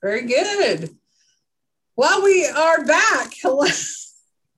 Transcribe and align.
Very 0.00 0.26
good. 0.26 0.90
Well, 1.96 2.22
we 2.22 2.46
are 2.46 2.84
back. 2.84 3.32
Hello, 3.42 3.66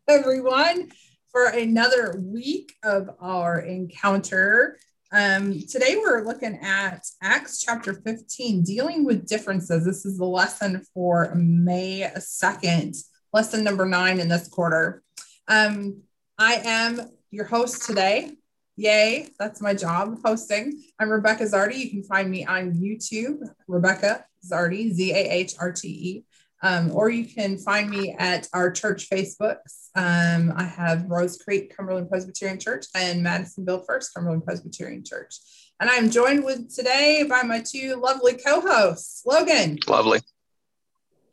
everyone, 0.07 0.91
for 1.33 1.47
another 1.47 2.15
week 2.18 2.75
of 2.84 3.08
our 3.20 3.58
encounter. 3.61 4.76
Um, 5.11 5.58
today, 5.67 5.97
we're 5.97 6.26
looking 6.26 6.58
at 6.58 7.07
Acts 7.23 7.63
chapter 7.63 7.95
15, 7.95 8.64
dealing 8.64 9.07
with 9.07 9.27
differences. 9.27 9.87
This 9.87 10.05
is 10.05 10.18
the 10.18 10.27
lesson 10.27 10.84
for 10.93 11.34
May 11.34 12.11
2nd, 12.14 13.02
lesson 13.32 13.64
number 13.64 13.86
nine 13.86 14.20
in 14.20 14.29
this 14.29 14.46
quarter. 14.46 15.02
Um, 15.48 16.02
I 16.36 16.61
am 16.66 17.00
your 17.30 17.46
host 17.46 17.86
today. 17.86 18.32
Yay, 18.77 19.29
that's 19.39 19.61
my 19.61 19.75
job 19.75 20.18
hosting. 20.25 20.82
I'm 20.98 21.11
Rebecca 21.11 21.45
Zahrte. 21.45 21.77
You 21.77 21.91
can 21.91 22.03
find 22.03 22.30
me 22.30 22.46
on 22.46 22.73
YouTube, 22.75 23.43
Rebecca 23.68 24.25
Zahrte, 24.50 24.93
Z 24.93 25.12
A 25.12 25.30
H 25.30 25.54
R 25.58 25.72
T 25.72 25.89
E. 25.89 26.25
Um, 26.62 26.90
or 26.93 27.09
you 27.09 27.25
can 27.25 27.57
find 27.57 27.89
me 27.89 28.14
at 28.18 28.46
our 28.53 28.71
church 28.71 29.09
Facebooks. 29.09 29.89
Um, 29.96 30.53
I 30.54 30.64
have 30.64 31.07
Rose 31.09 31.39
Creek 31.39 31.75
Cumberland 31.75 32.10
Presbyterian 32.10 32.59
Church 32.59 32.86
and 32.95 33.22
Madisonville 33.22 33.82
First 33.86 34.12
Cumberland 34.14 34.45
Presbyterian 34.45 35.02
Church. 35.04 35.37
And 35.80 35.88
I'm 35.88 36.10
joined 36.10 36.45
with 36.45 36.74
today 36.74 37.24
by 37.28 37.42
my 37.42 37.62
two 37.66 37.96
lovely 37.96 38.34
co-hosts, 38.34 39.23
Logan. 39.24 39.78
Lovely. 39.88 40.20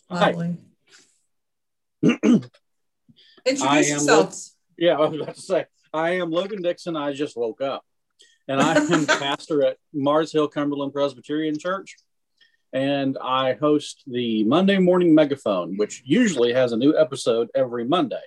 Lovely. 0.09 0.57
Introduce 2.04 3.90
yourself. 3.90 4.35
yeah, 4.77 4.98
I 4.98 4.99
was 5.01 5.21
about 5.21 5.35
to 5.35 5.41
say 5.41 5.65
I 5.97 6.11
am 6.17 6.29
Logan 6.29 6.61
Dixon. 6.61 6.95
I 6.95 7.11
just 7.11 7.35
woke 7.35 7.59
up, 7.59 7.83
and 8.47 8.61
I 8.61 8.75
am 8.75 9.07
pastor 9.07 9.65
at 9.65 9.77
Mars 9.91 10.31
Hill 10.31 10.47
Cumberland 10.47 10.93
Presbyterian 10.93 11.57
Church, 11.57 11.95
and 12.71 13.17
I 13.17 13.53
host 13.53 14.03
the 14.05 14.43
Monday 14.43 14.77
Morning 14.77 15.15
Megaphone, 15.15 15.75
which 15.75 16.03
usually 16.05 16.54
has 16.54 16.71
a 16.71 16.77
new 16.77 16.95
episode 16.95 17.49
every 17.55 17.84
Monday. 17.84 18.21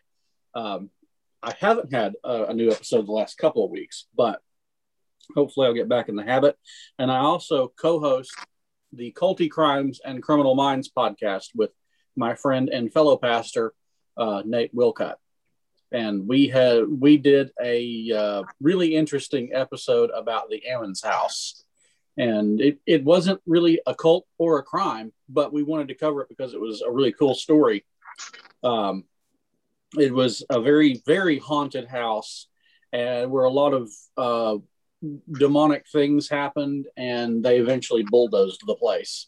Um, 0.53 0.91
I 1.45 1.55
haven't 1.61 1.95
had 1.95 2.15
a, 2.25 2.47
a 2.47 2.55
new 2.55 2.73
episode 2.73 3.07
the 3.07 3.13
last 3.13 3.39
couple 3.39 3.65
of 3.65 3.71
weeks, 3.71 4.07
but 4.17 4.41
hopefully 5.37 5.69
I'll 5.69 5.73
get 5.73 5.89
back 5.89 6.09
in 6.09 6.17
the 6.17 6.25
habit. 6.25 6.59
And 6.99 7.09
I 7.09 7.19
also 7.19 7.73
co-host 7.81 8.35
the 8.93 9.13
Culty 9.13 9.49
Crimes 9.49 10.01
and 10.05 10.25
Criminal 10.25 10.57
Minds 10.57 10.91
podcast 10.91 11.51
with 11.55 11.71
my 12.17 12.35
friend 12.35 12.69
and 12.69 12.93
fellow 12.93 13.17
pastor 13.17 13.75
uh, 14.17 14.43
Nate 14.45 14.75
Wilcott 14.75 15.15
and 15.93 16.27
we 16.27 16.49
had 16.49 16.85
we 16.89 17.17
did 17.17 17.51
a 17.63 18.13
uh, 18.13 18.43
really 18.61 18.95
interesting 18.95 19.51
episode 19.53 20.11
about 20.11 20.49
the 20.49 20.63
Ammons 20.71 21.05
house, 21.05 21.65
and 22.17 22.61
it, 22.61 22.79
it 22.87 23.05
wasn't 23.05 23.41
really 23.47 23.81
a 23.87 23.95
cult 23.95 24.27
or 24.39 24.59
a 24.59 24.63
crime, 24.63 25.13
but 25.29 25.53
we 25.53 25.63
wanted 25.63 25.89
to 25.89 25.95
cover 25.95 26.23
it 26.23 26.29
because 26.29 26.55
it 26.55 26.61
was 26.61 26.83
a 26.83 26.91
really 26.91 27.13
cool 27.13 27.35
story. 27.35 27.85
Um, 28.63 29.05
it 29.99 30.15
was 30.15 30.45
a 30.51 30.61
very 30.61 31.03
very 31.07 31.39
haunted 31.39 31.89
house, 31.89 32.47
and 32.93 33.31
where 33.31 33.45
a 33.45 33.51
lot 33.51 33.73
of 33.73 33.91
uh, 34.17 34.59
demonic 35.33 35.87
things 35.89 36.29
happened, 36.29 36.87
and 36.97 37.43
they 37.45 37.59
eventually 37.59 38.05
bulldozed 38.09 38.63
the 38.67 38.77
place. 38.77 39.27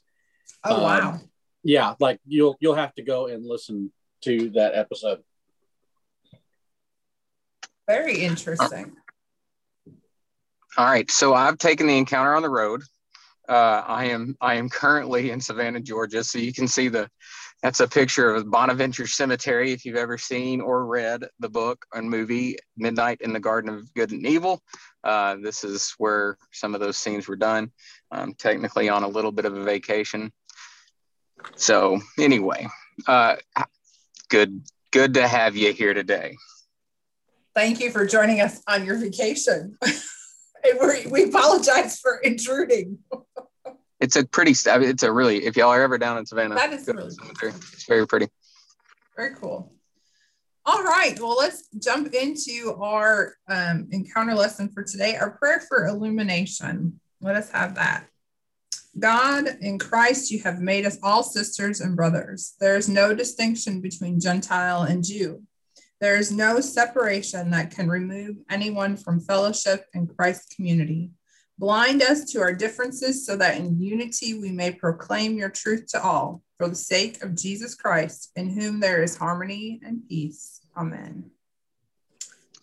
Oh 0.64 0.82
wow! 0.82 1.12
Um, 1.12 1.30
yeah, 1.64 1.94
like 1.98 2.20
you'll 2.26 2.56
you'll 2.60 2.74
have 2.74 2.94
to 2.94 3.02
go 3.02 3.26
and 3.26 3.44
listen 3.44 3.92
to 4.22 4.50
that 4.50 4.74
episode. 4.74 5.22
Very 7.88 8.20
interesting. 8.20 8.92
All 10.76 10.86
right. 10.86 11.10
So 11.10 11.34
I've 11.34 11.58
taken 11.58 11.86
the 11.86 11.98
encounter 11.98 12.34
on 12.34 12.42
the 12.42 12.48
road. 12.48 12.82
Uh, 13.48 13.82
I 13.86 14.06
am 14.06 14.36
I 14.40 14.54
am 14.54 14.68
currently 14.68 15.30
in 15.30 15.40
Savannah, 15.40 15.80
Georgia. 15.80 16.24
So 16.24 16.38
you 16.38 16.52
can 16.52 16.68
see 16.68 16.88
the 16.88 17.10
that's 17.62 17.80
a 17.80 17.88
picture 17.88 18.34
of 18.34 18.50
Bonaventure 18.50 19.06
Cemetery 19.06 19.72
if 19.72 19.84
you've 19.84 19.96
ever 19.96 20.18
seen 20.18 20.60
or 20.60 20.86
read 20.86 21.24
the 21.38 21.48
book 21.48 21.84
and 21.92 22.08
movie 22.08 22.56
Midnight 22.76 23.20
in 23.20 23.32
the 23.32 23.40
Garden 23.40 23.70
of 23.70 23.94
Good 23.94 24.10
and 24.10 24.26
Evil. 24.26 24.62
Uh, 25.04 25.36
this 25.40 25.62
is 25.62 25.94
where 25.98 26.38
some 26.52 26.74
of 26.74 26.80
those 26.80 26.96
scenes 26.96 27.28
were 27.28 27.36
done. 27.36 27.70
I'm 28.10 28.34
technically 28.34 28.88
on 28.88 29.02
a 29.02 29.08
little 29.08 29.32
bit 29.32 29.44
of 29.44 29.56
a 29.56 29.62
vacation. 29.62 30.32
So 31.56 32.00
anyway, 32.18 32.68
uh, 33.06 33.36
good 34.28 34.62
good 34.92 35.14
to 35.14 35.26
have 35.26 35.56
you 35.56 35.72
here 35.72 35.94
today 35.94 36.36
thank 37.54 37.80
you 37.80 37.90
for 37.90 38.06
joining 38.06 38.40
us 38.40 38.62
on 38.66 38.84
your 38.84 38.98
vacation. 38.98 39.76
we 41.10 41.24
apologize 41.24 41.98
for 41.98 42.18
intruding. 42.18 42.98
it's 44.00 44.16
a 44.16 44.26
pretty, 44.26 44.52
it's 44.52 45.02
a 45.02 45.12
really, 45.12 45.44
if 45.44 45.56
y'all 45.56 45.70
are 45.70 45.82
ever 45.82 45.98
down 45.98 46.18
in 46.18 46.26
Savannah, 46.26 46.54
that 46.54 46.72
is 46.72 46.86
really 46.86 47.14
cool. 47.16 47.50
It's 47.72 47.84
very 47.84 48.06
pretty. 48.06 48.28
Very 49.16 49.34
cool. 49.34 49.72
All 50.64 50.84
right, 50.84 51.18
well, 51.18 51.36
let's 51.36 51.64
jump 51.80 52.14
into 52.14 52.76
our 52.80 53.34
um, 53.48 53.88
encounter 53.90 54.34
lesson 54.34 54.68
for 54.68 54.84
today. 54.84 55.16
Our 55.16 55.32
prayer 55.32 55.60
for 55.60 55.86
illumination. 55.86 57.00
Let 57.20 57.34
us 57.36 57.50
have 57.50 57.74
that. 57.74 58.06
God, 58.98 59.48
in 59.60 59.78
Christ, 59.78 60.30
you 60.30 60.40
have 60.42 60.60
made 60.60 60.86
us 60.86 60.98
all 61.02 61.22
sisters 61.22 61.80
and 61.80 61.96
brothers. 61.96 62.54
There 62.60 62.76
is 62.76 62.88
no 62.88 63.14
distinction 63.14 63.80
between 63.80 64.20
Gentile 64.20 64.82
and 64.82 65.02
Jew 65.02 65.42
there 66.02 66.16
is 66.16 66.32
no 66.32 66.58
separation 66.58 67.52
that 67.52 67.70
can 67.70 67.88
remove 67.88 68.34
anyone 68.50 68.96
from 68.96 69.20
fellowship 69.20 69.86
in 69.94 70.08
Christ's 70.08 70.52
community. 70.52 71.12
Blind 71.60 72.02
us 72.02 72.24
to 72.32 72.40
our 72.40 72.52
differences 72.52 73.24
so 73.24 73.36
that 73.36 73.56
in 73.56 73.80
unity 73.80 74.34
we 74.34 74.50
may 74.50 74.72
proclaim 74.72 75.38
your 75.38 75.48
truth 75.48 75.86
to 75.92 76.02
all 76.02 76.42
for 76.58 76.66
the 76.66 76.74
sake 76.74 77.22
of 77.22 77.36
Jesus 77.36 77.76
Christ, 77.76 78.32
in 78.34 78.50
whom 78.50 78.80
there 78.80 79.00
is 79.00 79.16
harmony 79.16 79.80
and 79.84 80.02
peace. 80.08 80.60
Amen. 80.76 81.30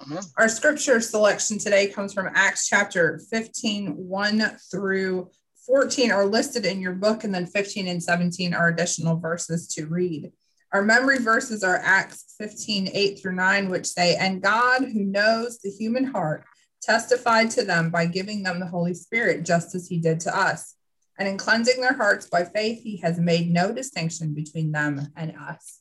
Amen. 0.01 0.23
Our 0.37 0.49
scripture 0.49 0.99
selection 0.99 1.57
today 1.59 1.87
comes 1.87 2.13
from 2.13 2.29
Acts 2.35 2.67
chapter 2.67 3.21
15, 3.31 3.95
1 3.95 4.57
through 4.69 5.29
14 5.65 6.11
are 6.11 6.25
listed 6.25 6.65
in 6.65 6.81
your 6.81 6.93
book, 6.93 7.23
and 7.23 7.33
then 7.33 7.45
15 7.45 7.87
and 7.87 8.03
17 8.03 8.53
are 8.53 8.67
additional 8.67 9.17
verses 9.17 9.65
to 9.75 9.85
read. 9.85 10.33
Our 10.71 10.83
memory 10.83 11.17
verses 11.17 11.63
are 11.63 11.81
Acts 11.83 12.35
15, 12.37 12.89
8 12.93 13.19
through 13.19 13.35
9, 13.35 13.69
which 13.69 13.87
say, 13.87 14.15
And 14.15 14.41
God, 14.41 14.83
who 14.83 15.03
knows 15.03 15.57
the 15.57 15.71
human 15.71 16.03
heart, 16.03 16.45
testified 16.81 17.49
to 17.51 17.63
them 17.63 17.89
by 17.89 18.05
giving 18.05 18.43
them 18.43 18.59
the 18.59 18.67
Holy 18.67 18.93
Spirit, 18.93 19.45
just 19.45 19.73
as 19.73 19.87
he 19.87 19.97
did 19.97 20.19
to 20.21 20.37
us. 20.37 20.75
And 21.17 21.27
in 21.27 21.37
cleansing 21.37 21.81
their 21.81 21.95
hearts 21.95 22.27
by 22.27 22.45
faith, 22.45 22.83
he 22.83 22.97
has 22.97 23.19
made 23.19 23.49
no 23.51 23.73
distinction 23.73 24.35
between 24.35 24.71
them 24.71 25.07
and 25.15 25.35
us. 25.35 25.79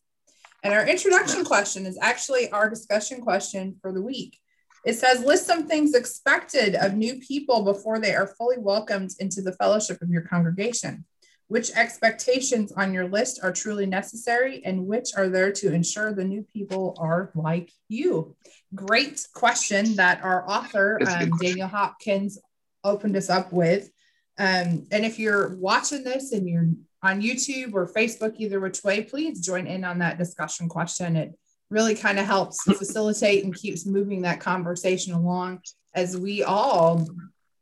And 0.65 0.73
our 0.73 0.87
introduction 0.87 1.45
question 1.45 1.85
is 1.85 1.99
actually 2.01 2.51
our 2.51 2.71
discussion 2.71 3.21
question 3.21 3.77
for 3.83 3.93
the 3.93 4.03
week. 4.03 4.39
It 4.87 4.95
says, 4.95 5.23
list 5.23 5.47
some 5.47 5.67
things 5.67 5.95
expected 5.95 6.75
of 6.75 6.95
new 6.95 7.21
people 7.21 7.63
before 7.63 7.99
they 7.99 8.15
are 8.15 8.35
fully 8.39 8.59
welcomed 8.59 9.11
into 9.21 9.43
the 9.43 9.53
fellowship 9.53 10.01
of 10.01 10.09
your 10.09 10.23
congregation. 10.23 11.05
Which 11.49 11.71
expectations 11.71 12.73
on 12.73 12.93
your 12.93 13.09
list 13.09 13.41
are 13.43 13.53
truly 13.53 13.87
necessary 13.87 14.63
and 14.65 14.87
which 14.87 15.11
are 15.17 15.29
there 15.29 15.51
to 15.53 15.73
ensure 15.73 16.13
the 16.13 16.25
new 16.25 16.45
people 16.53 16.95
are 16.99 17.31
like 17.35 17.73
you? 17.89 18.37
Great 18.75 19.27
question 19.35 19.97
that 19.97 20.23
our 20.23 20.49
author, 20.49 21.01
um, 21.07 21.31
Daniel 21.41 21.69
Hopkins, 21.69 22.39
opened 22.85 23.17
us 23.17 23.31
up 23.31 23.53
with. 23.53 23.91
Um, 24.39 24.87
and 24.93 25.05
if 25.05 25.19
you're 25.19 25.57
watching 25.57 26.05
this 26.05 26.33
and 26.33 26.49
you're 26.49 26.69
on 27.03 27.23
YouTube 27.23 27.73
or 27.75 27.93
Facebook, 27.93 28.35
either 28.39 28.61
which 28.61 28.85
way, 28.85 29.03
please 29.03 29.41
join 29.41 29.67
in 29.67 29.85
on 29.85 29.99
that 29.99 30.19
discussion 30.19 30.69
question. 30.69 31.17
It 31.17 31.39
really 31.71 31.95
kind 31.95 32.19
of 32.19 32.27
helps 32.27 32.63
facilitate 32.63 33.45
and 33.45 33.55
keeps 33.55 33.87
moving 33.87 34.23
that 34.23 34.41
conversation 34.41 35.13
along 35.13 35.61
as 35.95 36.17
we 36.17 36.43
all 36.43 37.07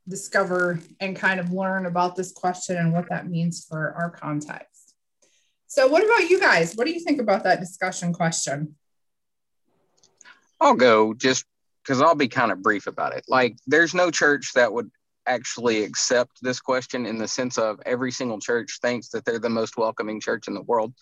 discover 0.08 0.80
and 1.00 1.16
kind 1.16 1.40
of 1.40 1.52
learn 1.52 1.86
about 1.86 2.16
this 2.16 2.32
question 2.32 2.76
and 2.76 2.92
what 2.92 3.08
that 3.08 3.28
means 3.28 3.64
for 3.64 3.92
our 3.94 4.10
context. 4.10 4.94
So, 5.66 5.86
what 5.88 6.04
about 6.04 6.30
you 6.30 6.40
guys? 6.40 6.74
What 6.74 6.86
do 6.86 6.92
you 6.92 7.00
think 7.00 7.20
about 7.20 7.44
that 7.44 7.60
discussion 7.60 8.12
question? 8.12 8.76
I'll 10.60 10.74
go 10.74 11.12
just 11.12 11.44
because 11.82 12.00
I'll 12.00 12.14
be 12.14 12.28
kind 12.28 12.50
of 12.50 12.62
brief 12.62 12.86
about 12.86 13.14
it. 13.14 13.24
Like, 13.28 13.56
there's 13.66 13.94
no 13.94 14.10
church 14.10 14.52
that 14.54 14.72
would 14.72 14.90
actually 15.26 15.82
accept 15.82 16.38
this 16.40 16.60
question 16.60 17.04
in 17.04 17.18
the 17.18 17.28
sense 17.28 17.58
of 17.58 17.80
every 17.84 18.12
single 18.12 18.38
church 18.38 18.78
thinks 18.80 19.08
that 19.08 19.24
they're 19.24 19.38
the 19.38 19.48
most 19.48 19.76
welcoming 19.76 20.20
church 20.20 20.48
in 20.48 20.54
the 20.54 20.62
world, 20.62 20.94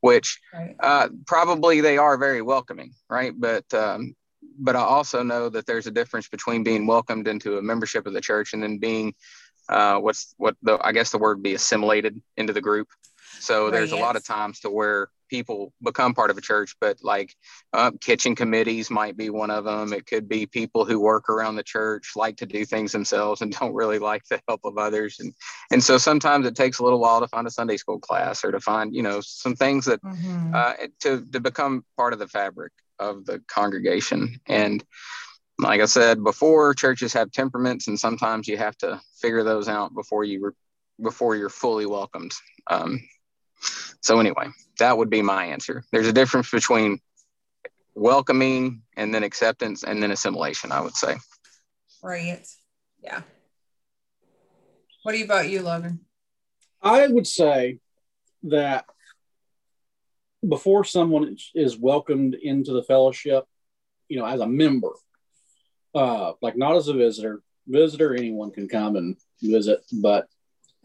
which 0.00 0.40
right. 0.54 0.76
uh, 0.80 1.08
probably 1.26 1.80
they 1.80 1.98
are 1.98 2.16
very 2.16 2.42
welcoming, 2.42 2.92
right? 3.10 3.32
But 3.36 3.72
um, 3.74 4.14
but 4.58 4.76
I 4.76 4.80
also 4.80 5.22
know 5.22 5.48
that 5.48 5.66
there's 5.66 5.86
a 5.86 5.90
difference 5.90 6.28
between 6.28 6.62
being 6.62 6.86
welcomed 6.86 7.28
into 7.28 7.58
a 7.58 7.62
membership 7.62 8.06
of 8.06 8.12
the 8.12 8.20
church 8.20 8.52
and 8.52 8.62
then 8.62 8.78
being 8.78 9.14
uh, 9.68 9.98
what's 9.98 10.34
what 10.38 10.56
the 10.62 10.78
I 10.82 10.92
guess 10.92 11.10
the 11.10 11.18
word 11.18 11.42
be 11.42 11.54
assimilated 11.54 12.20
into 12.36 12.52
the 12.52 12.60
group. 12.60 12.88
So 13.38 13.70
there's 13.70 13.90
yes. 13.90 13.98
a 13.98 14.02
lot 14.02 14.16
of 14.16 14.24
times 14.24 14.60
to 14.60 14.70
where 14.70 15.08
people 15.28 15.72
become 15.82 16.12
part 16.12 16.30
of 16.30 16.36
a 16.36 16.42
church, 16.42 16.76
but 16.78 16.98
like 17.02 17.34
uh, 17.72 17.90
kitchen 18.00 18.36
committees 18.36 18.90
might 18.90 19.16
be 19.16 19.30
one 19.30 19.50
of 19.50 19.64
them. 19.64 19.92
It 19.92 20.06
could 20.06 20.28
be 20.28 20.44
people 20.44 20.84
who 20.84 21.00
work 21.00 21.30
around 21.30 21.56
the 21.56 21.62
church, 21.62 22.12
like 22.14 22.36
to 22.36 22.46
do 22.46 22.66
things 22.66 22.92
themselves 22.92 23.40
and 23.40 23.50
don't 23.58 23.74
really 23.74 23.98
like 23.98 24.24
the 24.26 24.40
help 24.46 24.60
of 24.64 24.76
others. 24.76 25.18
And 25.20 25.32
and 25.70 25.82
so 25.82 25.96
sometimes 25.98 26.46
it 26.46 26.54
takes 26.54 26.78
a 26.78 26.84
little 26.84 27.00
while 27.00 27.20
to 27.20 27.28
find 27.28 27.46
a 27.46 27.50
Sunday 27.50 27.78
school 27.78 27.98
class 27.98 28.44
or 28.44 28.52
to 28.52 28.60
find 28.60 28.94
you 28.94 29.02
know 29.02 29.20
some 29.22 29.56
things 29.56 29.86
that 29.86 30.02
mm-hmm. 30.02 30.54
uh, 30.54 30.74
to 31.00 31.24
to 31.32 31.40
become 31.40 31.84
part 31.96 32.12
of 32.12 32.18
the 32.18 32.28
fabric 32.28 32.72
of 33.02 33.26
the 33.26 33.40
congregation. 33.48 34.40
And 34.46 34.82
like 35.58 35.80
I 35.80 35.86
said 35.86 36.22
before, 36.22 36.74
churches 36.74 37.12
have 37.12 37.30
temperaments, 37.30 37.88
and 37.88 37.98
sometimes 37.98 38.48
you 38.48 38.56
have 38.56 38.76
to 38.78 39.00
figure 39.20 39.44
those 39.44 39.68
out 39.68 39.94
before 39.94 40.24
you 40.24 40.46
re- 40.46 40.52
before 41.02 41.36
you're 41.36 41.48
fully 41.48 41.86
welcomed. 41.86 42.32
Um, 42.70 43.00
so 44.00 44.20
anyway, 44.20 44.48
that 44.78 44.96
would 44.96 45.10
be 45.10 45.22
my 45.22 45.46
answer. 45.46 45.84
There's 45.92 46.06
a 46.06 46.12
difference 46.12 46.50
between 46.50 46.98
welcoming 47.94 48.82
and 48.96 49.14
then 49.14 49.22
acceptance 49.22 49.84
and 49.84 50.02
then 50.02 50.10
assimilation. 50.10 50.72
I 50.72 50.80
would 50.80 50.96
say. 50.96 51.16
Right. 52.02 52.46
Yeah. 53.02 53.22
What 55.02 55.20
about 55.20 55.48
you, 55.48 55.62
Logan? 55.62 56.00
I 56.80 57.06
would 57.06 57.26
say 57.26 57.78
that 58.44 58.86
before 60.46 60.84
someone 60.84 61.36
is 61.54 61.76
welcomed 61.76 62.34
into 62.34 62.72
the 62.72 62.82
fellowship, 62.82 63.44
you 64.08 64.18
know, 64.18 64.26
as 64.26 64.40
a 64.40 64.46
member, 64.46 64.90
uh, 65.94 66.32
like 66.40 66.56
not 66.56 66.76
as 66.76 66.88
a 66.88 66.94
visitor, 66.94 67.42
visitor, 67.66 68.14
anyone 68.14 68.50
can 68.50 68.68
come 68.68 68.96
and 68.96 69.16
visit, 69.40 69.80
but 69.92 70.26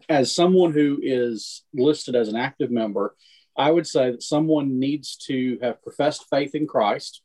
as 0.08 0.34
someone 0.34 0.72
who 0.72 0.98
is 1.02 1.64
listed 1.74 2.14
as 2.14 2.28
an 2.28 2.36
active 2.36 2.70
member, 2.70 3.14
I 3.56 3.70
would 3.70 3.86
say 3.86 4.12
that 4.12 4.22
someone 4.22 4.78
needs 4.78 5.16
to 5.26 5.58
have 5.60 5.82
professed 5.82 6.26
faith 6.30 6.54
in 6.54 6.66
Christ 6.66 7.22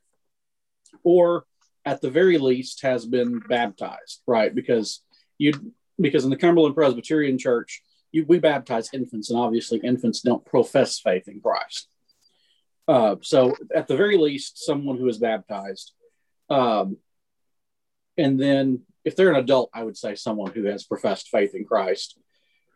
or 1.03 1.45
at 1.85 2.01
the 2.01 2.09
very 2.09 2.37
least 2.37 2.81
has 2.81 3.05
been 3.05 3.39
baptized, 3.39 4.21
right? 4.25 4.53
Because 4.53 5.01
you 5.37 5.73
because 5.99 6.23
in 6.23 6.31
the 6.31 6.37
Cumberland 6.37 6.75
Presbyterian 6.75 7.37
Church, 7.37 7.83
you, 8.11 8.25
we 8.25 8.39
baptize 8.39 8.89
infants, 8.93 9.29
and 9.29 9.39
obviously 9.39 9.79
infants 9.79 10.21
don't 10.21 10.43
profess 10.43 10.99
faith 10.99 11.27
in 11.27 11.39
Christ. 11.39 11.87
Uh, 12.87 13.15
so, 13.21 13.55
at 13.73 13.87
the 13.87 13.95
very 13.95 14.17
least, 14.17 14.65
someone 14.65 14.97
who 14.97 15.07
is 15.07 15.17
baptized, 15.17 15.93
um, 16.49 16.97
and 18.17 18.39
then 18.39 18.81
if 19.05 19.15
they're 19.15 19.31
an 19.31 19.37
adult, 19.39 19.69
I 19.73 19.83
would 19.83 19.97
say 19.97 20.15
someone 20.15 20.51
who 20.51 20.65
has 20.65 20.83
professed 20.83 21.29
faith 21.29 21.55
in 21.55 21.65
Christ, 21.65 22.19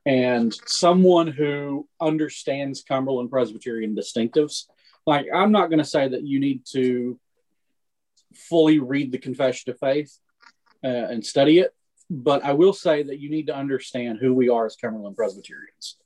and 0.06 0.54
someone 0.66 1.28
who 1.28 1.88
understands 2.00 2.84
Cumberland 2.84 3.30
Presbyterian 3.30 3.96
distinctives. 3.96 4.64
Like, 5.06 5.26
I'm 5.34 5.52
not 5.52 5.68
going 5.68 5.80
to 5.80 5.86
say 5.86 6.08
that 6.08 6.24
you 6.24 6.40
need 6.40 6.66
to 6.72 7.20
fully 8.34 8.80
read 8.80 9.12
the 9.12 9.18
Confession 9.18 9.72
of 9.72 9.80
Faith 9.80 10.18
uh, 10.84 10.88
and 10.88 11.26
study 11.26 11.60
it, 11.60 11.74
but 12.10 12.44
I 12.44 12.54
will 12.54 12.74
say 12.74 13.04
that 13.04 13.20
you 13.20 13.30
need 13.30 13.48
to 13.48 13.56
understand 13.56 14.20
who 14.22 14.34
we 14.34 14.50
are 14.50 14.66
as 14.66 14.76
Cumberland 14.76 15.18
Presbyterians. 15.18 15.98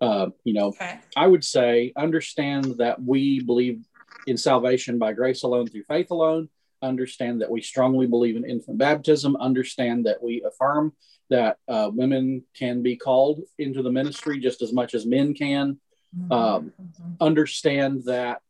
Uh, 0.00 0.28
you 0.44 0.52
know, 0.52 0.68
okay. 0.68 0.98
I 1.16 1.26
would 1.26 1.44
say 1.44 1.92
understand 1.96 2.76
that 2.78 3.02
we 3.02 3.40
believe 3.40 3.84
in 4.26 4.36
salvation 4.36 4.98
by 4.98 5.12
grace 5.12 5.42
alone 5.42 5.68
through 5.68 5.84
faith 5.84 6.10
alone. 6.10 6.48
Understand 6.82 7.40
that 7.40 7.50
we 7.50 7.62
strongly 7.62 8.06
believe 8.06 8.36
in 8.36 8.44
infant 8.44 8.78
baptism. 8.78 9.36
Understand 9.36 10.06
that 10.06 10.22
we 10.22 10.42
affirm 10.46 10.92
that 11.30 11.58
uh, 11.68 11.90
women 11.92 12.44
can 12.54 12.82
be 12.82 12.96
called 12.96 13.40
into 13.58 13.82
the 13.82 13.90
ministry 13.90 14.38
just 14.38 14.60
as 14.62 14.72
much 14.72 14.94
as 14.94 15.06
men 15.06 15.34
can. 15.34 15.80
Mm-hmm. 16.16 16.32
Um, 16.32 16.72
mm-hmm. 16.80 17.12
Understand 17.20 18.04
that 18.04 18.40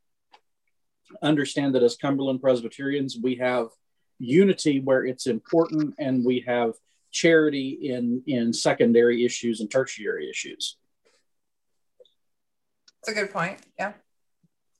understand 1.22 1.74
that 1.74 1.82
as 1.82 1.96
Cumberland 1.96 2.40
Presbyterians, 2.40 3.16
we 3.22 3.36
have 3.36 3.68
unity 4.18 4.80
where 4.80 5.04
it's 5.04 5.26
important, 5.26 5.94
and 5.98 6.24
we 6.24 6.44
have 6.46 6.72
charity 7.10 7.78
in 7.82 8.22
in 8.26 8.52
secondary 8.52 9.24
issues 9.24 9.60
and 9.60 9.70
tertiary 9.70 10.28
issues. 10.28 10.76
That's 13.04 13.18
a 13.18 13.20
good 13.20 13.32
point. 13.32 13.58
Yeah, 13.78 13.92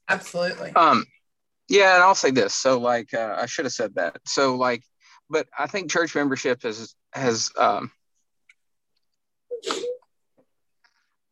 absolutely. 0.09 0.73
Um, 0.73 1.05
yeah, 1.69 1.95
and 1.95 2.03
I'll 2.03 2.15
say 2.15 2.31
this. 2.31 2.55
So, 2.55 2.79
like, 2.79 3.13
uh, 3.13 3.37
I 3.39 3.47
should 3.47 3.67
have 3.67 3.73
said 3.73 3.95
that. 3.97 4.17
So, 4.25 4.57
like, 4.57 4.83
but 5.29 5.47
I 5.59 5.67
think 5.67 5.91
church 5.91 6.15
membership 6.15 6.63
has 6.63 6.95
has 7.13 7.51
um, 7.59 7.91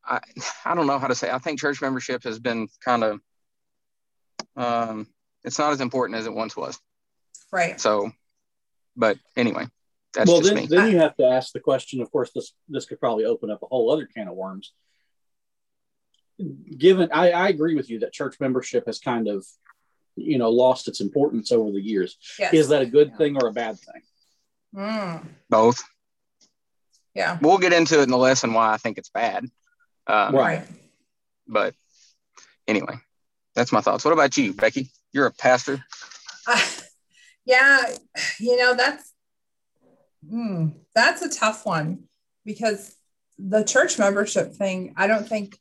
I 0.04 0.20
I 0.64 0.74
don't 0.74 0.86
know 0.86 0.98
how 0.98 1.06
to 1.06 1.14
say. 1.14 1.30
I 1.30 1.38
think 1.38 1.60
church 1.60 1.80
membership 1.80 2.24
has 2.24 2.38
been 2.38 2.68
kind 2.84 3.04
of 3.04 3.20
um, 4.56 5.06
it's 5.44 5.58
not 5.58 5.72
as 5.72 5.80
important 5.80 6.18
as 6.18 6.26
it 6.26 6.34
once 6.34 6.56
was. 6.56 6.78
Right. 7.50 7.80
So, 7.80 8.12
but 8.96 9.18
anyway, 9.36 9.66
that's 10.12 10.28
well, 10.28 10.40
just 10.40 10.54
then, 10.54 10.64
me. 10.64 10.66
Then 10.66 10.90
you 10.90 10.98
have 10.98 11.16
to 11.16 11.26
ask 11.26 11.52
the 11.52 11.60
question. 11.60 12.02
Of 12.02 12.10
course, 12.10 12.32
this 12.34 12.52
this 12.68 12.84
could 12.84 13.00
probably 13.00 13.24
open 13.24 13.50
up 13.50 13.62
a 13.62 13.66
whole 13.66 13.90
other 13.90 14.06
can 14.06 14.28
of 14.28 14.34
worms 14.34 14.72
given 16.78 17.10
I, 17.12 17.30
I 17.30 17.48
agree 17.48 17.74
with 17.74 17.90
you 17.90 18.00
that 18.00 18.12
church 18.12 18.36
membership 18.40 18.86
has 18.86 18.98
kind 18.98 19.28
of 19.28 19.46
you 20.16 20.38
know 20.38 20.50
lost 20.50 20.88
its 20.88 21.00
importance 21.00 21.52
over 21.52 21.70
the 21.70 21.80
years. 21.80 22.16
Yes. 22.38 22.54
is 22.54 22.68
that 22.68 22.82
a 22.82 22.86
good 22.86 23.10
yeah. 23.10 23.16
thing 23.16 23.36
or 23.42 23.48
a 23.48 23.52
bad 23.52 23.78
thing? 23.78 24.02
Mm. 24.74 25.26
both. 25.50 25.82
Yeah. 27.14 27.38
We'll 27.42 27.58
get 27.58 27.74
into 27.74 28.00
it 28.00 28.04
in 28.04 28.10
the 28.10 28.16
lesson 28.16 28.54
why 28.54 28.72
i 28.72 28.76
think 28.78 28.98
it's 28.98 29.10
bad. 29.10 29.46
Um, 30.06 30.34
right. 30.34 30.64
but 31.46 31.74
anyway 32.66 32.96
that's 33.54 33.72
my 33.72 33.80
thoughts. 33.80 34.04
What 34.04 34.12
about 34.12 34.36
you 34.36 34.54
becky? 34.54 34.90
You're 35.12 35.26
a 35.26 35.32
pastor. 35.32 35.84
Uh, 36.46 36.60
yeah 37.44 37.90
you 38.38 38.56
know 38.56 38.74
that's 38.74 39.12
mm, 40.30 40.72
that's 40.94 41.22
a 41.22 41.30
tough 41.30 41.66
one 41.66 42.04
because 42.44 42.94
the 43.38 43.64
church 43.64 43.98
membership 43.98 44.52
thing 44.54 44.94
i 44.96 45.06
don't 45.06 45.28
think 45.28 45.58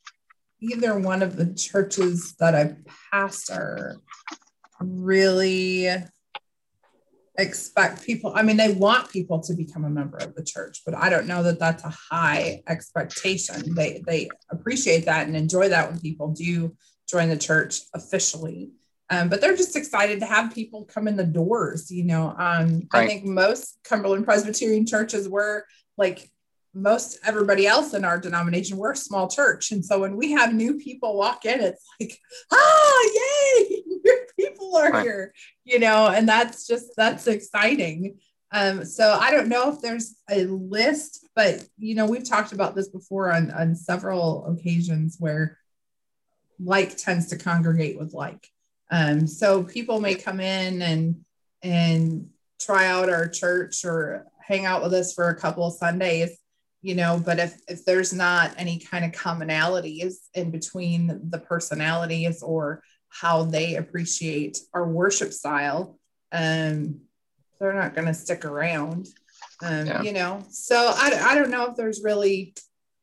either 0.62 0.98
one 0.98 1.22
of 1.22 1.36
the 1.36 1.54
churches 1.54 2.36
that 2.40 2.56
I 2.56 2.76
pastor 3.12 3.98
really 4.80 5.90
expect 7.38 8.04
people 8.04 8.34
i 8.36 8.44
mean 8.44 8.58
they 8.58 8.74
want 8.74 9.10
people 9.10 9.40
to 9.40 9.54
become 9.54 9.86
a 9.86 9.90
member 9.90 10.18
of 10.18 10.36
the 10.36 10.44
church 10.44 10.82
but 10.86 10.94
i 10.96 11.10
don't 11.10 11.28
know 11.28 11.42
that 11.42 11.60
that's 11.60 11.84
a 11.86 11.90
high 11.90 12.62
expectation 12.68 13.74
they 13.74 14.04
they 14.06 14.30
appreciate 14.50 15.06
that 15.06 15.28
and 15.28 15.36
enjoy 15.36 15.70
that 15.70 15.90
when 15.90 16.00
people 16.00 16.30
do 16.30 16.76
join 17.10 17.30
the 17.30 17.38
church 17.38 17.80
officially 17.94 18.72
um, 19.10 19.28
but 19.28 19.42
they're 19.42 19.58
just 19.58 19.76
excited 19.76 20.22
to 20.22 20.26
have 20.26 20.54
people 20.54 20.86
come 20.86 21.08
in 21.08 21.16
the 21.16 21.24
doors 21.24 21.90
you 21.90 22.04
know 22.04 22.36
um, 22.38 22.88
right. 22.94 23.04
i 23.04 23.08
think 23.08 23.24
most 23.24 23.80
cumberland 23.86 24.26
presbyterian 24.26 24.86
churches 24.86 25.30
were 25.30 25.66
like 25.98 26.30
most 26.74 27.20
everybody 27.26 27.68
else 27.68 27.94
in 27.94 28.06
our 28.06 28.20
denomination, 28.20 28.78
we're 28.78 28.94
a 28.94 28.98
small 28.98 29.28
church. 29.28 29.72
And 29.72 29.84
so 29.84 30.00
when 30.00 30.16
we 30.16 30.32
have 30.32 30.54
new 30.54 30.76
people 30.76 31.18
walk 31.18 31.46
in, 31.46 31.60
it's 31.60 31.86
like, 32.00 32.18
ah, 32.52 33.10
yay, 33.14 33.84
new 33.88 34.26
people 34.40 34.78
are 34.78 34.92
right. 34.92 35.04
here, 35.04 35.34
you 35.66 35.80
know, 35.80 36.08
and 36.08 36.28
that's 36.28 36.66
just, 36.66 36.92
that's 36.96 37.28
exciting. 37.28 38.18
Um, 38.54 38.86
so 38.86 39.18
I 39.20 39.32
don't 39.32 39.48
know 39.48 39.72
if 39.72 39.82
there's 39.82 40.16
a 40.30 40.46
list, 40.46 41.28
but, 41.36 41.66
you 41.78 41.96
know, 41.96 42.06
we've 42.06 42.28
talked 42.28 42.54
about 42.54 42.76
this 42.76 42.90
before 42.90 43.32
on, 43.32 43.52
on 43.52 43.76
several 43.76 44.46
occasions 44.46 45.18
where 45.20 45.58
like 46.64 46.96
tends 46.96 47.28
to 47.28 47.38
congregate 47.38 47.98
with 47.98 48.14
like. 48.14 48.48
Um, 48.92 49.26
so 49.26 49.64
people 49.64 50.02
may 50.02 50.16
come 50.16 50.40
in 50.42 50.82
and, 50.82 51.22
and 51.64 52.30
try 52.60 52.88
out 52.88 53.10
our 53.10 53.28
church 53.28 53.86
or 53.86 54.28
hang 54.40 54.66
out 54.66 54.84
with 54.84 54.94
us 54.94 55.14
for 55.14 55.30
a 55.30 55.36
couple 55.36 55.66
of 55.66 55.74
Sundays 55.74 56.41
you 56.82 56.96
know 56.96 57.22
but 57.24 57.40
if 57.40 57.60
if 57.68 57.86
there's 57.86 58.14
not 58.14 58.54
any 58.58 58.80
kind 58.80 59.06
of 59.06 59.12
commonalities 59.12 60.16
in 60.34 60.52
between 60.52 61.30
the 61.30 61.40
personalities 61.40 62.42
or 62.42 62.84
how 63.10 63.44
they 63.44 63.76
appreciate 63.76 64.58
our 64.74 64.88
worship 64.88 65.32
style 65.32 65.98
um 66.32 67.00
they're 67.60 67.74
not 67.74 67.94
going 67.94 68.08
to 68.08 68.14
stick 68.14 68.46
around 68.46 69.08
um 69.64 69.86
yeah. 69.86 70.02
you 70.02 70.14
know 70.14 70.44
so 70.50 70.92
I, 70.96 71.32
I 71.32 71.36
don't 71.36 71.52
know 71.52 71.70
if 71.70 71.76
there's 71.76 72.04
really 72.04 72.56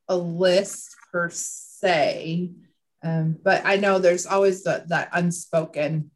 a 0.09 0.17
list 0.17 0.97
per 1.13 1.31
se 1.31 2.51
um 3.05 3.39
but 3.43 3.63
i 3.65 3.77
know 3.77 3.99
there's 3.99 4.27
always 4.27 4.65
the, 4.65 4.85
that 4.89 5.11
unspoken 5.13 6.11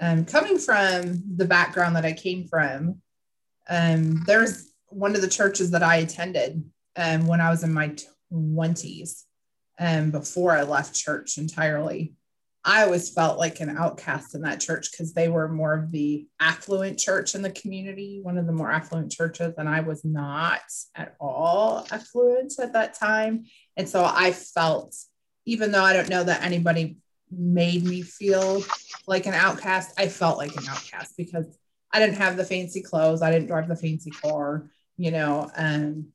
um 0.00 0.24
coming 0.24 0.58
from 0.58 1.22
the 1.36 1.44
background 1.44 1.94
that 1.94 2.04
i 2.04 2.12
came 2.12 2.48
from 2.48 3.00
um 3.68 4.24
there's 4.26 4.72
one 4.88 5.14
of 5.14 5.20
the 5.20 5.28
churches 5.28 5.70
that 5.70 5.82
i 5.82 5.96
attended 5.96 6.64
um, 6.96 7.26
when 7.26 7.40
I 7.40 7.50
was 7.50 7.62
in 7.62 7.72
my 7.72 7.94
20s 8.32 9.22
and 9.78 10.06
um, 10.06 10.10
before 10.10 10.52
I 10.52 10.62
left 10.62 10.94
church 10.94 11.38
entirely. 11.38 12.14
I 12.64 12.82
always 12.82 13.10
felt 13.10 13.38
like 13.38 13.60
an 13.60 13.76
outcast 13.76 14.34
in 14.34 14.40
that 14.40 14.58
church 14.58 14.90
because 14.90 15.12
they 15.12 15.28
were 15.28 15.46
more 15.46 15.74
of 15.74 15.92
the 15.92 16.26
affluent 16.40 16.98
church 16.98 17.36
in 17.36 17.42
the 17.42 17.50
community, 17.50 18.18
one 18.22 18.38
of 18.38 18.46
the 18.46 18.52
more 18.52 18.72
affluent 18.72 19.12
churches, 19.12 19.54
and 19.56 19.68
I 19.68 19.82
was 19.82 20.04
not 20.04 20.62
at 20.96 21.14
all 21.20 21.86
affluent 21.92 22.54
at 22.60 22.72
that 22.72 22.94
time. 22.94 23.44
And 23.76 23.88
so 23.88 24.04
I 24.04 24.32
felt, 24.32 24.96
even 25.44 25.70
though 25.70 25.84
I 25.84 25.92
don't 25.92 26.08
know 26.08 26.24
that 26.24 26.42
anybody 26.42 26.96
made 27.30 27.84
me 27.84 28.02
feel 28.02 28.62
like 29.06 29.26
an 29.26 29.34
outcast. 29.34 29.98
I 29.98 30.08
felt 30.08 30.38
like 30.38 30.56
an 30.56 30.64
outcast 30.68 31.16
because 31.16 31.46
I 31.92 32.00
didn't 32.00 32.16
have 32.16 32.36
the 32.36 32.44
fancy 32.44 32.82
clothes, 32.82 33.22
I 33.22 33.30
didn't 33.30 33.48
drive 33.48 33.68
the 33.68 33.76
fancy 33.76 34.10
car, 34.10 34.70
you 34.96 35.10
know, 35.10 35.50
and 35.56 36.06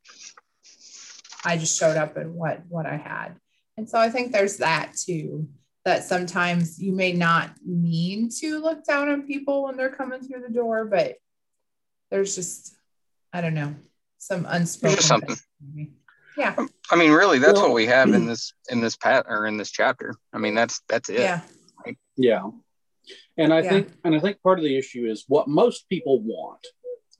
I 1.43 1.57
just 1.57 1.77
showed 1.77 1.97
up 1.97 2.17
in 2.17 2.33
what 2.33 2.61
what 2.67 2.85
I 2.85 2.97
had. 2.97 3.35
And 3.77 3.89
so 3.89 3.97
I 3.99 4.09
think 4.09 4.31
there's 4.31 4.57
that 4.57 4.93
too 4.95 5.47
that 5.85 6.03
sometimes 6.03 6.79
you 6.79 6.91
may 6.91 7.13
not 7.13 7.51
mean 7.65 8.29
to 8.39 8.59
look 8.59 8.83
down 8.83 9.09
on 9.09 9.23
people 9.23 9.63
when 9.63 9.77
they're 9.77 9.89
coming 9.89 10.21
through 10.21 10.41
the 10.41 10.53
door, 10.53 10.85
but 10.85 11.15
there's 12.11 12.35
just, 12.35 12.75
I 13.33 13.41
don't 13.41 13.55
know, 13.55 13.73
some 14.19 14.45
unspoken 14.47 15.01
something. 15.01 15.37
Yeah. 16.37 16.55
I 16.91 16.95
mean, 16.95 17.11
really, 17.11 17.39
that's 17.39 17.53
well, 17.53 17.69
what 17.69 17.73
we 17.73 17.87
have 17.87 18.09
in 18.09 18.25
this 18.27 18.53
in 18.69 18.79
this 18.79 18.95
pat 18.95 19.25
or 19.27 19.47
in 19.47 19.57
this 19.57 19.71
chapter. 19.71 20.13
I 20.33 20.37
mean, 20.37 20.53
that's 20.53 20.81
that's 20.87 21.09
it. 21.09 21.19
Yeah. 21.19 21.41
Right? 21.83 21.97
Yeah. 22.15 22.49
And 23.37 23.53
I 23.53 23.61
yeah. 23.61 23.69
think 23.69 23.91
and 24.03 24.15
I 24.15 24.19
think 24.19 24.41
part 24.43 24.59
of 24.59 24.63
the 24.63 24.77
issue 24.77 25.09
is 25.09 25.25
what 25.27 25.47
most 25.47 25.89
people 25.89 26.21
want, 26.21 26.65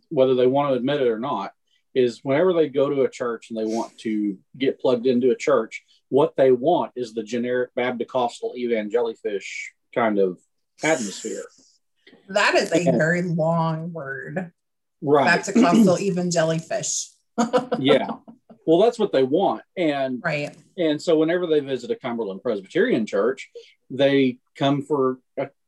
whether 0.09 0.35
they 0.35 0.47
want 0.47 0.69
to 0.69 0.75
admit 0.75 1.01
it 1.01 1.07
or 1.07 1.19
not, 1.19 1.51
is 1.93 2.21
whenever 2.23 2.53
they 2.53 2.69
go 2.69 2.89
to 2.89 3.03
a 3.03 3.09
church 3.09 3.49
and 3.49 3.59
they 3.59 3.65
want 3.65 3.97
to 3.99 4.37
get 4.57 4.79
plugged 4.79 5.05
into 5.05 5.31
a 5.31 5.35
church, 5.35 5.83
what 6.09 6.35
they 6.35 6.51
want 6.51 6.91
is 6.95 7.13
the 7.13 7.23
generic 7.23 7.73
Baptist 7.75 8.11
evangelifish 8.11 9.45
kind 9.93 10.19
of 10.19 10.39
atmosphere. 10.83 11.43
That 12.29 12.55
is 12.55 12.71
a 12.71 12.87
and, 12.87 12.97
very 12.97 13.21
long 13.21 13.91
word. 13.91 14.51
Right. 15.01 15.25
Baptist 15.25 15.57
evangelifish. 15.57 17.09
yeah. 17.79 18.07
Well, 18.65 18.79
that's 18.79 18.99
what 18.99 19.11
they 19.11 19.23
want. 19.23 19.63
And 19.75 20.21
right. 20.23 20.55
And 20.77 21.01
so 21.01 21.17
whenever 21.17 21.47
they 21.47 21.59
visit 21.59 21.91
a 21.91 21.95
Cumberland 21.95 22.43
Presbyterian 22.43 23.05
church, 23.05 23.49
they 23.89 24.37
come 24.55 24.83
for 24.83 25.19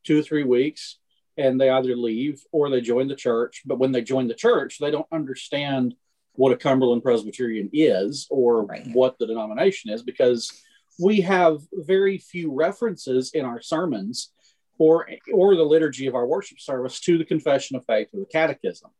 two 0.04 0.20
or 0.20 0.22
three 0.22 0.44
weeks 0.44 0.98
and 1.36 1.60
they 1.60 1.70
either 1.70 1.96
leave 1.96 2.42
or 2.52 2.70
they 2.70 2.80
join 2.80 3.08
the 3.08 3.16
church. 3.16 3.62
But 3.66 3.78
when 3.78 3.92
they 3.92 4.02
join 4.02 4.28
the 4.28 4.34
church, 4.34 4.78
they 4.78 4.90
don't 4.90 5.06
understand 5.12 5.94
what 6.34 6.52
a 6.52 6.56
Cumberland 6.56 7.02
Presbyterian 7.02 7.70
is 7.72 8.26
or 8.30 8.64
right. 8.64 8.88
what 8.92 9.18
the 9.18 9.26
denomination 9.26 9.90
is 9.90 10.02
because 10.02 10.50
we 10.98 11.20
have 11.20 11.58
very 11.72 12.18
few 12.18 12.52
references 12.52 13.32
in 13.32 13.44
our 13.44 13.60
sermons 13.60 14.32
or 14.78 15.08
or 15.32 15.56
the 15.56 15.62
liturgy 15.62 16.06
of 16.06 16.14
our 16.14 16.26
worship 16.26 16.60
service 16.60 17.00
to 17.00 17.18
the 17.18 17.24
confession 17.24 17.76
of 17.76 17.84
faith 17.86 18.08
or 18.12 18.20
the 18.20 18.26
catechism 18.26 18.90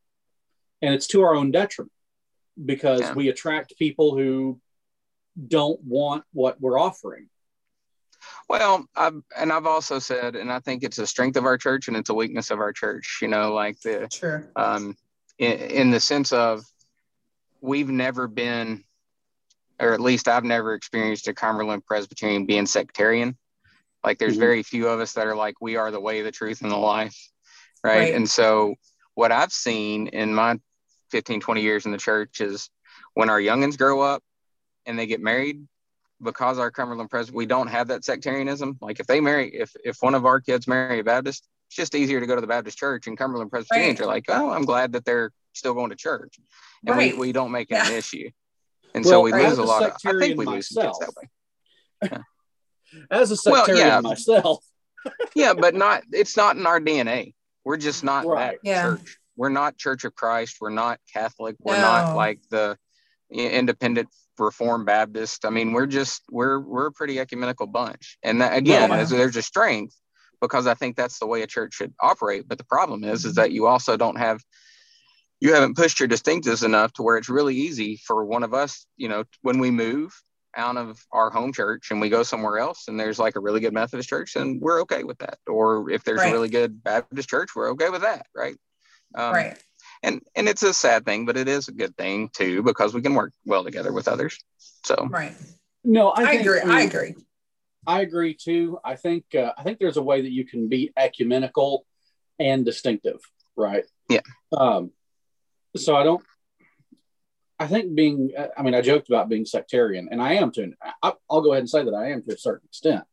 and 0.83 0.95
it's 0.95 1.07
to 1.09 1.23
our 1.23 1.35
own 1.35 1.51
detriment 1.51 1.93
because 2.65 3.01
yeah. 3.01 3.15
we 3.15 3.29
attract 3.29 3.77
people 3.79 4.17
who 4.17 4.61
don't 5.49 5.81
want 5.83 6.25
what 6.33 6.61
we're 6.61 6.79
offering 6.79 7.29
well 8.49 8.87
I've, 8.95 9.21
and 9.37 9.53
i've 9.53 9.67
also 9.67 9.99
said 9.99 10.37
and 10.37 10.53
i 10.53 10.61
think 10.61 10.85
it's 10.85 10.99
a 10.99 11.07
strength 11.07 11.37
of 11.37 11.45
our 11.45 11.59
church 11.59 11.89
and 11.89 11.97
it's 11.97 12.11
a 12.11 12.15
weakness 12.15 12.51
of 12.51 12.61
our 12.61 12.73
church 12.73 13.19
you 13.21 13.29
know 13.29 13.53
like 13.53 13.81
the 13.81 14.09
sure. 14.13 14.51
um 14.55 14.97
in, 15.39 15.53
in 15.53 15.91
the 15.91 16.01
sense 16.01 16.33
of 16.33 16.65
we've 17.65 17.89
never 17.89 18.29
been, 18.29 18.85
or 19.81 19.95
at 19.95 20.01
least 20.01 20.29
I've 20.29 20.45
never 20.45 20.75
experienced 20.75 21.27
a 21.29 21.35
Cumberland 21.35 21.85
Presbyterian 21.87 22.45
being 22.45 22.67
sectarian. 22.67 23.37
Like 24.05 24.19
there's 24.19 24.35
mm-hmm. 24.35 24.41
very 24.41 24.63
few 24.63 24.87
of 24.89 25.01
us 25.01 25.15
that 25.15 25.27
are 25.27 25.35
like, 25.35 25.55
we 25.63 25.77
are 25.77 25.91
the 25.91 26.01
way, 26.01 26.21
the 26.21 26.31
truth, 26.31 26.61
and 26.61 26.71
the 26.71 26.77
life. 26.77 27.17
Right? 27.83 27.99
right. 27.99 28.15
And 28.15 28.29
so 28.29 28.75
what 29.15 29.33
I've 29.33 29.53
seen 29.53 30.09
in 30.09 30.35
my 30.35 30.61
15, 31.11 31.41
20 31.41 31.63
years 31.63 31.87
in 31.87 31.93
the 31.93 31.99
church 31.99 32.41
is 32.43 32.69
when 33.15 33.31
our 33.31 33.41
youngins 33.41 33.79
grow 33.79 34.03
up 34.03 34.23
and 34.85 34.99
they 34.99 35.07
get 35.07 35.23
married, 35.23 35.67
because 36.23 36.59
our 36.59 36.71
Cumberland 36.71 37.11
Pres, 37.11 37.33
we 37.33 37.47
don't 37.47 37.69
have 37.69 37.89
that 37.89 38.05
sectarianism. 38.05 38.77
Like 38.83 39.01
if 39.01 39.07
they 39.07 39.21
marry, 39.21 39.55
if 39.55 39.75
if 39.85 39.99
one 40.01 40.15
of 40.15 40.27
our 40.27 40.41
kids 40.41 40.69
marry 40.69 41.01
a 41.01 41.05
Baptist, 41.05 41.47
it's 41.69 41.77
just 41.77 41.95
easier 41.95 42.21
to 42.21 42.27
go 42.27 42.35
to 42.35 42.41
the 42.41 42.47
Baptist 42.47 42.77
church. 42.77 43.07
And 43.07 43.17
Cumberland 43.17 43.51
Presbyterians 43.51 44.01
right. 44.01 44.05
are 44.05 44.09
like, 44.09 44.25
oh, 44.29 44.51
I'm 44.51 44.65
glad 44.65 44.93
that 44.93 45.05
they're 45.05 45.31
still 45.55 45.75
going 45.75 45.91
to 45.91 45.97
church, 45.97 46.39
and 46.87 46.97
right. 46.97 47.13
we, 47.15 47.19
we 47.19 47.33
don't 47.33 47.51
make 47.51 47.71
it 47.71 47.75
yeah. 47.75 47.89
an 47.89 47.95
issue, 47.95 48.31
and 48.95 49.05
well, 49.05 49.15
so 49.15 49.21
we 49.21 49.33
lose 49.33 49.59
a 49.59 49.63
lot. 49.63 49.83
Of, 49.83 49.93
I 50.05 50.19
think 50.19 50.39
we 50.39 50.47
lose 50.47 50.69
some 50.69 50.85
kids 50.85 50.99
that 50.99 51.13
way. 51.17 51.29
Yeah. 52.03 52.19
As 53.11 53.31
a 53.33 53.37
sectarian 53.37 53.87
well, 53.87 53.95
yeah. 53.95 54.01
myself, 54.01 54.65
yeah, 55.35 55.53
but 55.55 55.75
not. 55.75 56.05
It's 56.13 56.37
not 56.37 56.57
in 56.57 56.67
our 56.67 56.81
DNA. 56.81 57.35
We're 57.65 57.77
just 57.77 58.05
not 58.05 58.27
right. 58.27 58.53
that 58.53 58.59
yeah. 58.63 58.83
church. 58.83 59.19
We're 59.37 59.49
not 59.49 59.77
Church 59.77 60.05
of 60.05 60.15
Christ. 60.15 60.59
We're 60.61 60.71
not 60.71 61.01
Catholic. 61.13 61.57
We're 61.59 61.77
no. 61.77 61.83
not 61.83 62.15
like 62.15 62.41
the 62.51 62.77
independent 63.31 64.09
Reformed 64.39 64.87
Baptist. 64.87 65.45
I 65.45 65.51
mean, 65.51 65.73
we're 65.73 65.87
just 65.87 66.23
we're 66.31 66.61
we're 66.61 66.87
a 66.87 66.93
pretty 66.93 67.19
ecumenical 67.19 67.67
bunch, 67.67 68.19
and 68.23 68.41
that, 68.41 68.57
again, 68.57 68.91
yeah. 68.91 69.05
there's 69.05 69.37
a 69.37 69.43
strength 69.43 69.95
because 70.41 70.67
I 70.67 70.75
think 70.75 70.97
that's 70.97 71.19
the 71.19 71.27
way 71.27 71.43
a 71.43 71.47
church 71.47 71.75
should 71.75 71.95
operate. 72.01 72.47
But 72.47 72.59
the 72.59 72.65
problem 72.65 73.05
is, 73.05 73.25
is 73.25 73.35
that 73.37 73.53
you 73.53 73.67
also 73.67 73.97
don't 73.97 74.19
have 74.19 74.41
you 75.41 75.55
haven't 75.55 75.77
pushed 75.77 76.01
your 76.01 76.09
distinctives 76.09 76.65
enough 76.65 76.93
to 76.95 77.03
where 77.03 77.17
it's 77.17 77.29
really 77.29 77.55
easy 77.55 77.97
for 77.97 78.25
one 78.25 78.43
of 78.43 78.55
us, 78.55 78.87
you 78.97 79.09
know, 79.09 79.25
when 79.43 79.59
we 79.59 79.71
move 79.71 80.13
out 80.57 80.77
of 80.77 81.05
our 81.13 81.31
home 81.31 81.53
church 81.53 81.91
and 81.91 82.01
we 82.01 82.09
go 82.09 82.23
somewhere 82.23 82.59
else 82.59 82.89
and 82.89 82.99
there's 82.99 83.19
like 83.19 83.37
a 83.37 83.41
really 83.41 83.61
good 83.61 83.73
Methodist 83.73 84.09
church, 84.09 84.35
then 84.35 84.59
we're 84.61 84.83
okay 84.83 85.05
with 85.05 85.19
that. 85.19 85.39
Or 85.47 85.91
if 85.91 86.05
there's 86.05 86.21
right. 86.21 86.31
a 86.31 86.33
really 86.33 86.49
good 86.49 86.83
Baptist 86.83 87.29
church, 87.29 87.51
we're 87.55 87.71
okay 87.73 87.91
with 87.91 88.03
that, 88.03 88.27
right? 88.35 88.57
Um, 89.15 89.33
right. 89.33 89.63
And 90.03 90.21
and 90.35 90.49
it's 90.49 90.63
a 90.63 90.75
sad 90.75 91.05
thing, 91.05 91.25
but 91.25 91.37
it 91.37 91.49
is 91.49 91.69
a 91.69 91.73
good 91.73 91.97
thing 91.97 92.29
too 92.29 92.63
because 92.63 92.95
we 92.95 93.03
can 93.03 93.15
work 93.15 93.33
well 93.45 93.65
together 93.65 93.93
with 93.93 94.09
others. 94.09 94.39
So 94.85 95.09
right. 95.11 95.35
No, 95.83 96.09
I, 96.11 96.23
I 96.23 96.33
agree. 96.33 96.61
I, 96.61 96.83
agree. 96.83 97.15
I 97.87 98.01
agree 98.01 98.35
too. 98.35 98.79
I 98.85 98.97
think 98.97 99.25
uh, 99.35 99.53
I 99.57 99.63
think 99.63 99.79
there's 99.79 99.97
a 99.97 100.03
way 100.03 100.23
that 100.23 100.31
you 100.31 100.45
can 100.45 100.69
be 100.69 100.93
ecumenical 100.97 101.87
and 102.39 102.65
distinctive, 102.65 103.21
right? 103.57 103.85
Yeah. 104.09 104.21
Um, 104.53 104.91
so 105.77 105.97
I 105.97 106.03
don't. 106.05 106.25
I 107.59 107.69
think 107.69 107.95
being, 107.95 108.33
I 108.57 108.63
mean, 108.63 108.75
I 108.75 108.81
joked 108.81 109.09
about 109.09 109.29
being 109.29 109.47
sectarian, 109.47 110.09
and 110.11 110.21
I 110.21 110.35
am 110.35 110.51
to. 110.53 110.73
I'll 111.03 111.41
go 111.41 111.53
ahead 111.53 111.63
and 111.63 111.71
say 111.71 111.85
that 111.85 111.95
I 111.95 112.11
am 112.11 112.23
to 112.23 112.35
a 112.35 112.39
certain 112.39 112.67
extent, 112.67 113.05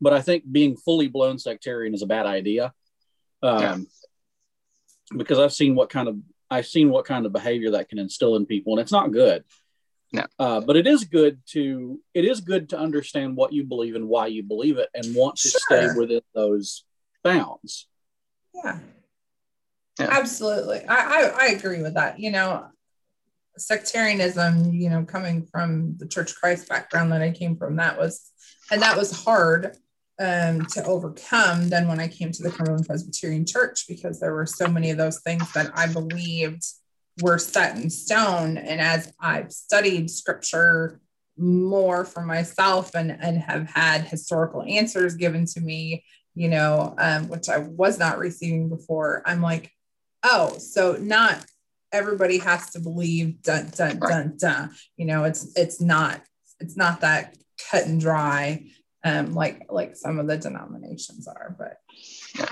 but 0.00 0.12
I 0.12 0.22
think 0.22 0.44
being 0.50 0.76
fully 0.76 1.08
blown 1.08 1.38
sectarian 1.38 1.92
is 1.92 2.02
a 2.02 2.06
bad 2.06 2.26
idea, 2.26 2.72
um, 3.42 3.60
yeah. 3.60 3.78
because 5.16 5.38
I've 5.38 5.52
seen 5.52 5.74
what 5.74 5.90
kind 5.90 6.08
of 6.08 6.18
I've 6.50 6.66
seen 6.66 6.90
what 6.90 7.04
kind 7.04 7.26
of 7.26 7.32
behavior 7.32 7.72
that 7.72 7.88
can 7.88 7.98
instill 7.98 8.36
in 8.36 8.46
people, 8.46 8.72
and 8.72 8.80
it's 8.80 8.92
not 8.92 9.12
good. 9.12 9.44
No. 10.12 10.24
Uh, 10.38 10.60
but 10.60 10.76
it 10.76 10.86
is 10.86 11.04
good 11.04 11.40
to 11.50 12.00
it 12.14 12.24
is 12.24 12.40
good 12.40 12.70
to 12.70 12.78
understand 12.78 13.36
what 13.36 13.52
you 13.52 13.64
believe 13.64 13.94
and 13.94 14.08
why 14.08 14.26
you 14.26 14.42
believe 14.42 14.78
it, 14.78 14.88
and 14.94 15.14
want 15.14 15.36
to 15.36 15.48
sure. 15.48 15.60
stay 15.60 15.88
within 15.98 16.22
those 16.34 16.84
bounds. 17.22 17.86
Yeah. 18.54 18.78
Yeah. 20.00 20.08
Absolutely. 20.10 20.84
I, 20.86 20.94
I, 20.96 21.32
I 21.38 21.46
agree 21.48 21.82
with 21.82 21.94
that. 21.94 22.18
You 22.18 22.30
know, 22.30 22.66
sectarianism, 23.56 24.72
you 24.72 24.90
know, 24.90 25.04
coming 25.04 25.46
from 25.46 25.96
the 25.98 26.06
Church 26.06 26.34
Christ 26.34 26.68
background 26.68 27.12
that 27.12 27.22
I 27.22 27.30
came 27.30 27.56
from, 27.56 27.76
that 27.76 27.98
was, 27.98 28.30
and 28.70 28.82
that 28.82 28.96
was 28.96 29.24
hard 29.24 29.76
um, 30.20 30.66
to 30.66 30.84
overcome 30.84 31.68
than 31.68 31.88
when 31.88 32.00
I 32.00 32.08
came 32.08 32.30
to 32.32 32.42
the 32.42 32.50
Cumberland 32.50 32.86
Presbyterian 32.86 33.46
Church 33.46 33.86
because 33.88 34.20
there 34.20 34.34
were 34.34 34.46
so 34.46 34.68
many 34.68 34.90
of 34.90 34.98
those 34.98 35.20
things 35.20 35.50
that 35.52 35.70
I 35.74 35.86
believed 35.86 36.64
were 37.22 37.38
set 37.38 37.76
in 37.76 37.90
stone. 37.90 38.56
And 38.58 38.80
as 38.80 39.12
I've 39.20 39.52
studied 39.52 40.10
scripture 40.10 41.00
more 41.36 42.04
for 42.04 42.22
myself 42.22 42.94
and, 42.94 43.10
and 43.10 43.38
have 43.38 43.70
had 43.70 44.02
historical 44.02 44.62
answers 44.62 45.14
given 45.14 45.46
to 45.46 45.60
me, 45.60 46.04
you 46.34 46.48
know, 46.48 46.94
um, 46.98 47.28
which 47.28 47.48
I 47.48 47.58
was 47.58 47.98
not 47.98 48.18
receiving 48.18 48.68
before, 48.68 49.22
I'm 49.24 49.40
like, 49.40 49.72
oh, 50.22 50.58
so 50.58 50.96
not 51.00 51.44
everybody 51.92 52.38
has 52.38 52.70
to 52.70 52.80
believe 52.80 53.42
dun 53.42 53.70
dun 53.70 53.98
dun 53.98 54.36
dun. 54.38 54.70
You 54.96 55.06
know, 55.06 55.24
it's 55.24 55.52
it's 55.56 55.80
not 55.80 56.20
it's 56.58 56.76
not 56.76 57.00
that 57.00 57.36
cut 57.70 57.86
and 57.86 58.00
dry 58.00 58.64
um 59.04 59.34
like 59.34 59.66
like 59.70 59.96
some 59.96 60.18
of 60.18 60.26
the 60.26 60.36
denominations 60.36 61.26
are, 61.26 61.56
but 61.58 61.78
yeah. 62.38 62.46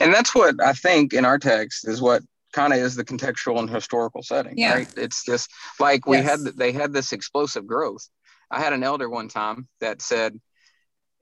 And 0.00 0.12
that's 0.12 0.34
what 0.34 0.62
I 0.62 0.72
think 0.72 1.12
in 1.12 1.24
our 1.24 1.38
text 1.38 1.86
is 1.86 2.00
what 2.00 2.22
kind 2.52 2.72
of 2.72 2.78
is 2.78 2.94
the 2.94 3.04
contextual 3.04 3.58
and 3.58 3.70
historical 3.70 4.22
setting, 4.22 4.54
yeah. 4.56 4.74
right? 4.74 4.94
It's 4.96 5.24
just 5.24 5.50
like 5.80 6.06
we 6.06 6.18
yes. 6.18 6.26
had 6.28 6.40
they 6.56 6.72
had 6.72 6.92
this 6.92 7.12
explosive 7.12 7.66
growth. 7.66 8.06
I 8.50 8.60
had 8.60 8.72
an 8.72 8.82
elder 8.82 9.08
one 9.08 9.28
time 9.28 9.68
that 9.80 10.02
said, 10.02 10.38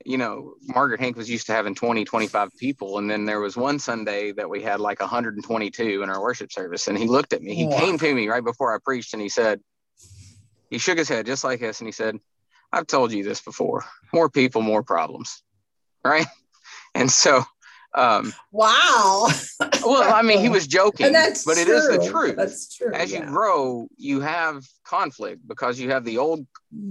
you 0.05 0.17
know, 0.17 0.55
Margaret 0.63 1.01
Hank 1.01 1.17
was 1.17 1.29
used 1.29 1.47
to 1.47 1.53
having 1.53 1.75
20, 1.75 2.05
25 2.05 2.57
people. 2.57 2.99
And 2.99 3.11
then 3.11 3.25
there 3.25 3.41
was 3.41 3.57
one 3.57 3.79
Sunday 3.79 4.33
that 4.33 4.49
we 4.49 4.63
had 4.63 4.81
like 4.81 5.01
122 5.01 6.03
in 6.03 6.11
our 6.11 6.21
worship 6.21 6.53
service. 6.53 6.89
And 6.89 6.97
he 6.97 7.07
looked 7.07 7.33
at 7.33 7.43
me, 7.43 7.55
he 7.55 7.67
wow. 7.67 7.79
came 7.79 7.99
to 7.99 8.15
me 8.15 8.29
right 8.29 8.45
before 8.45 8.75
I 8.75 8.79
preached 8.83 9.13
and 9.13 9.23
he 9.23 9.29
said, 9.29 9.61
he 10.71 10.79
shook 10.79 10.99
his 10.99 11.09
head 11.09 11.27
just 11.27 11.45
like 11.45 11.61
this 11.61 11.81
and 11.81 11.89
he 11.89 11.93
said, 11.93 12.17
I've 12.73 12.87
told 12.87 13.13
you 13.13 13.25
this 13.25 13.41
before 13.41 13.85
more 14.13 14.31
people, 14.31 14.63
more 14.63 14.83
problems. 14.83 15.43
Right. 16.05 16.27
And 16.93 17.09
so 17.09 17.45
Um, 17.95 18.33
wow. 18.53 19.29
well, 19.85 20.15
I 20.15 20.23
mean, 20.23 20.39
he 20.41 20.49
was 20.49 20.67
joking, 20.79 21.13
but 21.13 21.59
it 21.59 21.67
true. 21.67 21.77
is 21.77 21.89
the 21.89 22.09
truth. 22.11 22.37
That's 22.37 22.75
true. 22.75 22.93
As 22.95 23.11
yeah. 23.13 23.21
you 23.21 23.27
grow, 23.27 23.89
you 23.97 24.21
have 24.21 24.65
conflict 24.85 25.47
because 25.49 25.79
you 25.81 25.91
have 25.91 26.05
the 26.05 26.19
old 26.19 26.47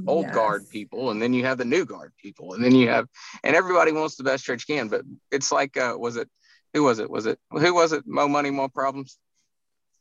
old 0.07 0.25
Yes. 0.25 0.35
guard 0.35 0.69
people, 0.69 1.11
and 1.11 1.21
then 1.21 1.33
you 1.33 1.45
have 1.45 1.57
the 1.57 1.63
new 1.65 1.85
guard 1.85 2.11
people, 2.21 2.53
and 2.53 2.63
then 2.63 2.75
you 2.75 2.89
have, 2.89 3.07
and 3.45 3.55
everybody 3.55 3.93
wants 3.93 4.17
the 4.17 4.23
best 4.25 4.43
church 4.43 4.67
can. 4.67 4.89
But 4.89 5.03
it's 5.31 5.51
like, 5.53 5.77
uh, 5.77 5.95
was 5.97 6.17
it? 6.17 6.27
Who 6.73 6.83
was 6.83 6.99
it? 6.99 7.09
Was 7.09 7.25
it? 7.25 7.39
Who 7.51 7.73
was 7.73 7.93
it? 7.93 8.03
Mo 8.05 8.27
money, 8.27 8.49
more 8.51 8.69
problems. 8.69 9.17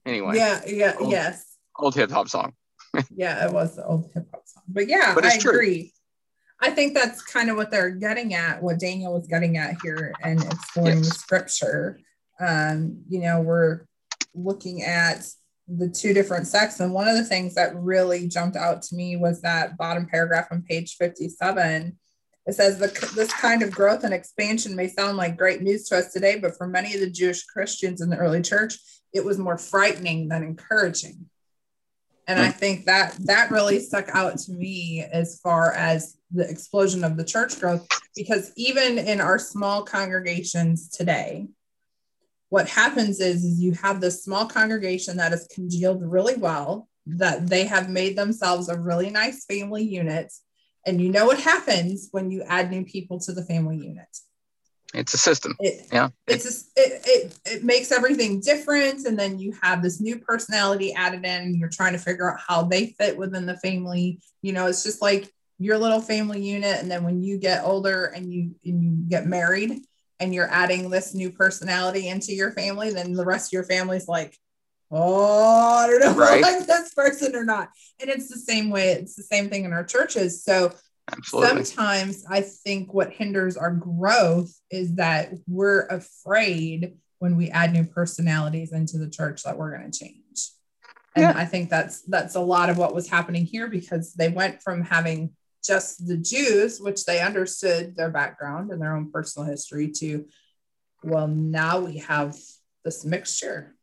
Anyway, 0.04 0.36
Yeah, 0.36 0.60
yeah, 0.66 0.94
Old- 0.98 1.12
yes. 1.12 1.44
old 1.78 1.94
hip 1.94 2.10
hop 2.10 2.28
song. 2.28 2.54
Yeah, 3.14 3.46
it 3.46 3.52
was 3.52 3.76
the 3.76 3.84
old 3.86 4.10
hip 4.14 4.26
hop 4.32 4.42
song. 4.48 4.62
But 4.66 4.88
yeah, 4.88 5.14
But 5.14 5.24
I 5.26 5.38
true. 5.38 5.52
agree. 5.52 5.92
I 6.60 6.70
think 6.70 6.94
that's 6.94 7.22
kind 7.22 7.50
of 7.50 7.56
what 7.56 7.70
they're 7.70 7.90
getting 7.90 8.34
at, 8.34 8.62
what 8.62 8.80
Daniel 8.80 9.14
was 9.14 9.28
getting 9.28 9.56
at 9.56 9.76
here 9.82 10.12
and 10.22 10.42
exploring 10.42 11.02
the 11.02 11.10
scripture. 11.10 12.00
Um, 12.40 13.02
you 13.08 13.20
know, 13.20 13.40
we're 13.40 13.86
looking 14.34 14.82
at 14.82 15.28
the 15.68 15.88
two 15.88 16.14
different 16.14 16.46
sects. 16.46 16.80
And 16.80 16.92
one 16.92 17.08
of 17.08 17.16
the 17.16 17.24
things 17.24 17.54
that 17.54 17.76
really 17.76 18.26
jumped 18.26 18.56
out 18.56 18.82
to 18.82 18.96
me 18.96 19.16
was 19.16 19.42
that 19.42 19.76
bottom 19.76 20.06
paragraph 20.06 20.48
on 20.50 20.62
page 20.62 20.96
57. 20.96 21.96
It 22.46 22.54
says 22.54 22.78
the, 22.78 22.86
this 23.14 23.32
kind 23.32 23.62
of 23.62 23.70
growth 23.70 24.04
and 24.04 24.14
expansion 24.14 24.74
may 24.74 24.88
sound 24.88 25.18
like 25.18 25.36
great 25.36 25.60
news 25.60 25.86
to 25.88 25.98
us 25.98 26.12
today, 26.12 26.38
but 26.38 26.56
for 26.56 26.66
many 26.66 26.94
of 26.94 27.00
the 27.00 27.10
Jewish 27.10 27.44
Christians 27.44 28.00
in 28.00 28.08
the 28.08 28.16
early 28.16 28.40
church, 28.40 28.78
it 29.12 29.24
was 29.24 29.38
more 29.38 29.58
frightening 29.58 30.28
than 30.28 30.42
encouraging. 30.42 31.26
And 32.28 32.38
mm. 32.38 32.42
I 32.42 32.50
think 32.50 32.85
that 32.85 33.16
that 33.20 33.50
really 33.50 33.80
stuck 33.80 34.11
out 34.14 34.38
to 34.40 34.52
me 34.52 35.04
as 35.11 35.40
far 35.40 35.73
as 35.73 36.18
the 36.30 36.49
explosion 36.49 37.02
of 37.02 37.16
the 37.16 37.25
church 37.25 37.58
growth, 37.58 37.88
because 38.14 38.52
even 38.56 38.99
in 38.99 39.20
our 39.20 39.38
small 39.38 39.82
congregations 39.82 40.88
today, 40.88 41.49
what 42.50 42.68
happens 42.68 43.20
is, 43.20 43.44
is 43.44 43.61
you 43.61 43.73
have 43.73 44.00
this 44.00 44.23
small 44.23 44.47
congregation 44.47 45.16
that 45.16 45.32
is 45.32 45.49
congealed 45.52 46.02
really 46.02 46.37
well, 46.37 46.88
that 47.06 47.47
they 47.47 47.64
have 47.64 47.88
made 47.88 48.16
themselves 48.16 48.68
a 48.68 48.78
really 48.78 49.08
nice 49.08 49.47
family 49.47 49.82
unit. 49.82 50.32
And 50.87 51.00
you 51.00 51.11
know 51.11 51.26
what 51.26 51.40
happens 51.40 52.08
when 52.12 52.30
you 52.30 52.42
add 52.42 52.70
new 52.70 52.85
people 52.85 53.18
to 53.20 53.32
the 53.32 53.44
family 53.44 53.78
unit? 53.78 54.08
It's 54.95 55.14
a 55.14 55.18
system. 55.18 55.54
it 55.61 55.87
Yeah. 55.92 56.09
it's 56.26 56.45
just, 56.45 56.71
it, 56.76 57.02
it 57.07 57.38
it 57.45 57.64
makes 57.64 57.92
everything 57.92 58.40
different 58.40 59.07
and 59.07 59.18
then 59.18 59.38
you 59.38 59.52
have 59.62 59.83
this 59.83 60.00
new 60.00 60.18
personality 60.18 60.95
added 60.95 61.25
in 61.25 61.42
and 61.42 61.57
you're 61.57 61.68
trying 61.68 61.92
to 61.92 61.99
figure 61.99 62.30
out 62.33 62.40
how 62.47 62.62
they 62.62 62.87
fit 62.99 63.16
within 63.16 63.45
the 63.47 63.57
family 63.59 64.21
you 64.42 64.52
know 64.52 64.66
it's 64.66 64.83
just 64.83 65.02
like 65.02 65.30
your 65.59 65.76
little 65.76 66.00
family 66.00 66.40
unit 66.40 66.76
and 66.80 66.90
then 66.90 67.02
when 67.04 67.23
you 67.23 67.37
get 67.38 67.64
older 67.64 68.07
and 68.07 68.33
you 68.33 68.54
and 68.64 68.83
you 68.83 68.90
get 69.09 69.26
married 69.26 69.80
and 70.21 70.35
you're 70.35 70.50
adding 70.50 70.88
this 70.90 71.14
new 71.14 71.30
personality 71.30 72.09
into 72.09 72.33
your 72.33 72.52
family 72.52 72.90
then 72.90 73.12
the 73.12 73.25
rest 73.25 73.49
of 73.49 73.52
your 73.52 73.64
family's 73.64 74.09
like 74.09 74.37
oh 74.90 75.76
i 75.85 75.87
don't 75.87 76.00
know 76.00 76.11
if 76.12 76.16
I 76.16 76.21
Right. 76.21 76.42
like 76.42 76.66
this 76.66 76.95
person 76.95 77.37
or 77.37 77.45
not 77.45 77.68
and 78.00 78.09
it's 78.09 78.28
the 78.28 78.38
same 78.38 78.71
way 78.71 78.92
it's 78.92 79.16
the 79.16 79.23
same 79.23 79.50
thing 79.50 79.64
in 79.64 79.73
our 79.73 79.85
churches 79.85 80.42
so 80.42 80.73
Absolutely. 81.10 81.64
sometimes 81.64 82.24
I 82.28 82.42
think 82.42 82.92
what 82.92 83.12
hinders 83.12 83.56
our 83.56 83.72
growth 83.72 84.52
is 84.70 84.94
that 84.96 85.32
we're 85.46 85.86
afraid 85.86 86.96
when 87.18 87.36
we 87.36 87.50
add 87.50 87.72
new 87.72 87.84
personalities 87.84 88.72
into 88.72 88.98
the 88.98 89.10
church 89.10 89.42
that 89.42 89.58
we're 89.58 89.76
going 89.76 89.90
to 89.90 89.98
change. 89.98 90.50
And 91.14 91.22
Yeah. 91.22 91.32
I 91.36 91.44
think 91.46 91.70
that's 91.70 92.02
that's 92.02 92.36
a 92.36 92.40
lot 92.40 92.70
of 92.70 92.78
what 92.78 92.94
was 92.94 93.08
happening 93.08 93.44
here 93.44 93.68
because 93.68 94.14
they 94.14 94.28
went 94.28 94.62
from 94.62 94.82
having 94.82 95.30
just 95.64 96.06
the 96.06 96.16
Jews, 96.16 96.80
which 96.80 97.04
they 97.04 97.20
understood 97.20 97.96
their 97.96 98.10
background 98.10 98.70
and 98.70 98.80
their 98.80 98.94
own 98.94 99.10
personal 99.10 99.48
history, 99.48 99.90
to 99.96 100.26
well, 101.02 101.28
now 101.28 101.80
we 101.80 101.98
have 101.98 102.36
this 102.84 103.04
mixture 103.04 103.74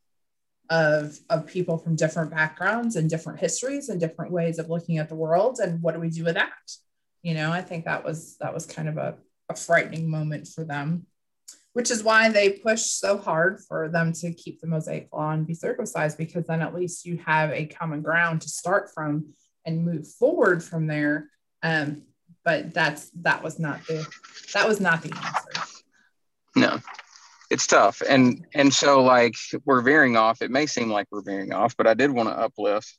of 0.70 1.18
of 1.30 1.46
people 1.46 1.78
from 1.78 1.96
different 1.96 2.30
backgrounds 2.30 2.96
and 2.96 3.08
different 3.10 3.40
histories 3.40 3.88
and 3.88 4.00
different 4.00 4.32
ways 4.32 4.58
of 4.58 4.68
looking 4.70 4.98
at 4.98 5.08
the 5.08 5.14
world. 5.14 5.58
And 5.62 5.82
what 5.82 5.94
do 5.94 6.00
we 6.00 6.10
do 6.10 6.24
with 6.24 6.34
that? 6.34 6.52
You 7.26 7.34
know 7.34 7.50
i 7.50 7.60
think 7.60 7.84
that 7.84 8.04
was 8.04 8.36
that 8.38 8.54
was 8.54 8.66
kind 8.66 8.88
of 8.88 8.96
a, 8.96 9.16
a 9.48 9.56
frightening 9.56 10.08
moment 10.08 10.46
for 10.46 10.64
them 10.64 11.06
which 11.72 11.90
is 11.90 12.02
why 12.02 12.30
they 12.30 12.50
push 12.50 12.82
so 12.82 13.18
hard 13.18 13.60
for 13.68 13.88
them 13.88 14.12
to 14.12 14.32
keep 14.32 14.60
the 14.60 14.66
mosaic 14.66 15.08
law 15.12 15.32
and 15.32 15.46
be 15.46 15.54
circumcised 15.54 16.16
because 16.16 16.46
then 16.46 16.62
at 16.62 16.74
least 16.74 17.04
you 17.04 17.18
have 17.18 17.50
a 17.50 17.66
common 17.66 18.00
ground 18.00 18.40
to 18.40 18.48
start 18.48 18.90
from 18.94 19.26
and 19.64 19.84
move 19.84 20.06
forward 20.06 20.62
from 20.62 20.86
there 20.86 21.28
um, 21.62 22.02
but 22.44 22.72
that's 22.72 23.10
that 23.22 23.42
was 23.42 23.58
not 23.58 23.84
the 23.86 24.06
that 24.54 24.68
was 24.68 24.80
not 24.80 25.02
the 25.02 25.12
answer 25.12 25.56
No, 26.56 26.80
it's 27.50 27.66
tough, 27.66 28.02
and 28.08 28.46
and 28.54 28.72
so 28.72 29.02
like 29.02 29.34
we're 29.66 29.82
veering 29.82 30.16
off. 30.16 30.40
It 30.40 30.50
may 30.50 30.64
seem 30.64 30.90
like 30.90 31.06
we're 31.10 31.22
veering 31.22 31.52
off, 31.52 31.76
but 31.76 31.86
I 31.86 31.92
did 31.92 32.10
want 32.10 32.30
to 32.30 32.34
uplift. 32.34 32.98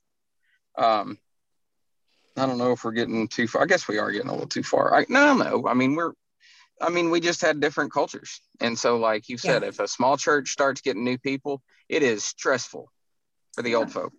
Um, 0.78 1.18
I 2.38 2.46
don't 2.46 2.58
know 2.58 2.72
if 2.72 2.84
we're 2.84 2.92
getting 2.92 3.28
too 3.28 3.48
far. 3.48 3.64
I 3.64 3.66
guess 3.66 3.88
we 3.88 3.98
are 3.98 4.12
getting 4.12 4.30
a 4.30 4.32
little 4.34 4.48
too 4.48 4.64
far. 4.64 4.96
I, 4.96 5.06
no, 5.10 5.34
no. 5.34 5.68
I 5.68 5.74
mean, 5.74 5.96
we're. 5.96 6.14
I 6.80 6.90
mean, 6.90 7.10
we 7.10 7.20
just 7.20 7.42
had 7.42 7.60
different 7.60 7.92
cultures, 7.92 8.40
and 8.62 8.78
so 8.78 8.98
like 8.98 9.30
you 9.30 9.38
said, 9.40 9.64
Yeah. 9.64 9.70
if 9.70 9.80
a 9.80 9.88
small 9.88 10.16
church 10.16 10.50
starts 10.50 10.82
getting 10.82 11.04
new 11.04 11.18
people, 11.18 11.64
it 11.90 12.04
is 12.04 12.24
stressful 12.24 12.92
for 13.56 13.62
the 13.64 13.74
old 13.74 13.92
folk, 13.92 14.14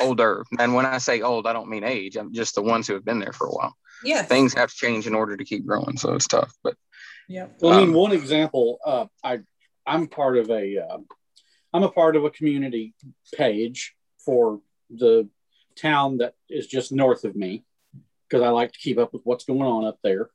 older. 0.00 0.42
And 0.58 0.72
when 0.74 0.86
I 0.86 0.96
say 0.96 1.20
old, 1.20 1.46
I 1.46 1.52
don't 1.52 1.68
mean 1.68 1.84
age. 1.84 2.16
I'm 2.16 2.32
just 2.32 2.54
the 2.54 2.62
ones 2.62 2.86
who 2.86 2.94
have 2.94 3.04
been 3.04 3.18
there 3.18 3.34
for 3.34 3.46
a 3.46 3.50
while. 3.52 3.76
Yeah. 4.02 4.22
Things 4.22 4.54
have 4.54 4.70
to 4.70 4.74
change 4.74 5.06
in 5.06 5.14
order 5.14 5.36
to 5.36 5.44
keep 5.44 5.66
growing, 5.66 5.98
so 5.98 6.14
it's 6.14 6.26
tough. 6.26 6.54
But 6.64 6.76
yeah. 7.28 7.48
Well, 7.60 7.74
I 7.74 7.80
mean, 7.80 7.88
Um, 7.90 7.94
one 7.94 8.12
example, 8.12 8.78
uh, 8.86 9.06
I 9.22 9.40
I'm 9.86 10.06
part 10.06 10.38
of 10.38 10.48
a 10.48 10.78
uh, 10.78 10.98
I'm 11.74 11.82
a 11.82 11.90
part 11.90 12.16
of 12.16 12.24
a 12.24 12.30
community 12.30 12.94
page 13.34 13.94
for 14.24 14.62
the 14.88 15.28
town 15.74 16.18
that 16.18 16.34
is 16.48 16.66
just 16.66 16.92
north 16.92 17.24
of 17.24 17.36
me 17.36 17.64
because 18.28 18.42
I 18.42 18.48
like 18.48 18.72
to 18.72 18.78
keep 18.78 18.98
up 18.98 19.12
with 19.12 19.22
what's 19.24 19.44
going 19.44 19.62
on 19.62 19.84
up 19.84 19.98
there. 20.02 20.30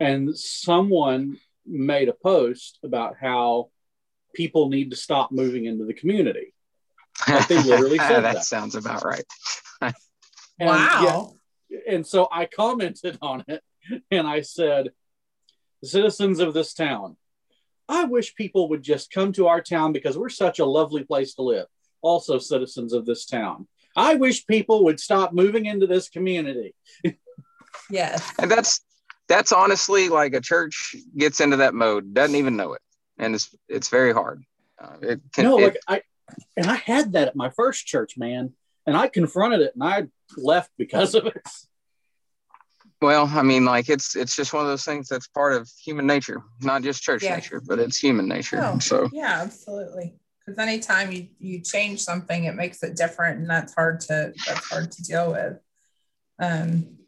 And 0.00 0.36
someone 0.36 1.38
made 1.64 2.08
a 2.08 2.12
post 2.12 2.78
about 2.82 3.16
how 3.20 3.70
people 4.34 4.68
need 4.68 4.90
to 4.90 4.96
stop 4.96 5.32
moving 5.32 5.66
into 5.66 5.84
the 5.84 5.94
community. 5.94 6.54
Like, 7.28 7.48
they 7.48 7.62
literally 7.62 7.98
said 7.98 8.20
that 8.20 8.34
that. 8.34 8.44
sounds 8.44 8.74
about 8.74 9.04
right. 9.04 9.24
And, 10.60 10.68
wow 10.68 11.32
yeah, 11.70 11.78
and 11.88 12.06
so 12.06 12.28
I 12.30 12.46
commented 12.46 13.18
on 13.22 13.44
it 13.48 13.62
and 14.10 14.26
I 14.26 14.42
said, 14.42 14.90
citizens 15.82 16.38
of 16.38 16.54
this 16.54 16.74
town, 16.74 17.16
I 17.88 18.04
wish 18.04 18.34
people 18.34 18.68
would 18.68 18.82
just 18.82 19.10
come 19.10 19.32
to 19.32 19.48
our 19.48 19.60
town 19.60 19.92
because 19.92 20.16
we're 20.16 20.28
such 20.28 20.58
a 20.58 20.64
lovely 20.64 21.04
place 21.04 21.34
to 21.34 21.42
live. 21.42 21.66
Also, 22.00 22.38
citizens 22.38 22.92
of 22.92 23.06
this 23.06 23.26
town, 23.26 23.66
I 23.96 24.14
wish 24.14 24.46
people 24.46 24.84
would 24.84 24.98
stop 25.00 25.32
moving 25.32 25.66
into 25.66 25.86
this 25.86 26.08
community. 26.08 26.74
yes 27.90 28.32
and 28.38 28.50
that's 28.50 28.80
that's 29.28 29.52
honestly 29.52 30.08
like 30.08 30.34
a 30.34 30.40
church 30.40 30.94
gets 31.16 31.40
into 31.40 31.56
that 31.58 31.74
mode 31.74 32.14
doesn't 32.14 32.36
even 32.36 32.56
know 32.56 32.74
it 32.74 32.80
and 33.18 33.34
it's 33.34 33.54
it's 33.68 33.88
very 33.88 34.12
hard 34.12 34.42
uh, 34.82 34.96
it 35.02 35.20
can 35.32 35.44
no, 35.44 35.58
it- 35.58 35.62
like 35.64 35.78
I, 35.88 36.02
and 36.56 36.66
I 36.66 36.76
had 36.76 37.12
that 37.12 37.28
at 37.28 37.36
my 37.36 37.50
first 37.50 37.86
church, 37.86 38.16
man, 38.16 38.54
and 38.86 38.96
I 38.96 39.08
confronted 39.08 39.60
it 39.60 39.72
and 39.74 39.84
I 39.84 40.06
left 40.36 40.70
because 40.78 41.14
of 41.14 41.26
it. 41.26 41.46
well 43.02 43.26
i 43.34 43.42
mean 43.42 43.64
like 43.64 43.88
it's 43.88 44.14
it's 44.16 44.34
just 44.36 44.52
one 44.52 44.62
of 44.62 44.68
those 44.68 44.84
things 44.84 45.08
that's 45.08 45.26
part 45.28 45.52
of 45.54 45.68
human 45.84 46.06
nature 46.06 46.42
not 46.60 46.82
just 46.82 47.02
church 47.02 47.22
Yeah. 47.24 47.34
nature 47.34 47.60
but 47.66 47.78
it's 47.78 47.98
human 47.98 48.28
nature 48.28 48.60
Oh. 48.62 48.78
so 48.78 49.08
Yeah, 49.12 49.40
absolutely. 49.42 50.14
Because 50.52 50.68
anytime 50.68 51.10
you 51.12 51.28
you 51.38 51.60
change 51.60 52.00
something, 52.00 52.44
it 52.44 52.54
makes 52.54 52.82
it 52.82 52.94
different, 52.96 53.40
and 53.40 53.48
that's 53.48 53.74
hard 53.74 54.00
to 54.00 54.32
that's 54.46 54.68
hard 54.70 54.92
to 54.92 55.02
deal 55.02 55.32
with. 55.32 55.58
Um, 56.38 56.98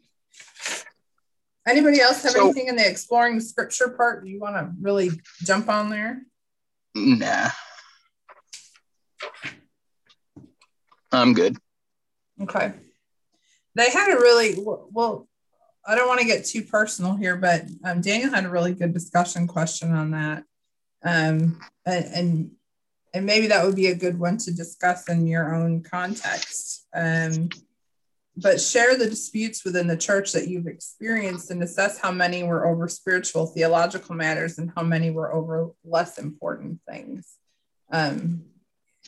anybody 1.67 1.99
else 2.01 2.23
have 2.23 2.31
So- 2.31 2.45
anything 2.45 2.67
in 2.67 2.75
the 2.75 2.89
exploring 2.89 3.35
the 3.35 3.41
scripture 3.43 3.89
part 3.89 4.25
you 4.25 4.39
want 4.39 4.55
to 4.55 4.71
really 4.81 5.11
jump 5.43 5.69
on 5.69 5.89
there? 5.89 6.21
nah 6.97 7.49
i'm 11.11 11.33
good 11.33 11.57
Okay. 12.41 12.73
They 13.75 13.89
had 13.91 14.13
a 14.13 14.17
really 14.19 14.55
well. 14.57 15.27
I 15.87 15.95
don't 15.95 16.07
want 16.09 16.19
to 16.19 16.25
get 16.25 16.43
too 16.45 16.63
personal 16.63 17.15
here, 17.15 17.37
but 17.37 17.63
um, 17.85 18.01
Daniel 18.01 18.29
had 18.29 18.43
a 18.43 18.49
really 18.49 18.73
good 18.73 18.93
discussion 18.93 19.47
question 19.47 19.93
on 19.93 20.11
that, 20.11 20.43
um, 21.03 21.59
and, 21.85 22.05
and 22.13 22.51
and 23.15 23.25
maybe 23.25 23.47
that 23.47 23.65
would 23.65 23.75
be 23.75 23.87
a 23.87 23.95
good 23.95 24.19
one 24.19 24.37
to 24.39 24.53
discuss 24.53 25.07
in 25.07 25.25
your 25.25 25.55
own 25.55 25.81
context. 25.81 26.85
Um, 26.93 27.49
but 28.35 28.59
share 28.59 28.97
the 28.97 29.09
disputes 29.09 29.63
within 29.63 29.87
the 29.87 29.95
church 29.95 30.33
that 30.33 30.49
you've 30.49 30.67
experienced 30.67 31.49
and 31.49 31.63
assess 31.63 31.97
how 31.97 32.11
many 32.11 32.43
were 32.43 32.67
over 32.67 32.89
spiritual 32.89 33.47
theological 33.47 34.13
matters 34.15 34.57
and 34.57 34.69
how 34.75 34.83
many 34.83 35.09
were 35.11 35.33
over 35.33 35.71
less 35.85 36.17
important 36.17 36.81
things. 36.89 37.35
Um, 37.89 38.43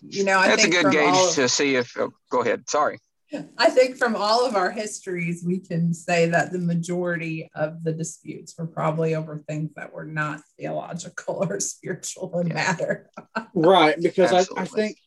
you 0.01 0.23
know, 0.23 0.39
I 0.39 0.47
that's 0.47 0.63
a 0.63 0.69
good 0.69 0.91
gauge 0.91 1.13
of- 1.13 1.33
to 1.35 1.49
see 1.49 1.75
if 1.75 1.97
oh, 1.97 2.13
go 2.29 2.41
ahead 2.41 2.69
sorry 2.69 2.99
I 3.57 3.69
think 3.69 3.97
from 3.97 4.15
all 4.15 4.45
of 4.45 4.55
our 4.55 4.71
histories, 4.71 5.43
we 5.45 5.59
can 5.59 5.93
say 5.93 6.29
that 6.29 6.51
the 6.51 6.59
majority 6.59 7.49
of 7.55 7.83
the 7.83 7.91
disputes 7.91 8.55
were 8.57 8.67
probably 8.67 9.15
over 9.15 9.37
things 9.37 9.71
that 9.75 9.93
were 9.93 10.05
not 10.05 10.41
theological 10.57 11.45
or 11.49 11.59
spiritual 11.59 12.39
in 12.39 12.49
matter. 12.49 13.09
right. 13.53 13.95
Because 14.01 14.31
I, 14.31 14.61
I 14.61 14.65
think, 14.65 14.97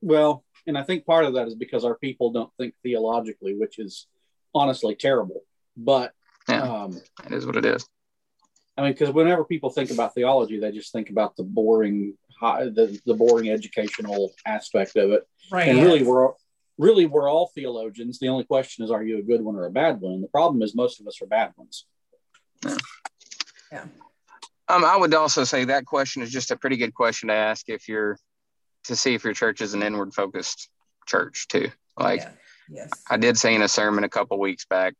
well, 0.00 0.44
and 0.66 0.76
I 0.76 0.82
think 0.82 1.06
part 1.06 1.24
of 1.24 1.34
that 1.34 1.48
is 1.48 1.54
because 1.54 1.84
our 1.84 1.96
people 1.96 2.30
don't 2.30 2.52
think 2.58 2.74
theologically, 2.82 3.54
which 3.54 3.78
is 3.78 4.06
honestly 4.54 4.94
terrible. 4.94 5.42
But 5.76 6.12
yeah, 6.48 6.62
um, 6.62 7.00
it 7.24 7.32
is 7.32 7.46
what 7.46 7.56
it 7.56 7.64
is. 7.64 7.86
I 8.76 8.82
mean, 8.82 8.92
because 8.92 9.10
whenever 9.10 9.44
people 9.44 9.70
think 9.70 9.90
about 9.90 10.14
theology, 10.14 10.60
they 10.60 10.70
just 10.70 10.92
think 10.92 11.10
about 11.10 11.36
the 11.36 11.42
boring, 11.42 12.14
the, 12.40 13.00
the 13.06 13.14
boring 13.14 13.50
educational 13.50 14.32
aspect 14.46 14.96
of 14.96 15.10
it. 15.10 15.26
Right. 15.50 15.68
And 15.68 15.82
really, 15.82 16.04
we're 16.04 16.32
really 16.78 17.06
we're 17.06 17.30
all 17.30 17.50
theologians. 17.54 18.18
The 18.18 18.28
only 18.28 18.44
question 18.44 18.84
is, 18.84 18.90
are 18.90 19.02
you 19.02 19.18
a 19.18 19.22
good 19.22 19.42
one 19.42 19.56
or 19.56 19.66
a 19.66 19.70
bad 19.70 20.00
one? 20.00 20.14
And 20.14 20.22
the 20.22 20.28
problem 20.28 20.62
is, 20.62 20.74
most 20.74 21.00
of 21.00 21.06
us 21.06 21.20
are 21.20 21.26
bad 21.26 21.52
ones. 21.56 21.84
Yeah. 22.64 22.76
yeah. 23.72 23.84
Um, 24.68 24.84
I 24.84 24.96
would 24.96 25.14
also 25.14 25.44
say 25.44 25.64
that 25.64 25.86
question 25.86 26.22
is 26.22 26.30
just 26.30 26.50
a 26.50 26.56
pretty 26.56 26.76
good 26.76 26.94
question 26.94 27.28
to 27.28 27.34
ask 27.34 27.68
if 27.68 27.88
you're 27.88 28.18
to 28.84 28.96
see 28.96 29.14
if 29.14 29.24
your 29.24 29.34
church 29.34 29.60
is 29.60 29.74
an 29.74 29.82
inward 29.82 30.14
focused 30.14 30.68
church 31.06 31.48
too. 31.48 31.70
Like, 31.98 32.20
yeah. 32.20 32.30
yes, 32.68 32.90
I 33.10 33.16
did 33.16 33.36
say 33.36 33.54
in 33.54 33.62
a 33.62 33.68
sermon 33.68 34.04
a 34.04 34.08
couple 34.08 34.38
weeks 34.38 34.66
back. 34.66 34.94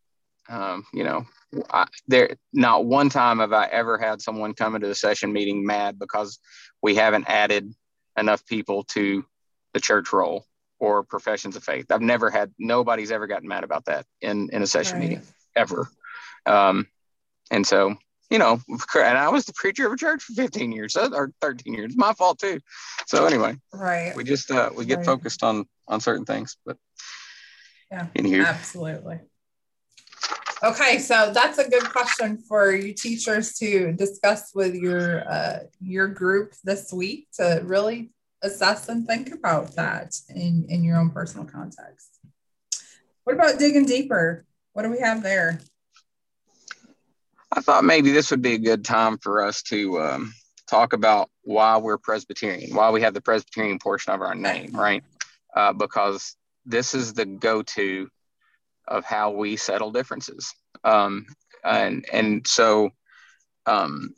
Um, 0.48 0.84
you 0.94 1.04
know, 1.04 1.26
I, 1.70 1.86
there 2.06 2.36
not 2.52 2.86
one 2.86 3.10
time 3.10 3.38
have 3.38 3.52
I 3.52 3.66
ever 3.66 3.98
had 3.98 4.22
someone 4.22 4.54
come 4.54 4.74
into 4.74 4.88
the 4.88 4.94
session 4.94 5.32
meeting 5.32 5.64
mad 5.64 5.98
because 5.98 6.38
we 6.82 6.94
haven't 6.94 7.28
added 7.28 7.72
enough 8.16 8.44
people 8.46 8.84
to 8.84 9.24
the 9.74 9.80
church 9.80 10.12
roll 10.12 10.44
or 10.78 11.02
professions 11.02 11.56
of 11.56 11.64
faith. 11.64 11.86
I've 11.90 12.00
never 12.00 12.30
had 12.30 12.52
nobody's 12.58 13.10
ever 13.10 13.26
gotten 13.26 13.48
mad 13.48 13.64
about 13.64 13.86
that 13.86 14.06
in 14.20 14.50
in 14.52 14.62
a 14.62 14.66
session 14.66 14.98
right. 14.98 15.08
meeting 15.08 15.22
ever. 15.56 15.88
Um, 16.46 16.86
and 17.50 17.66
so 17.66 17.96
you 18.30 18.38
know, 18.38 18.60
and 18.94 19.18
I 19.18 19.28
was 19.30 19.46
the 19.46 19.54
preacher 19.54 19.86
of 19.86 19.92
a 19.92 19.96
church 19.96 20.22
for 20.22 20.34
15 20.34 20.72
years 20.72 20.96
or 20.96 21.32
13 21.40 21.72
years. 21.72 21.96
My 21.96 22.12
fault 22.12 22.38
too. 22.38 22.60
So 23.06 23.24
anyway, 23.24 23.56
right. 23.72 24.14
We 24.14 24.24
just 24.24 24.50
uh, 24.50 24.70
we 24.74 24.84
get 24.84 24.98
right. 24.98 25.06
focused 25.06 25.42
on 25.42 25.66
on 25.86 26.00
certain 26.00 26.26
things, 26.26 26.56
but 26.66 26.76
yeah, 27.90 28.06
in 28.14 28.24
here, 28.24 28.44
absolutely. 28.44 29.20
Okay, 30.62 30.98
so 30.98 31.30
that's 31.32 31.58
a 31.58 31.70
good 31.70 31.84
question 31.84 32.36
for 32.36 32.72
you 32.72 32.92
teachers 32.92 33.54
to 33.58 33.92
discuss 33.92 34.50
with 34.54 34.74
your 34.74 35.26
uh, 35.30 35.60
your 35.80 36.08
group 36.08 36.52
this 36.64 36.92
week 36.92 37.28
to 37.34 37.62
really 37.64 38.10
assess 38.42 38.88
and 38.88 39.06
think 39.06 39.32
about 39.32 39.74
that 39.76 40.14
in 40.34 40.66
in 40.68 40.84
your 40.84 40.98
own 40.98 41.10
personal 41.10 41.46
context. 41.46 42.18
What 43.24 43.34
about 43.34 43.58
digging 43.58 43.86
deeper? 43.86 44.44
What 44.72 44.82
do 44.82 44.90
we 44.90 45.00
have 45.00 45.22
there? 45.22 45.60
I 47.52 47.60
thought 47.60 47.84
maybe 47.84 48.10
this 48.10 48.30
would 48.30 48.42
be 48.42 48.54
a 48.54 48.58
good 48.58 48.84
time 48.84 49.18
for 49.18 49.44
us 49.44 49.62
to 49.64 50.00
um, 50.00 50.32
talk 50.68 50.92
about 50.92 51.30
why 51.42 51.78
we're 51.78 51.98
Presbyterian, 51.98 52.74
why 52.74 52.90
we 52.90 53.02
have 53.02 53.14
the 53.14 53.20
Presbyterian 53.20 53.78
portion 53.78 54.12
of 54.12 54.20
our 54.20 54.34
name, 54.34 54.70
right? 54.72 55.02
Uh, 55.54 55.72
because 55.72 56.36
this 56.66 56.94
is 56.94 57.14
the 57.14 57.24
go-to 57.24 58.08
of 58.86 59.04
how 59.04 59.30
we 59.30 59.56
settle 59.56 59.90
differences, 59.90 60.54
um, 60.84 61.26
and 61.64 62.06
and 62.12 62.46
so, 62.46 62.90
um, 63.66 64.14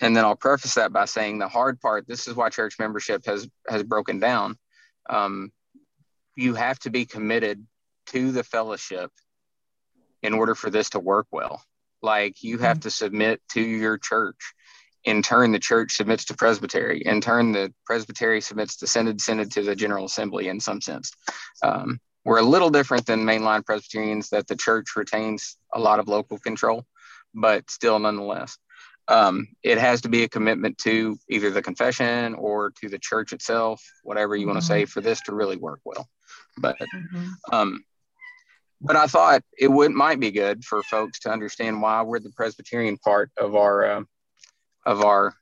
and 0.00 0.16
then 0.16 0.24
I'll 0.24 0.36
preface 0.36 0.74
that 0.74 0.92
by 0.92 1.04
saying 1.04 1.38
the 1.38 1.48
hard 1.48 1.80
part. 1.80 2.06
This 2.06 2.28
is 2.28 2.34
why 2.34 2.50
church 2.50 2.76
membership 2.78 3.26
has 3.26 3.48
has 3.68 3.82
broken 3.82 4.18
down. 4.18 4.56
Um, 5.08 5.52
you 6.36 6.54
have 6.54 6.78
to 6.80 6.90
be 6.90 7.04
committed 7.04 7.66
to 8.06 8.32
the 8.32 8.44
fellowship 8.44 9.10
in 10.22 10.34
order 10.34 10.54
for 10.54 10.70
this 10.70 10.90
to 10.90 11.00
work 11.00 11.26
well 11.30 11.62
like 12.02 12.42
you 12.42 12.58
have 12.58 12.78
mm-hmm. 12.78 12.82
to 12.82 12.90
submit 12.90 13.40
to 13.50 13.60
your 13.60 13.98
church. 13.98 14.54
In 15.04 15.22
turn, 15.22 15.52
the 15.52 15.58
church 15.58 15.96
submits 15.96 16.26
to 16.26 16.34
presbytery. 16.34 17.02
In 17.04 17.20
turn, 17.20 17.52
the 17.52 17.72
presbytery 17.86 18.40
submits 18.40 18.76
to 18.78 18.86
synod, 18.86 19.20
synod 19.20 19.52
to 19.52 19.62
the 19.62 19.74
general 19.74 20.04
assembly 20.04 20.48
in 20.48 20.60
some 20.60 20.80
sense. 20.80 21.12
Um, 21.62 22.00
we're 22.24 22.40
a 22.40 22.42
little 22.42 22.70
different 22.70 23.06
than 23.06 23.24
mainline 23.24 23.64
Presbyterians 23.64 24.30
that 24.30 24.48
the 24.48 24.56
church 24.56 24.96
retains 24.96 25.56
a 25.72 25.78
lot 25.78 25.98
of 25.98 26.08
local 26.08 26.38
control, 26.38 26.84
but 27.32 27.70
still 27.70 27.98
nonetheless. 27.98 28.58
Um, 29.08 29.48
it 29.62 29.78
has 29.78 30.02
to 30.02 30.08
be 30.08 30.22
a 30.22 30.28
commitment 30.28 30.76
to 30.78 31.18
either 31.30 31.50
the 31.50 31.62
confession 31.62 32.34
or 32.34 32.72
to 32.80 32.88
the 32.88 32.98
church 32.98 33.32
itself, 33.32 33.82
whatever 34.02 34.36
you 34.36 34.42
mm-hmm. 34.42 34.50
want 34.50 34.60
to 34.60 34.66
say, 34.66 34.84
for 34.84 35.00
this 35.00 35.22
to 35.22 35.34
really 35.34 35.56
work 35.56 35.80
well. 35.84 36.06
But 36.58 36.76
mm-hmm. 36.78 37.28
um, 37.50 37.84
but 38.80 38.96
I 38.96 39.06
thought 39.06 39.42
it 39.58 39.68
would 39.68 39.92
might 39.92 40.20
be 40.20 40.30
good 40.30 40.64
for 40.64 40.82
folks 40.82 41.20
to 41.20 41.30
understand 41.30 41.80
why 41.82 42.02
we're 42.02 42.20
the 42.20 42.32
Presbyterian 42.36 42.98
part 42.98 43.30
of 43.36 43.54
our 43.56 43.84
uh, 43.84 44.02
of 44.84 45.02
our 45.02 45.34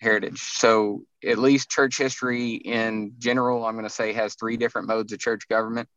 heritage. 0.00 0.40
So 0.40 1.04
at 1.24 1.38
least 1.38 1.70
church 1.70 1.98
history 1.98 2.54
in 2.54 3.14
general, 3.18 3.64
I'm 3.64 3.74
going 3.74 3.84
to 3.84 3.90
say 3.90 4.12
has 4.12 4.34
three 4.34 4.56
different 4.56 4.88
modes 4.88 5.12
of 5.12 5.18
church 5.18 5.48
government. 5.48 5.88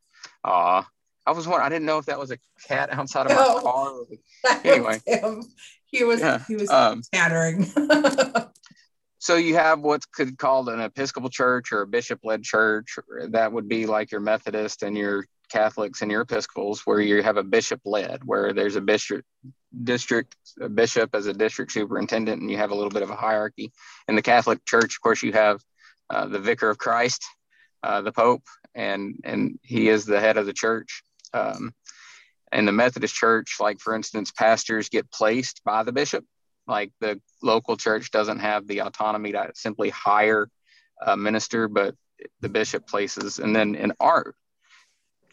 Uh, 0.43 0.83
I 1.25 1.31
was 1.31 1.47
wondering, 1.47 1.65
I 1.65 1.69
didn't 1.69 1.85
know 1.85 1.97
if 1.97 2.05
that 2.05 2.19
was 2.19 2.31
a 2.31 2.37
cat 2.67 2.89
outside 2.91 3.31
of 3.31 3.37
my 3.37 3.61
car. 3.61 3.93
Anyway, 4.63 4.99
he 5.85 6.03
was 6.03 6.19
yeah. 6.19 6.43
he 6.47 6.55
was 6.55 6.69
um, 6.69 7.01
so 9.17 9.35
you 9.35 9.55
have 9.55 9.79
what's 9.79 10.05
called 10.37 10.69
an 10.69 10.81
Episcopal 10.81 11.29
church 11.29 11.71
or 11.71 11.81
a 11.81 11.87
bishop-led 11.87 12.43
church. 12.43 12.97
That 13.29 13.51
would 13.51 13.67
be 13.67 13.85
like 13.85 14.11
your 14.11 14.21
Methodist 14.21 14.83
and 14.83 14.97
your 14.97 15.25
Catholics 15.49 16.01
and 16.01 16.11
your 16.11 16.21
Episcopals, 16.21 16.81
where 16.85 16.99
you 16.99 17.23
have 17.23 17.37
a 17.37 17.43
bishop 17.43 17.81
led, 17.85 18.23
where 18.23 18.53
there's 18.53 18.75
a 18.75 18.81
bishop 18.81 19.25
district 19.83 20.35
a 20.61 20.69
bishop 20.69 21.13
as 21.15 21.27
a 21.27 21.33
district 21.33 21.71
superintendent, 21.71 22.41
and 22.41 22.49
you 22.49 22.57
have 22.57 22.71
a 22.71 22.75
little 22.75 22.89
bit 22.89 23.03
of 23.03 23.09
a 23.09 23.15
hierarchy. 23.15 23.71
In 24.07 24.15
the 24.15 24.21
Catholic 24.21 24.63
Church, 24.65 24.95
of 24.95 25.01
course, 25.01 25.23
you 25.23 25.33
have 25.33 25.61
uh, 26.09 26.27
the 26.27 26.39
Vicar 26.39 26.69
of 26.69 26.77
Christ, 26.77 27.23
uh, 27.83 28.01
the 28.01 28.11
Pope, 28.11 28.43
and 28.73 29.19
and 29.23 29.59
he 29.63 29.89
is 29.89 30.05
the 30.05 30.19
head 30.19 30.37
of 30.37 30.45
the 30.45 30.53
church. 30.53 31.03
Um, 31.33 31.73
in 32.51 32.65
the 32.65 32.71
Methodist 32.71 33.15
Church, 33.15 33.57
like 33.59 33.79
for 33.79 33.95
instance, 33.95 34.31
pastors 34.31 34.89
get 34.89 35.11
placed 35.11 35.63
by 35.63 35.83
the 35.83 35.91
bishop. 35.91 36.25
Like 36.67 36.91
the 36.99 37.19
local 37.43 37.77
church 37.77 38.11
doesn't 38.11 38.39
have 38.39 38.67
the 38.67 38.79
autonomy 38.79 39.33
to 39.33 39.51
simply 39.55 39.89
hire 39.89 40.49
a 41.01 41.15
minister, 41.17 41.67
but 41.67 41.95
the 42.39 42.49
bishop 42.49 42.87
places. 42.87 43.39
And 43.39 43.55
then 43.55 43.75
in 43.75 43.93
art, 43.99 44.35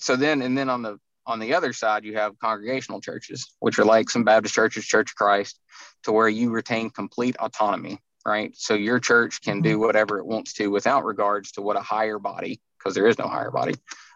so 0.02 0.16
then 0.16 0.42
and 0.42 0.58
then 0.58 0.68
on 0.68 0.82
the 0.82 0.98
on 1.26 1.38
the 1.38 1.54
other 1.54 1.72
side 1.72 2.04
you 2.04 2.16
have 2.16 2.38
congregational 2.40 3.00
churches 3.00 3.54
which 3.60 3.78
are 3.78 3.84
like 3.84 4.10
some 4.10 4.24
baptist 4.24 4.54
churches 4.54 4.84
church 4.84 5.12
of 5.12 5.14
christ 5.14 5.58
to 6.02 6.10
where 6.10 6.28
you 6.28 6.50
retain 6.50 6.90
complete 6.90 7.36
autonomy 7.38 7.98
right 8.26 8.52
so 8.56 8.74
your 8.74 8.98
church 8.98 9.40
can 9.40 9.62
do 9.62 9.72
mm-hmm. 9.72 9.82
whatever 9.82 10.18
it 10.18 10.26
wants 10.26 10.54
to 10.54 10.66
without 10.68 11.04
regards 11.04 11.52
to 11.52 11.62
what 11.62 11.76
a 11.76 11.80
higher 11.80 12.18
body 12.18 12.60
because 12.78 12.94
there 12.94 13.06
is 13.06 13.18
no 13.18 13.28
higher 13.28 13.52
body 13.52 13.74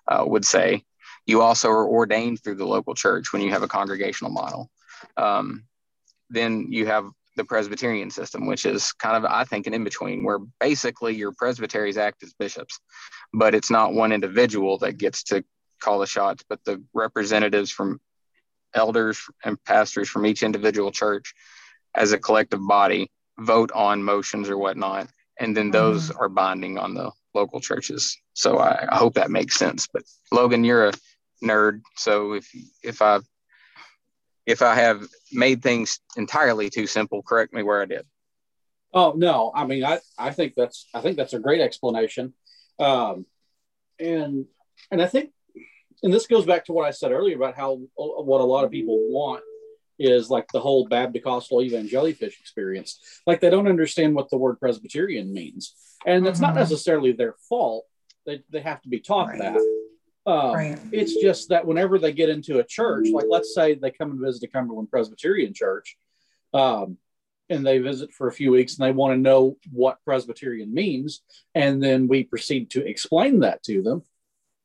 uh, 0.09 0.25
would 0.27 0.45
say 0.45 0.83
you 1.27 1.43
also 1.43 1.69
are 1.69 1.87
ordained 1.87 2.43
through 2.43 2.55
the 2.55 2.67
local 2.67 2.95
church 2.95 3.33
when 3.33 3.43
you 3.43 3.51
have 3.51 3.63
a 3.63 3.69
congregational 3.69 4.33
model 4.33 4.71
um, 5.17 5.65
then 6.31 6.67
you 6.71 6.87
have 6.87 7.11
the 7.37 7.45
Presbyterian 7.45 8.11
system, 8.11 8.47
which 8.47 8.65
is 8.65 8.93
kind 8.93 9.17
of, 9.17 9.31
I 9.31 9.45
think, 9.45 9.67
an 9.67 9.75
in 9.75 9.85
between 9.85 10.25
where 10.25 10.39
basically 10.59 11.15
your 11.15 11.33
presbyteries 11.33 11.99
act 11.99 12.23
as 12.23 12.33
bishops, 12.33 12.81
but 13.33 13.55
it's 13.55 13.71
not 13.71 13.93
one 13.93 14.13
individual 14.13 14.79
that 14.79 14.97
gets 14.97 15.23
to 15.25 15.45
call 15.81 15.99
the 15.99 16.07
shots, 16.07 16.43
but 16.49 16.65
the 16.65 16.83
representatives 16.95 17.71
from 17.71 18.01
elders 18.75 19.21
and 19.45 19.63
pastors 19.65 20.09
from 20.09 20.27
each 20.27 20.43
individual 20.43 20.91
church 20.91 21.35
as 21.95 22.13
a 22.13 22.19
collective 22.19 22.67
body 22.67 23.11
vote 23.39 23.71
on 23.73 24.03
motions 24.03 24.49
or 24.49 24.57
whatnot. 24.57 25.09
And 25.39 25.55
then 25.55 25.71
those 25.71 26.09
mm-hmm. 26.09 26.19
are 26.19 26.31
binding 26.31 26.79
on 26.79 26.95
the 26.95 27.11
local 27.35 27.61
churches. 27.61 28.17
So 28.33 28.59
I, 28.59 28.87
I 28.91 28.97
hope 28.97 29.15
that 29.15 29.31
makes 29.31 29.57
sense. 29.57 29.87
But 29.93 30.05
Logan, 30.33 30.65
you're 30.65 30.89
a 30.89 30.93
nerd. 31.43 31.83
So 31.97 32.33
if, 32.35 32.51
if 32.83 33.03
I, 33.03 33.21
if 34.47 34.63
I 34.63 34.75
have 34.75 35.07
made 35.33 35.63
things 35.63 36.01
entirely 36.17 36.71
too 36.71 36.87
simple, 36.87 37.23
correct 37.23 37.53
me 37.53 37.63
where 37.63 37.83
I 37.83 37.87
did. 37.87 38.07
Oh 38.95 39.13
no, 39.15 39.53
I 39.55 39.67
mean 39.67 39.85
I, 39.85 40.01
I 40.19 40.31
think 40.31 40.55
that's 40.57 40.89
I 40.95 41.01
think 41.01 41.17
that's 41.17 41.35
a 41.35 41.39
great 41.39 41.61
explanation. 41.61 42.33
Um, 42.79 43.27
and 43.99 44.47
and 44.91 45.03
I 45.03 45.07
think 45.07 45.33
and 46.03 46.13
this 46.13 46.27
goes 46.27 46.47
back 46.47 46.65
to 46.67 46.73
what 46.73 46.87
I 46.87 46.93
said 46.93 47.13
earlier 47.13 47.37
about 47.37 47.57
how 47.57 47.81
what 47.97 48.41
a 48.41 48.45
lot 48.45 48.65
of 48.65 48.71
people 48.71 48.99
want 49.11 49.43
is 49.99 50.31
like 50.31 50.47
the 50.53 50.61
whole 50.61 50.89
Babdicostal 50.89 51.71
evangelifish 51.71 52.39
experience. 52.41 53.21
Like 53.27 53.41
they 53.41 53.51
don't 53.51 53.69
understand 53.69 54.15
what 54.15 54.31
the 54.31 54.39
word 54.39 54.61
Presbyterian 54.61 55.33
means, 55.33 55.75
and 56.07 56.25
that's 56.25 56.39
mm-hmm. 56.41 56.55
not 56.55 56.61
necessarily 56.61 57.13
their 57.13 57.35
fault. 57.49 57.85
They 58.25 58.43
they 58.51 58.61
have 58.61 58.81
to 58.83 58.89
be 58.89 59.01
taught 59.01 59.29
right. 59.29 59.41
that. 59.41 59.76
Um, 60.27 60.55
right. 60.55 60.79
It's 60.91 61.15
just 61.15 61.51
that 61.51 61.67
whenever 61.67 61.99
they 61.99 62.13
get 62.13 62.29
into 62.29 62.59
a 62.59 62.65
church, 62.65 63.09
like 63.11 63.27
let's 63.31 63.55
say 63.55 63.75
they 63.75 63.93
come 63.93 64.11
and 64.11 64.21
visit 64.21 64.43
a 64.43 64.49
Cumberland 64.49 64.91
Presbyterian 64.91 65.55
church, 65.55 65.97
um, 66.53 66.99
and 67.49 67.65
they 67.65 67.79
visit 67.79 68.13
for 68.13 68.27
a 68.27 68.33
few 68.33 68.51
weeks 68.51 68.77
and 68.77 68.87
they 68.87 68.93
want 68.93 69.13
to 69.15 69.21
know 69.21 69.57
what 69.71 70.03
Presbyterian 70.05 70.75
means, 70.75 71.23
and 71.55 71.81
then 71.81 72.09
we 72.09 72.25
proceed 72.25 72.71
to 72.71 72.85
explain 72.85 73.41
that 73.41 73.63
to 73.63 73.83
them 73.83 74.03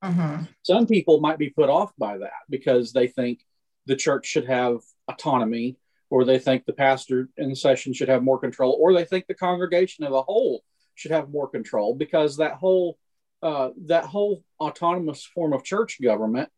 Uh-huh. 0.02 0.39
Some 0.63 0.88
people 0.88 1.19
might 1.19 1.38
be 1.38 1.52
put 1.52 1.69
off 1.69 1.91
by 1.97 2.17
that 2.17 2.41
because 2.50 2.91
they 2.91 3.08
think 3.08 3.41
the 3.86 3.95
church 3.95 4.26
should 4.26 4.47
have 4.47 4.80
autonomy, 5.08 5.78
or 6.10 6.26
they 6.26 6.39
think 6.39 6.65
the 6.65 6.74
pastor 6.74 7.30
in 7.38 7.56
session 7.56 7.93
should 7.93 8.10
have 8.10 8.24
more 8.24 8.39
control, 8.39 8.78
or 8.80 8.93
they 8.93 9.06
think 9.06 9.28
the 9.28 9.34
congregation 9.36 10.04
as 10.06 10.12
a 10.12 10.21
whole 10.21 10.63
should 10.95 11.12
have 11.12 11.30
more 11.30 11.47
control 11.47 11.95
because 11.95 12.38
that 12.38 12.56
whole 12.56 12.97
uh, 13.41 13.69
that 13.86 14.06
whole 14.06 14.43
autonomous 14.60 15.23
form 15.25 15.54
of 15.54 15.63
church 15.63 15.99
government, 16.01 16.49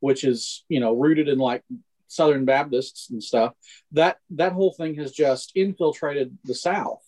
which 0.00 0.24
is 0.24 0.64
you 0.68 0.80
know 0.80 0.94
rooted 0.94 1.28
in 1.28 1.38
like 1.38 1.62
Southern 2.08 2.44
Baptists 2.44 3.10
and 3.10 3.22
stuff, 3.22 3.54
that 3.92 4.18
that 4.30 4.52
whole 4.52 4.72
thing 4.72 4.94
has 4.96 5.12
just 5.12 5.52
infiltrated 5.54 6.36
the 6.44 6.54
South 6.54 7.02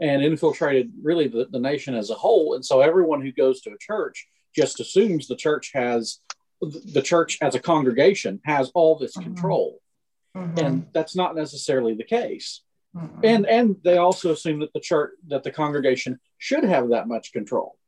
and 0.00 0.22
infiltrated 0.22 0.90
really 1.02 1.28
the, 1.28 1.46
the 1.50 1.60
nation 1.60 1.94
as 1.94 2.10
a 2.10 2.14
whole. 2.14 2.54
And 2.54 2.64
so 2.64 2.80
everyone 2.80 3.22
who 3.22 3.30
goes 3.30 3.60
to 3.62 3.70
a 3.70 3.78
church 3.78 4.26
just 4.54 4.80
assumes 4.80 5.26
the 5.26 5.36
church 5.36 5.70
has 5.74 6.18
the 6.60 7.02
church 7.02 7.38
as 7.40 7.54
a 7.54 7.60
congregation 7.60 8.40
has 8.44 8.70
all 8.74 8.96
this 8.96 9.16
mm-hmm. 9.16 9.32
control. 9.32 9.80
Mm-hmm. 10.36 10.58
And 10.58 10.86
that's 10.92 11.16
not 11.16 11.34
necessarily 11.34 11.94
the 11.94 12.04
case. 12.04 12.62
Mm-hmm. 12.96 13.20
And 13.24 13.46
and 13.46 13.76
they 13.84 13.96
also 13.96 14.32
assume 14.32 14.60
that 14.60 14.72
the 14.72 14.80
church 14.80 15.12
that 15.28 15.44
the 15.44 15.50
congregation 15.50 16.20
should 16.38 16.64
have 16.64 16.90
that 16.90 17.08
much 17.08 17.32
control. 17.32 17.78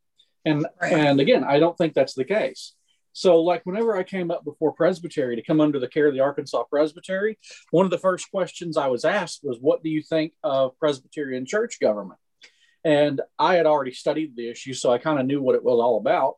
And 0.45 0.65
right. 0.81 0.93
and 0.93 1.19
again, 1.19 1.43
I 1.43 1.59
don't 1.59 1.77
think 1.77 1.93
that's 1.93 2.13
the 2.13 2.23
case. 2.23 2.73
So, 3.13 3.41
like 3.41 3.65
whenever 3.65 3.95
I 3.95 4.03
came 4.03 4.29
up 4.29 4.43
before 4.43 4.73
Presbytery 4.73 5.37
to 5.37 5.41
come 5.41 5.61
under 5.61 5.79
the 5.79 5.87
care 5.87 6.07
of 6.07 6.13
the 6.13 6.19
Arkansas 6.19 6.63
Presbytery, 6.63 7.37
one 7.71 7.85
of 7.85 7.91
the 7.91 7.97
first 7.97 8.29
questions 8.29 8.77
I 8.77 8.87
was 8.87 9.05
asked 9.05 9.39
was, 9.43 9.57
"What 9.59 9.83
do 9.83 9.89
you 9.89 10.01
think 10.01 10.33
of 10.43 10.77
Presbyterian 10.79 11.45
church 11.45 11.79
government?" 11.79 12.19
And 12.83 13.21
I 13.39 13.55
had 13.55 13.65
already 13.65 13.93
studied 13.93 14.35
the 14.35 14.49
issue, 14.49 14.73
so 14.73 14.91
I 14.91 14.99
kind 14.99 15.19
of 15.19 15.25
knew 15.25 15.41
what 15.41 15.55
it 15.55 15.63
was 15.63 15.79
all 15.79 15.97
about. 15.97 16.35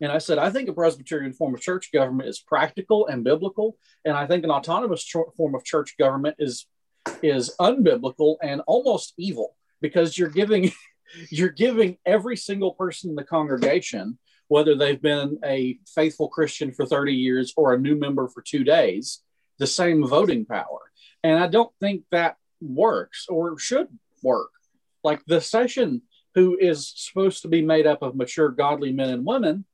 And 0.00 0.10
I 0.10 0.18
said, 0.18 0.38
I 0.38 0.50
think 0.50 0.68
a 0.68 0.72
Presbyterian 0.72 1.34
form 1.34 1.54
of 1.54 1.60
church 1.60 1.92
government 1.92 2.28
is 2.28 2.40
practical 2.40 3.06
and 3.06 3.22
biblical, 3.22 3.76
and 4.04 4.16
I 4.16 4.26
think 4.26 4.44
an 4.44 4.50
autonomous 4.50 5.04
ch- 5.04 5.16
form 5.36 5.54
of 5.54 5.62
church 5.62 5.96
government 5.98 6.36
is 6.38 6.66
is 7.22 7.54
unbiblical 7.60 8.36
and 8.42 8.60
almost 8.66 9.14
evil 9.18 9.56
because 9.80 10.16
you're 10.16 10.28
giving 10.28 10.72
you're 11.30 11.48
giving 11.48 11.98
every 12.06 12.36
single 12.36 12.72
person 12.72 13.10
in 13.10 13.16
the 13.16 13.24
congregation 13.24 14.18
whether 14.50 14.74
they've 14.74 15.00
been 15.00 15.38
a 15.44 15.78
faithful 15.86 16.28
Christian 16.28 16.72
for 16.72 16.84
30 16.84 17.14
years 17.14 17.54
or 17.56 17.72
a 17.72 17.78
new 17.78 17.94
member 17.94 18.26
for 18.26 18.42
two 18.42 18.64
days, 18.64 19.22
the 19.58 19.66
same 19.66 20.04
voting 20.04 20.44
power. 20.44 20.90
And 21.22 21.38
I 21.38 21.46
don't 21.46 21.72
think 21.78 22.02
that 22.10 22.36
works 22.60 23.26
or 23.28 23.56
should 23.60 23.86
work. 24.24 24.50
Like 25.04 25.24
the 25.24 25.40
session, 25.40 26.02
who 26.34 26.58
is 26.58 26.92
supposed 26.96 27.42
to 27.42 27.48
be 27.48 27.62
made 27.62 27.86
up 27.86 28.02
of 28.02 28.16
mature, 28.16 28.48
godly 28.48 28.92
men 28.92 29.10
and 29.10 29.24
women, 29.24 29.66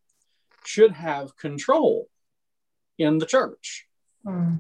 should 0.67 0.93
have 0.93 1.39
control 1.39 2.09
in 2.99 3.17
the 3.17 3.27
church. 3.27 3.87
Hmm. 4.27 4.57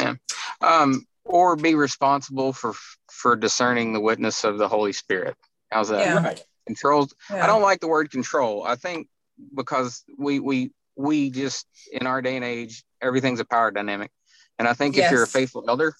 Yeah. 0.00 0.14
Um, 0.60 1.06
or 1.22 1.54
be 1.54 1.76
responsible 1.76 2.52
for 2.52 2.74
for 3.08 3.36
discerning 3.36 3.92
the 3.92 4.00
witness 4.00 4.42
of 4.42 4.58
the 4.58 4.66
Holy 4.66 4.92
Spirit. 4.92 5.36
How's 5.70 5.88
that? 5.88 6.00
Yeah. 6.00 6.22
Right. 6.22 6.44
Controls. 6.66 7.14
Yeah. 7.30 7.44
I 7.44 7.46
don't 7.46 7.62
like 7.62 7.80
the 7.80 7.88
word 7.88 8.10
control. 8.10 8.64
I 8.64 8.76
think 8.76 9.08
because 9.54 10.04
we 10.18 10.40
we 10.40 10.70
we 10.96 11.30
just 11.30 11.66
in 11.92 12.06
our 12.06 12.20
day 12.22 12.36
and 12.36 12.44
age 12.44 12.84
everything's 13.00 13.40
a 13.40 13.44
power 13.44 13.70
dynamic 13.70 14.10
and 14.58 14.68
i 14.68 14.74
think 14.74 14.96
yes. 14.96 15.06
if 15.06 15.12
you're 15.12 15.22
a 15.22 15.26
faithful 15.26 15.64
elder 15.68 15.94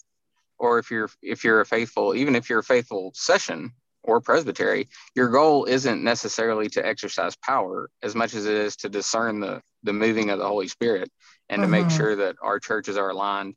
or 0.59 0.79
if 0.79 0.91
you're 0.91 1.11
if 1.23 1.45
you're 1.45 1.61
a 1.61 1.67
faithful 1.67 2.15
even 2.15 2.37
if 2.37 2.51
you're 2.51 2.59
a 2.61 2.65
faithful 2.65 3.13
session 3.15 3.73
or 4.03 4.21
presbytery 4.21 4.89
your 5.15 5.29
goal 5.29 5.65
isn't 5.65 6.03
necessarily 6.03 6.69
to 6.69 6.85
exercise 6.85 7.37
power 7.37 7.91
as 8.03 8.15
much 8.15 8.35
as 8.35 8.47
it 8.47 8.55
is 8.55 8.77
to 8.77 8.89
discern 8.89 9.41
the 9.41 9.63
the 9.83 9.93
moving 9.93 10.31
of 10.31 10.39
the 10.39 10.47
holy 10.47 10.69
spirit 10.69 11.11
and 11.49 11.63
to 11.63 11.69
make 11.69 11.87
mm-hmm. 11.87 11.97
sure 11.97 12.17
that 12.17 12.37
our 12.43 12.61
churches 12.61 12.97
are 12.97 13.11
aligned 13.11 13.55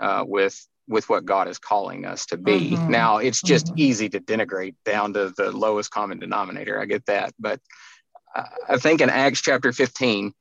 uh, 0.00 0.24
with 0.26 0.66
with 0.88 1.08
what 1.08 1.24
God 1.24 1.48
is 1.48 1.58
calling 1.58 2.06
us 2.06 2.26
to 2.26 2.36
be. 2.36 2.70
Mm-hmm. 2.72 2.90
Now, 2.90 3.18
it's 3.18 3.42
just 3.42 3.66
mm-hmm. 3.66 3.78
easy 3.78 4.08
to 4.08 4.20
denigrate 4.20 4.74
down 4.84 5.12
to 5.12 5.32
the 5.36 5.52
lowest 5.52 5.90
common 5.90 6.18
denominator. 6.18 6.80
I 6.80 6.86
get 6.86 7.06
that, 7.06 7.34
but 7.38 7.60
I 8.68 8.78
think 8.78 9.00
in 9.00 9.10
Acts 9.10 9.40
chapter 9.40 9.72
15, 9.72 10.32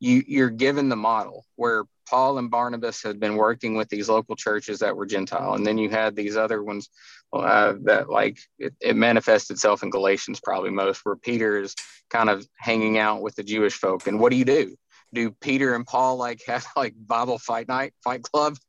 you, 0.00 0.22
you're 0.26 0.50
given 0.50 0.88
the 0.88 0.96
model 0.96 1.44
where 1.56 1.84
Paul 2.08 2.38
and 2.38 2.50
Barnabas 2.50 3.02
had 3.02 3.18
been 3.18 3.36
working 3.36 3.76
with 3.76 3.88
these 3.88 4.08
local 4.08 4.36
churches 4.36 4.78
that 4.78 4.96
were 4.96 5.06
Gentile. 5.06 5.54
And 5.54 5.66
then 5.66 5.78
you 5.78 5.90
had 5.90 6.14
these 6.14 6.36
other 6.36 6.62
ones 6.62 6.88
uh, 7.32 7.74
that, 7.82 8.08
like, 8.08 8.38
it, 8.58 8.74
it 8.80 8.96
manifests 8.96 9.50
itself 9.50 9.82
in 9.82 9.90
Galatians 9.90 10.40
probably 10.42 10.70
most, 10.70 11.04
where 11.04 11.16
Peter 11.16 11.60
is 11.60 11.74
kind 12.10 12.30
of 12.30 12.46
hanging 12.58 12.98
out 12.98 13.22
with 13.22 13.34
the 13.34 13.42
Jewish 13.42 13.74
folk. 13.74 14.06
And 14.06 14.20
what 14.20 14.30
do 14.30 14.36
you 14.36 14.44
do? 14.44 14.76
Do 15.12 15.30
Peter 15.30 15.74
and 15.74 15.86
Paul 15.86 16.16
like 16.16 16.42
have 16.46 16.66
like 16.76 16.94
Bible 16.96 17.38
fight 17.38 17.68
night, 17.68 17.94
fight 18.02 18.22
club, 18.22 18.56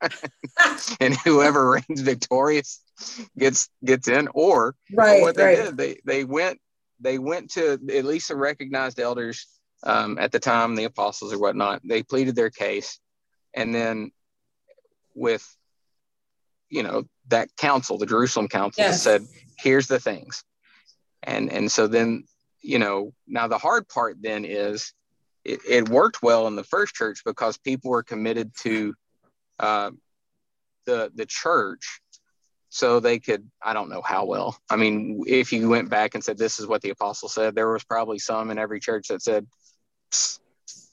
and 1.00 1.16
whoever 1.16 1.70
reigns 1.70 2.00
victorious 2.00 2.80
gets 3.36 3.68
gets 3.84 4.08
in? 4.08 4.28
Or, 4.34 4.74
right, 4.92 5.20
or 5.20 5.22
what 5.22 5.36
they 5.36 5.44
right. 5.44 5.56
did, 5.56 5.76
they 5.76 6.00
they 6.04 6.24
went 6.24 6.58
they 7.00 7.18
went 7.18 7.50
to 7.52 7.72
at 7.72 8.04
least 8.04 8.28
the 8.28 8.36
recognized 8.36 8.98
elders 8.98 9.46
um, 9.82 10.18
at 10.18 10.32
the 10.32 10.40
time, 10.40 10.74
the 10.74 10.84
apostles 10.84 11.32
or 11.32 11.38
whatnot. 11.38 11.80
They 11.84 12.02
pleaded 12.02 12.34
their 12.34 12.50
case, 12.50 12.98
and 13.54 13.74
then 13.74 14.10
with 15.14 15.46
you 16.68 16.82
know 16.82 17.04
that 17.28 17.54
council, 17.56 17.98
the 17.98 18.06
Jerusalem 18.06 18.48
council, 18.48 18.84
yes. 18.84 19.02
said, 19.02 19.26
"Here's 19.58 19.86
the 19.86 20.00
things," 20.00 20.44
and 21.22 21.52
and 21.52 21.70
so 21.70 21.86
then 21.86 22.24
you 22.60 22.78
know 22.78 23.12
now 23.26 23.46
the 23.48 23.58
hard 23.58 23.88
part 23.88 24.16
then 24.20 24.44
is 24.44 24.92
it, 25.48 25.60
it 25.68 25.88
worked 25.88 26.22
well 26.22 26.46
in 26.46 26.56
the 26.56 26.64
first 26.64 26.94
church 26.94 27.22
because 27.24 27.56
people 27.56 27.90
were 27.90 28.02
committed 28.02 28.52
to 28.60 28.94
uh, 29.58 29.90
the 30.84 31.10
the 31.14 31.26
church 31.26 32.00
so 32.70 33.00
they 33.00 33.18
could 33.18 33.48
i 33.62 33.72
don't 33.72 33.88
know 33.88 34.02
how 34.02 34.26
well. 34.26 34.58
I 34.70 34.76
mean 34.76 35.22
if 35.26 35.52
you 35.52 35.68
went 35.68 35.88
back 35.88 36.14
and 36.14 36.22
said 36.22 36.38
this 36.38 36.60
is 36.60 36.66
what 36.66 36.82
the 36.82 36.90
apostle 36.90 37.28
said 37.28 37.54
there 37.54 37.72
was 37.72 37.84
probably 37.84 38.18
some 38.18 38.50
in 38.50 38.58
every 38.58 38.78
church 38.78 39.08
that 39.08 39.22
said 39.22 39.46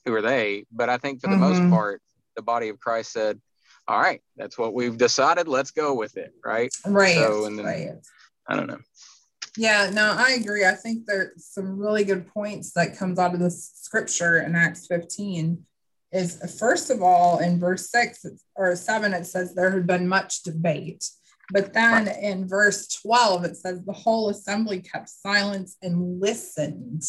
who 0.05 0.13
are 0.13 0.21
they? 0.21 0.65
But 0.71 0.89
i 0.89 0.97
think 0.97 1.21
for 1.21 1.27
the 1.27 1.35
mm-hmm. 1.35 1.67
most 1.67 1.69
part 1.69 2.01
the 2.35 2.41
body 2.41 2.69
of 2.69 2.79
christ 2.79 3.11
said 3.11 3.39
all 3.87 3.99
right 3.99 4.21
that's 4.37 4.57
what 4.57 4.73
we've 4.73 4.97
decided. 4.97 5.47
Let's 5.47 5.71
go 5.71 5.93
with 5.93 6.17
it 6.17 6.33
right? 6.43 6.73
Right. 6.85 7.15
So 7.15 7.45
and 7.45 7.59
then, 7.59 7.65
right. 7.65 7.89
i 8.47 8.55
don't 8.55 8.67
know 8.67 8.79
yeah 9.57 9.89
no 9.91 10.13
i 10.17 10.31
agree. 10.31 10.65
I 10.65 10.73
think 10.73 11.05
there's 11.05 11.45
some 11.45 11.77
really 11.77 12.03
good 12.03 12.27
points 12.27 12.71
that 12.73 12.97
comes 12.97 13.19
out 13.19 13.33
of 13.33 13.39
the 13.39 13.51
scripture 13.51 14.39
in 14.39 14.55
acts 14.55 14.87
15 14.87 15.63
is 16.11 16.57
first 16.59 16.89
of 16.89 17.01
all 17.01 17.39
in 17.39 17.59
verse 17.59 17.89
6 17.91 18.25
or 18.55 18.75
7 18.75 19.13
it 19.13 19.25
says 19.25 19.53
there 19.53 19.71
had 19.71 19.87
been 19.87 20.07
much 20.07 20.43
debate. 20.43 21.09
But 21.51 21.73
then 21.73 22.05
right. 22.05 22.23
in 22.23 22.47
verse 22.47 22.87
12, 22.87 23.45
it 23.45 23.57
says 23.57 23.83
the 23.83 23.93
whole 23.93 24.29
assembly 24.29 24.79
kept 24.79 25.09
silence 25.09 25.77
and 25.81 26.19
listened, 26.19 27.03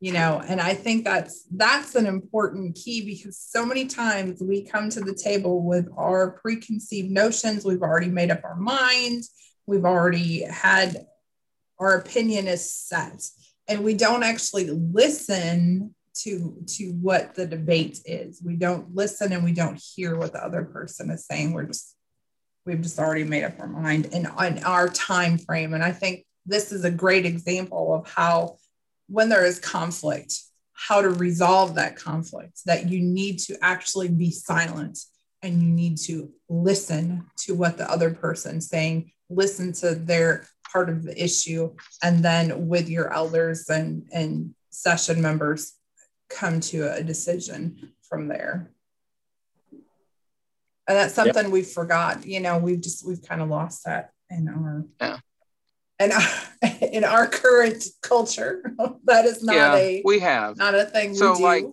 you 0.00 0.12
know, 0.12 0.40
and 0.46 0.60
I 0.60 0.74
think 0.74 1.04
that's 1.04 1.46
that's 1.50 1.96
an 1.96 2.06
important 2.06 2.76
key 2.76 3.04
because 3.04 3.38
so 3.38 3.66
many 3.66 3.86
times 3.86 4.40
we 4.40 4.64
come 4.64 4.88
to 4.90 5.00
the 5.00 5.14
table 5.14 5.62
with 5.62 5.88
our 5.96 6.30
preconceived 6.30 7.10
notions, 7.10 7.64
we've 7.64 7.82
already 7.82 8.08
made 8.08 8.30
up 8.30 8.44
our 8.44 8.56
mind, 8.56 9.24
we've 9.66 9.84
already 9.84 10.44
had 10.44 11.06
our 11.78 11.96
opinion 11.96 12.46
is 12.46 12.72
set, 12.72 13.22
and 13.68 13.84
we 13.84 13.94
don't 13.94 14.22
actually 14.22 14.70
listen 14.70 15.94
to 16.14 16.62
to 16.66 16.90
what 16.92 17.34
the 17.34 17.46
debate 17.46 18.00
is. 18.04 18.42
We 18.44 18.56
don't 18.56 18.94
listen 18.94 19.32
and 19.32 19.42
we 19.42 19.52
don't 19.52 19.80
hear 19.94 20.16
what 20.16 20.32
the 20.32 20.44
other 20.44 20.64
person 20.64 21.10
is 21.10 21.26
saying. 21.26 21.52
We're 21.52 21.64
just 21.64 21.96
we've 22.64 22.80
just 22.80 22.98
already 22.98 23.24
made 23.24 23.44
up 23.44 23.58
our 23.58 23.66
mind 23.66 24.08
and 24.12 24.26
in 24.26 24.64
our 24.64 24.88
time 24.88 25.38
frame 25.38 25.74
and 25.74 25.82
i 25.82 25.90
think 25.90 26.24
this 26.46 26.72
is 26.72 26.84
a 26.84 26.90
great 26.90 27.26
example 27.26 27.94
of 27.94 28.08
how 28.08 28.56
when 29.08 29.28
there 29.28 29.44
is 29.44 29.58
conflict 29.58 30.34
how 30.72 31.00
to 31.00 31.10
resolve 31.10 31.74
that 31.74 31.96
conflict 31.96 32.60
that 32.66 32.88
you 32.88 33.00
need 33.00 33.38
to 33.38 33.56
actually 33.62 34.08
be 34.08 34.30
silent 34.30 34.98
and 35.42 35.62
you 35.62 35.68
need 35.68 35.98
to 35.98 36.30
listen 36.48 37.26
to 37.36 37.54
what 37.54 37.76
the 37.76 37.90
other 37.90 38.12
person's 38.12 38.68
saying 38.68 39.10
listen 39.28 39.72
to 39.72 39.94
their 39.94 40.46
part 40.72 40.88
of 40.88 41.02
the 41.02 41.22
issue 41.22 41.74
and 42.02 42.24
then 42.24 42.68
with 42.68 42.88
your 42.88 43.12
elders 43.12 43.68
and 43.68 44.08
and 44.12 44.54
session 44.70 45.20
members 45.20 45.74
come 46.28 46.60
to 46.60 46.90
a 46.94 47.02
decision 47.02 47.92
from 48.02 48.28
there 48.28 48.70
and 50.88 50.96
that's 50.96 51.14
something 51.14 51.44
yep. 51.44 51.52
we've 51.52 51.68
forgot 51.68 52.24
you 52.26 52.40
know 52.40 52.58
we've 52.58 52.80
just 52.80 53.06
we've 53.06 53.22
kind 53.22 53.42
of 53.42 53.48
lost 53.48 53.84
that 53.84 54.10
in 54.30 54.48
our 54.48 54.84
yeah 55.00 55.18
in 56.00 56.10
our, 56.10 56.28
in 56.92 57.04
our 57.04 57.26
current 57.26 57.84
culture 58.00 58.74
that 59.04 59.24
is 59.24 59.42
not 59.42 59.54
yeah, 59.54 59.76
a 59.76 60.02
we 60.04 60.18
have 60.18 60.56
not 60.56 60.74
a 60.74 60.84
thing 60.84 61.14
so 61.14 61.34
like 61.34 61.64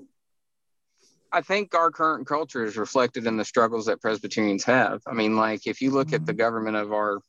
I 1.32 1.42
think 1.42 1.76
our 1.76 1.92
current 1.92 2.26
culture 2.26 2.64
is 2.64 2.76
reflected 2.76 3.28
in 3.28 3.38
the 3.38 3.46
struggles 3.46 3.86
that 3.86 4.02
Presbyterians 4.02 4.64
have. 4.64 5.02
I 5.06 5.14
mean, 5.14 5.36
like 5.36 5.68
if 5.68 5.80
you 5.80 5.92
look 5.92 6.12
at 6.12 6.26
the 6.26 6.32
mm-hmm. 6.32 6.40
government 6.40 6.78
of 6.78 6.92
our 6.92 7.20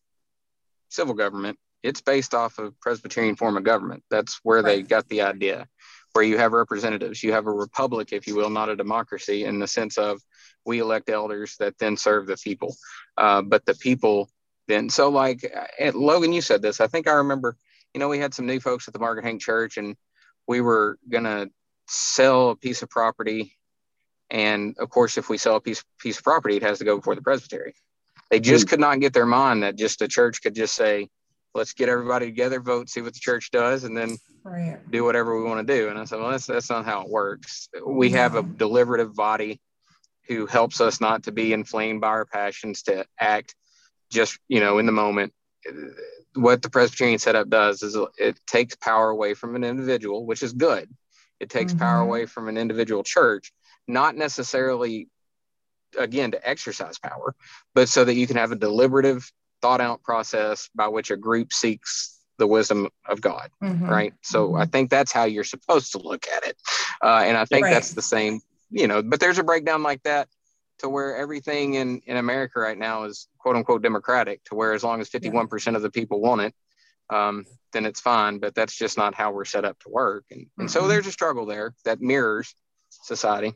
civil 0.91 1.15
government, 1.15 1.59
it's 1.83 2.03
based 2.03 2.35
off 2.35 2.59
of 2.59 2.79
Presbyterian 2.81 3.37
form 3.37 3.57
of 3.57 3.65
government. 3.65 4.03
That's 4.11 4.39
where 4.43 4.63
right. 4.63 4.77
they 4.77 4.83
got 4.83 5.09
the 5.09 5.23
idea. 5.23 5.67
where 6.13 6.25
you 6.25 6.39
have 6.39 6.53
representatives. 6.53 7.23
You 7.23 7.33
have 7.33 7.47
a 7.47 7.53
republic, 7.53 8.13
if 8.13 8.27
you 8.27 8.35
will, 8.35 8.51
not 8.51 8.69
a 8.69 8.77
democracy 8.77 9.45
in 9.45 9.59
the 9.59 9.67
sense 9.69 9.97
of 9.97 10.21
we 10.67 10.81
elect 10.81 11.09
elders 11.09 11.57
that 11.59 11.79
then 11.79 11.97
serve 11.97 12.27
the 12.27 12.37
people. 12.37 12.77
Uh, 13.17 13.43
but 13.43 13.65
the 13.65 13.75
people 13.75 14.29
then, 14.69 14.91
so 14.91 15.09
like 15.09 15.51
Logan, 15.95 16.33
you 16.33 16.41
said 16.43 16.63
this. 16.63 16.81
I 16.81 16.87
think 16.87 17.09
I 17.09 17.13
remember, 17.13 17.57
you 17.95 18.01
know, 18.01 18.09
we 18.09 18.19
had 18.19 18.35
some 18.35 18.47
new 18.47 18.61
folks 18.61 18.89
at 18.89 18.95
the 18.95 19.01
Margaret 19.01 19.25
Hank 19.25 19.41
Church 19.41 19.77
and 19.77 19.97
we 20.47 20.61
were 20.61 20.99
going 21.09 21.25
to 21.25 21.51
sell 21.89 22.51
a 22.51 22.57
piece 22.57 22.83
of 22.83 22.91
property. 22.91 23.57
And 24.31 24.77
of 24.79 24.91
course, 24.91 25.19
if 25.19 25.29
we 25.29 25.39
sell 25.39 25.57
a 25.57 25.61
piece, 25.61 25.85
piece 25.99 26.19
of 26.19 26.25
property, 26.25 26.57
it 26.57 26.63
has 26.63 26.79
to 26.79 26.85
go 26.85 26.97
before 26.97 27.15
the 27.15 27.23
presbytery. 27.23 27.75
They 28.31 28.41
just 28.41 28.67
mm. 28.67 28.71
could 28.71 28.81
not 28.81 29.01
get 29.01 29.13
their 29.13 29.27
mind 29.27 29.63
that 29.63 29.77
just 29.77 29.99
the 29.99 30.09
church 30.09 30.43
could 30.43 30.55
just 30.55 30.75
say, 30.75 31.09
let's 31.55 31.73
get 31.73 31.89
everybody 31.89 32.27
together, 32.27 32.61
vote, 32.61 32.89
see 32.89 33.01
what 33.01 33.13
the 33.13 33.21
church 33.21 33.51
does, 33.51 33.85
and 33.85 33.97
then 33.97 34.17
right. 34.45 34.79
do 34.91 35.05
whatever 35.05 35.37
we 35.37 35.49
want 35.49 35.67
to 35.67 35.75
do. 35.75 35.89
And 35.89 35.99
I 35.99 36.05
said, 36.05 36.21
well, 36.21 36.31
that's, 36.31 36.47
that's 36.47 36.71
not 36.71 36.85
how 36.85 37.03
it 37.03 37.09
works. 37.09 37.69
We 37.85 38.11
have 38.11 38.37
a 38.37 38.43
deliberative 38.43 39.15
body 39.15 39.61
who 40.29 40.47
helps 40.47 40.81
us 40.81 41.01
not 41.01 41.25
to 41.25 41.33
be 41.33 41.53
inflamed 41.53 42.01
by 42.01 42.09
our 42.09 42.25
passions, 42.25 42.83
to 42.83 43.05
act 43.19 43.57
just, 44.13 44.39
you 44.47 44.61
know, 44.61 44.79
in 44.79 44.87
the 44.87 44.93
moment. 44.93 45.33
What 46.37 46.63
the 46.63 46.71
Presbyterian 46.71 47.19
setup 47.19 47.49
does 47.49 47.83
is 47.83 47.99
it 48.17 48.39
takes 48.47 48.77
power 48.77 49.11
away 49.11 49.35
from 49.35 49.57
an 49.57 49.65
individual, 49.65 50.25
which 50.25 50.45
is 50.45 50.53
good. 50.53 50.89
It 51.41 51.51
takes 51.51 51.73
mm-hmm. 51.73 51.83
power 51.83 52.01
away 52.01 52.27
from 52.27 52.49
an 52.49 52.57
individual 52.57 53.03
church, 53.03 53.53
not 53.89 54.15
necessarily 54.15 55.09
again 55.99 56.31
to 56.33 56.49
exercise 56.49 56.99
power, 56.99 57.35
but 57.75 57.89
so 57.89 58.05
that 58.05 58.15
you 58.15 58.27
can 58.27 58.37
have 58.37 58.53
a 58.53 58.57
deliberative, 58.57 59.31
thought 59.63 59.81
out 59.81 60.03
process 60.03 60.69
by 60.75 60.89
which 60.89 61.11
a 61.11 61.17
group 61.17 61.53
seeks 61.53 62.19
the 62.39 62.47
wisdom 62.47 62.89
of 63.07 63.21
God, 63.21 63.51
mm-hmm. 63.63 63.89
right? 63.89 64.15
So 64.23 64.49
mm-hmm. 64.49 64.63
I 64.63 64.67
think 64.67 64.91
that's 64.91 65.13
how 65.13 65.25
you're 65.25 65.45
supposed 65.45 65.93
to 65.93 65.99
look 65.99 66.27
at 66.29 66.45
it, 66.45 66.57
uh, 67.03 67.23
and 67.25 67.37
I 67.37 67.45
think 67.45 67.65
right. 67.65 67.75
that's 67.75 67.93
the 67.95 68.03
same, 68.03 68.41
you 68.71 68.89
know. 68.89 69.03
But 69.03 69.21
there's 69.21 69.39
a 69.39 69.45
breakdown 69.45 69.83
like 69.83 70.03
that 70.03 70.29
to 70.79 70.89
where 70.89 71.17
everything 71.17 71.75
in 71.75 72.01
in 72.07 72.17
America 72.17 72.59
right 72.59 72.79
now 72.79 73.05
is 73.05 73.29
quote 73.39 73.57
unquote 73.57 73.83
democratic, 73.83 74.43
to 74.45 74.55
where 74.55 74.73
as 74.73 74.83
long 74.83 75.01
as 75.01 75.09
51 75.09 75.47
percent 75.47 75.77
of 75.77 75.83
the 75.83 75.91
people 75.91 76.21
want 76.21 76.41
it, 76.41 76.55
um, 77.11 77.45
then 77.73 77.87
it's 77.87 78.01
fine. 78.01 78.39
But 78.39 78.55
that's 78.55 78.77
just 78.77 78.97
not 78.97 79.15
how 79.15 79.31
we're 79.33 79.45
set 79.45 79.65
up 79.65 79.79
to 79.81 79.91
work, 79.91 80.25
and, 80.31 80.41
and 80.59 80.69
mm-hmm. 80.69 80.69
so 80.69 80.89
there's 80.89 81.07
a 81.07 81.13
struggle 81.13 81.47
there 81.47 81.75
that 81.85 82.01
mirrors 82.01 82.55
society. 82.89 83.55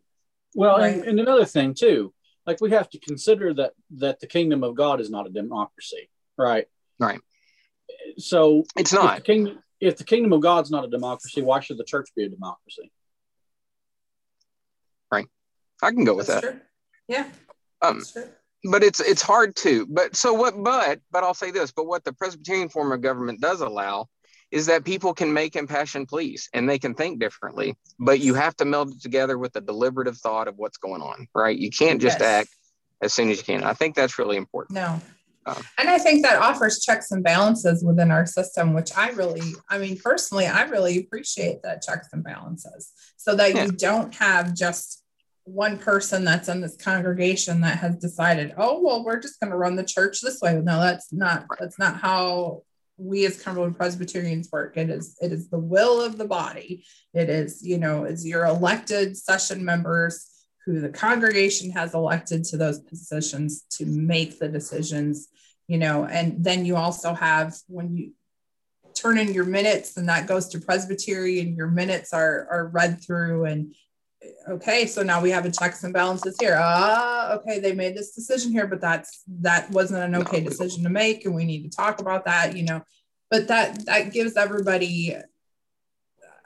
Well, 0.54 0.78
right. 0.78 0.94
and, 0.94 1.04
and 1.04 1.20
another 1.20 1.44
thing 1.44 1.74
too, 1.74 2.12
like 2.46 2.60
we 2.60 2.70
have 2.70 2.88
to 2.90 2.98
consider 2.98 3.54
that 3.54 3.72
that 3.98 4.20
the 4.20 4.26
kingdom 4.26 4.62
of 4.62 4.74
God 4.74 5.00
is 5.00 5.10
not 5.10 5.26
a 5.26 5.30
democracy, 5.30 6.10
right? 6.36 6.66
Right. 6.98 7.20
So 8.18 8.64
it's 8.76 8.92
not. 8.92 9.18
If 9.18 9.24
the 9.24 9.32
kingdom, 9.32 9.58
if 9.80 9.96
the 9.96 10.04
kingdom 10.04 10.32
of 10.32 10.40
God's 10.40 10.70
not 10.70 10.84
a 10.84 10.88
democracy, 10.88 11.42
why 11.42 11.60
should 11.60 11.78
the 11.78 11.84
church 11.84 12.08
be 12.16 12.24
a 12.24 12.28
democracy? 12.28 12.90
Right. 15.10 15.26
I 15.82 15.90
can 15.90 16.04
go 16.04 16.14
with 16.14 16.26
That's 16.26 16.42
that. 16.42 16.52
True. 16.52 16.60
Yeah. 17.08 17.28
Um, 17.82 18.02
but 18.64 18.82
it's 18.82 19.00
it's 19.00 19.22
hard 19.22 19.56
to. 19.56 19.86
But 19.86 20.16
so 20.16 20.32
what? 20.32 20.54
But 20.62 21.00
but 21.10 21.24
I'll 21.24 21.34
say 21.34 21.50
this. 21.50 21.72
But 21.72 21.86
what 21.86 22.04
the 22.04 22.12
Presbyterian 22.12 22.68
form 22.68 22.92
of 22.92 23.00
government 23.00 23.40
does 23.40 23.60
allow 23.60 24.08
is 24.54 24.66
that 24.66 24.84
people 24.84 25.12
can 25.12 25.32
make 25.32 25.56
impassioned 25.56 26.06
pleas 26.06 26.48
and 26.54 26.70
they 26.70 26.78
can 26.78 26.94
think 26.94 27.18
differently, 27.18 27.76
but 27.98 28.20
you 28.20 28.34
have 28.34 28.54
to 28.54 28.64
meld 28.64 28.92
it 28.92 29.02
together 29.02 29.36
with 29.36 29.52
the 29.52 29.60
deliberative 29.60 30.16
thought 30.16 30.46
of 30.46 30.56
what's 30.58 30.76
going 30.76 31.02
on, 31.02 31.26
right? 31.34 31.58
You 31.58 31.70
can't 31.70 32.00
just 32.00 32.20
yes. 32.20 32.28
act 32.28 32.50
as 33.02 33.12
soon 33.12 33.30
as 33.30 33.38
you 33.38 33.42
can. 33.42 33.64
I 33.64 33.72
think 33.72 33.96
that's 33.96 34.16
really 34.16 34.36
important. 34.36 34.76
No. 34.76 35.00
Um, 35.44 35.60
and 35.76 35.90
I 35.90 35.98
think 35.98 36.22
that 36.22 36.40
offers 36.40 36.78
checks 36.78 37.10
and 37.10 37.24
balances 37.24 37.82
within 37.82 38.12
our 38.12 38.26
system, 38.26 38.74
which 38.74 38.96
I 38.96 39.08
really, 39.10 39.42
I 39.68 39.78
mean, 39.78 39.98
personally, 39.98 40.46
I 40.46 40.62
really 40.66 41.00
appreciate 41.00 41.62
that 41.64 41.82
checks 41.82 42.10
and 42.12 42.22
balances 42.22 42.92
so 43.16 43.34
that 43.34 43.56
yeah. 43.56 43.64
you 43.64 43.72
don't 43.72 44.14
have 44.14 44.54
just 44.54 45.02
one 45.42 45.78
person 45.78 46.24
that's 46.24 46.48
in 46.48 46.60
this 46.60 46.76
congregation 46.76 47.62
that 47.62 47.78
has 47.78 47.96
decided, 47.96 48.54
oh, 48.56 48.80
well, 48.80 49.04
we're 49.04 49.18
just 49.18 49.40
going 49.40 49.50
to 49.50 49.56
run 49.56 49.74
the 49.74 49.82
church 49.82 50.20
this 50.20 50.40
way. 50.40 50.54
No, 50.54 50.80
that's 50.80 51.12
not, 51.12 51.44
that's 51.58 51.78
not 51.80 51.96
how 51.96 52.62
we 52.96 53.26
as 53.26 53.40
Cumberland 53.40 53.76
Presbyterians 53.76 54.48
work. 54.52 54.76
It 54.76 54.90
is 54.90 55.16
it 55.20 55.32
is 55.32 55.48
the 55.48 55.58
will 55.58 56.00
of 56.00 56.18
the 56.18 56.26
body. 56.26 56.84
It 57.12 57.28
is 57.28 57.64
you 57.64 57.78
know 57.78 58.04
it's 58.04 58.24
your 58.24 58.44
elected 58.44 59.16
session 59.16 59.64
members 59.64 60.30
who 60.64 60.80
the 60.80 60.88
congregation 60.88 61.70
has 61.70 61.94
elected 61.94 62.44
to 62.44 62.56
those 62.56 62.80
positions 62.80 63.64
to 63.78 63.84
make 63.84 64.38
the 64.38 64.48
decisions. 64.48 65.28
You 65.66 65.78
know, 65.78 66.04
and 66.04 66.44
then 66.44 66.64
you 66.64 66.76
also 66.76 67.14
have 67.14 67.56
when 67.68 67.96
you 67.96 68.12
turn 68.94 69.18
in 69.18 69.34
your 69.34 69.44
minutes, 69.44 69.96
and 69.96 70.08
that 70.08 70.26
goes 70.26 70.48
to 70.48 70.60
presbytery, 70.60 71.40
and 71.40 71.56
your 71.56 71.68
minutes 71.68 72.12
are 72.12 72.46
are 72.50 72.68
read 72.68 73.02
through 73.04 73.46
and 73.46 73.74
okay 74.48 74.86
so 74.86 75.02
now 75.02 75.20
we 75.20 75.30
have 75.30 75.44
a 75.44 75.50
checks 75.50 75.84
and 75.84 75.92
balances 75.92 76.36
here. 76.40 76.58
Ah 76.60 77.34
okay 77.34 77.58
they 77.58 77.72
made 77.72 77.96
this 77.96 78.14
decision 78.14 78.52
here 78.52 78.66
but 78.66 78.80
that's 78.80 79.22
that 79.40 79.70
wasn't 79.70 80.02
an 80.02 80.14
okay 80.22 80.40
decision 80.40 80.84
to 80.84 80.90
make 80.90 81.24
and 81.24 81.34
we 81.34 81.44
need 81.44 81.62
to 81.70 81.76
talk 81.76 82.00
about 82.00 82.24
that 82.24 82.56
you 82.56 82.64
know. 82.64 82.82
But 83.30 83.48
that 83.48 83.86
that 83.86 84.12
gives 84.12 84.36
everybody 84.36 85.16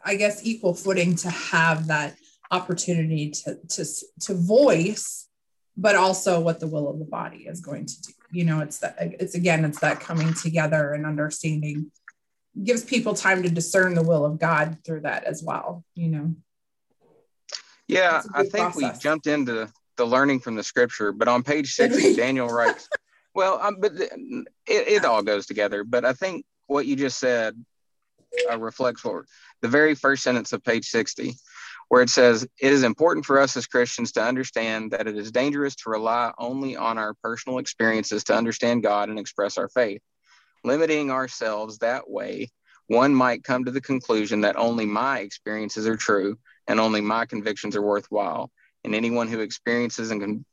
i 0.05 0.15
guess 0.15 0.47
equal 0.47 0.75
footing 0.75 1.17
to 1.17 1.29
have 1.29 1.89
that 1.89 2.15
opportunity 2.51 3.31
to 3.31 3.59
to 3.69 3.85
to 4.21 4.35
voice 4.35 5.29
but 5.77 5.95
also 5.95 6.41
what 6.41 6.61
the 6.61 6.67
will 6.67 6.89
of 6.89 6.99
the 6.99 7.05
body 7.05 7.47
is 7.47 7.61
going 7.61 7.87
to 7.87 8.03
do. 8.03 8.13
You 8.31 8.45
know 8.45 8.61
it's 8.61 8.79
that 8.79 8.97
it's 8.99 9.35
again 9.35 9.65
it's 9.65 9.81
that 9.81 10.01
coming 10.01 10.35
together 10.35 10.93
and 10.93 11.05
understanding 11.07 11.91
gives 12.63 12.85
people 12.85 13.15
time 13.15 13.43
to 13.43 13.51
discern 13.51 13.95
the 13.95 14.03
will 14.03 14.25
of 14.25 14.39
god 14.39 14.79
through 14.85 15.01
that 15.01 15.25
as 15.25 15.43
well 15.43 15.85
you 15.95 16.09
know 16.09 16.35
yeah, 17.89 18.23
I 18.35 18.43
think 18.43 18.73
process. 18.73 18.77
we 18.95 19.01
jumped 19.01 19.27
into 19.27 19.69
the 19.97 20.07
learning 20.07 20.41
from 20.41 20.55
the 20.55 20.63
scripture, 20.63 21.11
but 21.11 21.27
on 21.27 21.43
page 21.43 21.73
60, 21.73 22.15
Daniel 22.15 22.49
writes, 22.49 22.89
well, 23.35 23.59
um, 23.61 23.79
but 23.81 23.93
it, 23.95 24.49
it 24.67 25.05
all 25.05 25.23
goes 25.23 25.47
together. 25.47 25.85
But 25.85 26.05
I 26.05 26.13
think 26.13 26.45
what 26.67 26.87
you 26.87 26.97
just 26.97 27.19
said 27.19 27.55
uh, 28.51 28.59
reflects 28.59 29.03
the 29.03 29.69
very 29.69 29.95
first 29.95 30.23
sentence 30.23 30.53
of 30.53 30.63
page 30.63 30.89
60, 30.89 31.35
where 31.89 32.03
it 32.03 32.11
says, 32.11 32.47
It 32.61 32.73
is 32.73 32.83
important 32.83 33.25
for 33.25 33.41
us 33.41 33.57
as 33.57 33.67
Christians 33.67 34.13
to 34.13 34.23
understand 34.23 34.93
that 34.93 35.09
it 35.09 35.17
is 35.17 35.33
dangerous 35.33 35.75
to 35.77 35.91
rely 35.91 36.33
only 36.39 36.77
on 36.77 36.99
our 36.99 37.15
personal 37.23 37.59
experiences 37.59 38.25
to 38.25 38.35
understand 38.35 38.83
God 38.83 39.09
and 39.09 39.19
express 39.19 39.57
our 39.57 39.69
faith. 39.69 40.03
Limiting 40.63 41.11
ourselves 41.11 41.79
that 41.79 42.09
way, 42.09 42.51
one 42.87 43.15
might 43.15 43.45
come 43.45 43.65
to 43.65 43.71
the 43.71 43.81
conclusion 43.81 44.43
that 44.43 44.57
only 44.57 44.87
my 44.87 45.21
experiences 45.21 45.87
are 45.87 45.97
true 45.97 46.39
and 46.69 46.79
only 46.79 47.01
my 47.01 47.27
convictions 47.27 47.75
are 47.75 47.83
worthwhile. 47.83 48.51
And 48.85 48.95
anyone 48.95 49.27
who 49.27 49.41
experiences 49.41 50.11
and 50.11 50.21
con- 50.21 50.45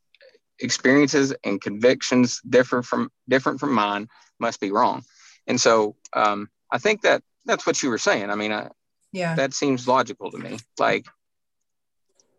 experiences 0.60 1.34
and 1.44 1.62
convictions 1.62 2.42
differ 2.48 2.82
from 2.82 3.12
different 3.30 3.60
from 3.60 3.74
mine 3.74 4.08
must 4.40 4.60
be 4.60 4.72
wrong. 4.72 5.04
And 5.48 5.60
so 5.60 5.96
um, 6.14 6.50
I 6.72 6.78
think 6.78 7.02
that 7.02 7.22
that's 7.46 7.68
what 7.68 7.82
you 7.84 7.90
were 7.90 7.98
saying. 7.98 8.30
I 8.32 8.36
mean, 8.36 8.52
I, 8.52 8.70
yeah, 9.12 9.36
that 9.36 9.54
seems 9.54 9.88
logical 9.88 10.32
to 10.32 10.38
me. 10.38 10.58
Like 10.80 11.06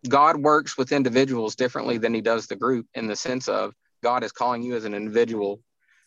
God 0.07 0.37
works 0.37 0.77
with 0.77 0.91
individuals 0.91 1.55
differently 1.55 1.97
than 1.97 2.13
He 2.13 2.21
does 2.21 2.47
the 2.47 2.55
group 2.55 2.87
in 2.93 3.07
the 3.07 3.15
sense 3.15 3.47
of 3.47 3.73
God 4.03 4.23
is 4.23 4.31
calling 4.31 4.61
you 4.61 4.75
as 4.75 4.85
an 4.85 4.93
individual, 4.93 5.61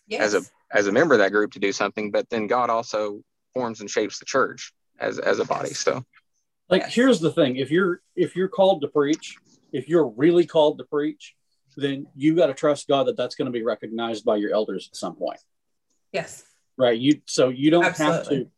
yes. 0.07 0.21
as 0.21 0.35
a 0.35 0.43
as 0.73 0.87
a 0.87 0.93
member 0.93 1.15
of 1.15 1.21
that 1.21 1.33
group 1.33 1.53
to 1.53 1.59
do 1.59 1.73
something, 1.73 2.11
but 2.11 2.29
then 2.31 2.47
God 2.47 2.71
also 2.71 3.23
forms 3.55 3.81
and 3.81 3.91
shapes 3.91 4.19
the 4.19 4.27
church 4.27 4.73
as 4.99 5.19
as 5.19 5.39
a 5.39 5.45
body. 5.45 5.71
So 5.71 6.05
like 6.71 6.83
yes. 6.83 6.95
here's 6.95 7.21
the 7.21 7.33
thing: 7.33 7.57
if 7.57 7.71
you're 7.71 8.01
if 8.15 8.37
you're 8.37 8.49
called 8.49 8.83
to 8.83 8.89
preach, 8.89 9.37
if 9.73 9.89
you're 9.89 10.09
really 10.09 10.47
called 10.47 10.79
to 10.79 10.85
preach, 10.85 11.35
then 11.77 12.07
you 12.15 12.37
got 12.37 12.47
to 12.47 12.55
trust 12.55 12.89
God 12.89 13.07
that 13.09 13.17
that's 13.17 13.35
going 13.35 13.47
to 13.47 13.53
be 13.53 13.65
recognized 13.65 14.25
by 14.25 14.37
your 14.37 14.53
elders 14.53 14.89
at 14.91 14.97
some 14.97 15.17
point. 15.17 15.41
Yes. 16.13 16.45
Right. 16.77 16.99
You 16.99 17.21
so 17.27 17.49
you 17.49 17.71
don't 17.71 17.85
Absolutely. 17.85 18.17
have 18.17 18.29
to. 18.29 18.51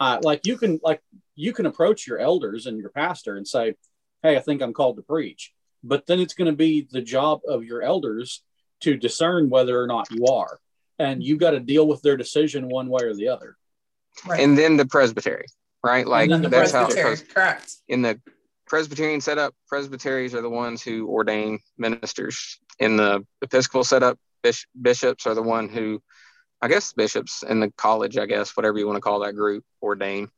Uh, 0.00 0.20
like 0.22 0.46
you 0.46 0.58
can 0.58 0.80
like 0.82 1.00
you 1.36 1.52
can 1.52 1.66
approach 1.66 2.06
your 2.06 2.18
elders 2.18 2.66
and 2.66 2.78
your 2.78 2.90
pastor 2.90 3.36
and 3.36 3.46
say, 3.46 3.74
"Hey, 4.22 4.36
I 4.36 4.40
think 4.40 4.60
I'm 4.60 4.72
called 4.72 4.96
to 4.96 5.02
preach," 5.02 5.52
but 5.82 6.06
then 6.06 6.20
it's 6.20 6.34
going 6.34 6.50
to 6.50 6.56
be 6.56 6.88
the 6.90 7.00
job 7.00 7.40
of 7.46 7.64
your 7.64 7.82
elders 7.82 8.42
to 8.80 8.96
discern 8.96 9.48
whether 9.48 9.80
or 9.80 9.86
not 9.86 10.10
you 10.10 10.26
are, 10.26 10.58
and 10.98 11.22
you've 11.22 11.38
got 11.38 11.52
to 11.52 11.60
deal 11.60 11.86
with 11.86 12.02
their 12.02 12.16
decision 12.16 12.68
one 12.68 12.88
way 12.88 13.04
or 13.04 13.14
the 13.14 13.28
other. 13.28 13.56
Right. 14.26 14.40
And 14.40 14.58
then 14.58 14.76
the 14.76 14.86
presbytery 14.86 15.46
right? 15.84 16.06
Like 16.06 16.30
that's 16.30 16.72
how 16.72 16.88
correct. 16.88 17.76
In 17.88 18.02
the 18.02 18.18
Presbyterian 18.66 19.20
setup, 19.20 19.54
presbyteries 19.68 20.34
are 20.34 20.40
the 20.40 20.50
ones 20.50 20.82
who 20.82 21.06
ordain 21.06 21.60
ministers. 21.76 22.58
In 22.78 22.96
the 22.96 23.24
Episcopal 23.42 23.84
setup, 23.84 24.18
bishops 24.80 25.26
are 25.26 25.34
the 25.34 25.42
one 25.42 25.68
who, 25.68 26.02
I 26.62 26.68
guess, 26.68 26.92
bishops 26.94 27.42
in 27.42 27.60
the 27.60 27.70
college, 27.76 28.16
I 28.16 28.26
guess, 28.26 28.56
whatever 28.56 28.78
you 28.78 28.86
want 28.86 28.96
to 28.96 29.02
call 29.02 29.20
that 29.20 29.34
group, 29.34 29.64
ordain. 29.82 30.30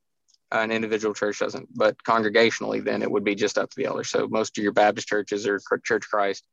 Uh, 0.53 0.59
an 0.59 0.71
individual 0.71 1.13
church 1.13 1.41
doesn't, 1.41 1.69
but 1.75 1.97
congregationally, 2.05 2.85
then 2.85 3.03
it 3.03 3.11
would 3.11 3.25
be 3.25 3.35
just 3.35 3.59
up 3.59 3.69
to 3.69 3.77
the 3.77 3.85
elders. 3.85 4.11
So 4.11 4.29
most 4.29 4.57
of 4.57 4.63
your 4.63 4.73
Baptist 4.73 5.09
churches 5.09 5.45
or 5.45 5.61
Church 5.85 6.09
Christ, 6.09 6.47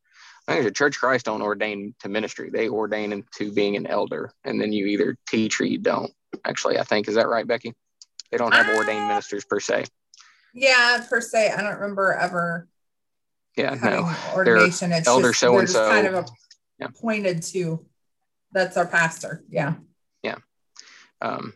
I 0.47 0.53
think 0.53 0.65
the 0.65 0.71
Church 0.71 0.97
Christ 0.99 1.25
don't 1.25 1.43
ordain 1.43 1.93
to 1.99 2.09
ministry; 2.09 2.49
they 2.51 2.69
ordain 2.69 3.13
into 3.13 3.51
being 3.51 3.75
an 3.75 3.85
elder, 3.85 4.31
and 4.43 4.59
then 4.59 4.73
you 4.73 4.87
either 4.87 5.15
teach 5.27 5.61
or 5.61 5.65
you 5.65 5.77
don't. 5.77 6.11
Actually, 6.43 6.79
I 6.79 6.83
think 6.83 7.07
is 7.07 7.13
that 7.15 7.27
right, 7.27 7.45
Becky? 7.45 7.75
They 8.33 8.39
don't 8.39 8.51
have 8.51 8.75
ordained 8.75 9.03
ah. 9.03 9.07
ministers 9.09 9.45
per 9.45 9.59
se. 9.59 9.85
Yeah, 10.55 11.05
per 11.07 11.21
se, 11.21 11.51
I 11.51 11.61
don't 11.61 11.75
remember 11.75 12.13
ever. 12.13 12.67
Yeah, 13.55 13.75
no. 13.75 14.11
Ordination. 14.33 14.91
It's 14.91 15.07
elder 15.07 15.33
so 15.33 15.59
and 15.59 15.69
so. 15.69 15.87
Kind 15.87 16.07
of 16.07 16.27
yeah. 16.79 16.87
pointed 16.99 17.43
to. 17.43 17.85
That's 18.51 18.75
our 18.75 18.87
pastor. 18.87 19.43
Yeah. 19.49 19.75
Yeah. 20.23 20.37
Um, 21.21 21.53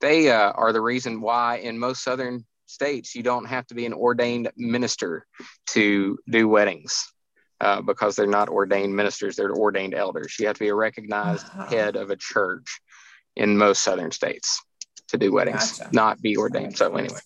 they 0.00 0.28
uh, 0.28 0.50
are 0.50 0.72
the 0.72 0.80
reason 0.80 1.20
why 1.20 1.58
in 1.58 1.78
most 1.78 2.02
southern 2.02 2.44
states 2.66 3.14
you 3.14 3.22
don't 3.22 3.44
have 3.44 3.66
to 3.68 3.74
be 3.76 3.86
an 3.86 3.92
ordained 3.92 4.50
minister 4.56 5.24
to 5.68 6.18
do 6.28 6.48
weddings 6.48 7.12
uh, 7.60 7.80
because 7.80 8.16
they're 8.16 8.26
not 8.26 8.48
ordained 8.48 8.94
ministers 8.94 9.36
they're 9.36 9.54
ordained 9.54 9.94
elders 9.94 10.36
you 10.38 10.46
have 10.46 10.54
to 10.54 10.64
be 10.64 10.68
a 10.68 10.74
recognized 10.74 11.46
uh-huh. 11.46 11.66
head 11.66 11.96
of 11.96 12.10
a 12.10 12.16
church 12.16 12.80
in 13.36 13.56
most 13.56 13.82
southern 13.82 14.10
states 14.10 14.60
to 15.08 15.18
do 15.18 15.32
weddings 15.32 15.78
gotcha. 15.78 15.94
not 15.94 16.20
be 16.20 16.36
ordained 16.36 16.76
so 16.76 16.94
anyway 16.96 17.18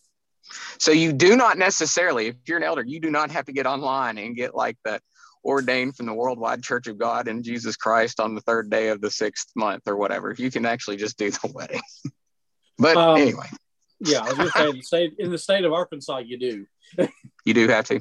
so 0.79 0.91
you 0.91 1.13
do 1.13 1.37
not 1.37 1.59
necessarily 1.59 2.29
if 2.29 2.37
you're 2.47 2.59
an 2.59 2.65
elder 2.65 2.85
you 2.85 3.01
do 3.01 3.11
not 3.11 3.31
have 3.31 3.45
to 3.45 3.53
get 3.53 3.67
online 3.67 4.19
and 4.19 4.37
get 4.37 4.55
like 4.55 4.77
the 4.85 5.01
ordained 5.45 5.97
from 5.97 6.07
the 6.07 6.15
worldwide 6.15 6.63
church 6.63 6.87
of 6.87 6.99
god 6.99 7.29
in 7.29 7.43
jesus 7.43 7.77
christ 7.77 8.21
on 8.21 8.35
the 8.35 8.41
third 8.43 8.71
day 8.71 8.89
of 8.89 9.01
the 9.01 9.11
sixth 9.11 9.51
month 9.57 9.83
or 9.87 9.97
whatever 9.97 10.35
you 10.39 10.51
can 10.51 10.65
actually 10.65 10.97
just 10.97 11.19
do 11.19 11.31
the 11.31 11.51
wedding 11.55 11.81
but 12.79 12.97
um, 12.97 13.17
anyway 13.17 13.47
yeah, 14.05 14.21
I 14.21 14.33
was 14.33 14.37
going 14.37 14.49
to 14.49 14.53
say, 14.53 14.69
in 14.69 14.77
the, 14.77 14.83
state, 14.83 15.15
in 15.19 15.31
the 15.31 15.39
state 15.39 15.65
of 15.65 15.73
Arkansas, 15.73 16.19
you 16.19 16.39
do. 16.39 16.67
you 17.45 17.55
do 17.55 17.69
have 17.69 17.87
to. 17.87 18.01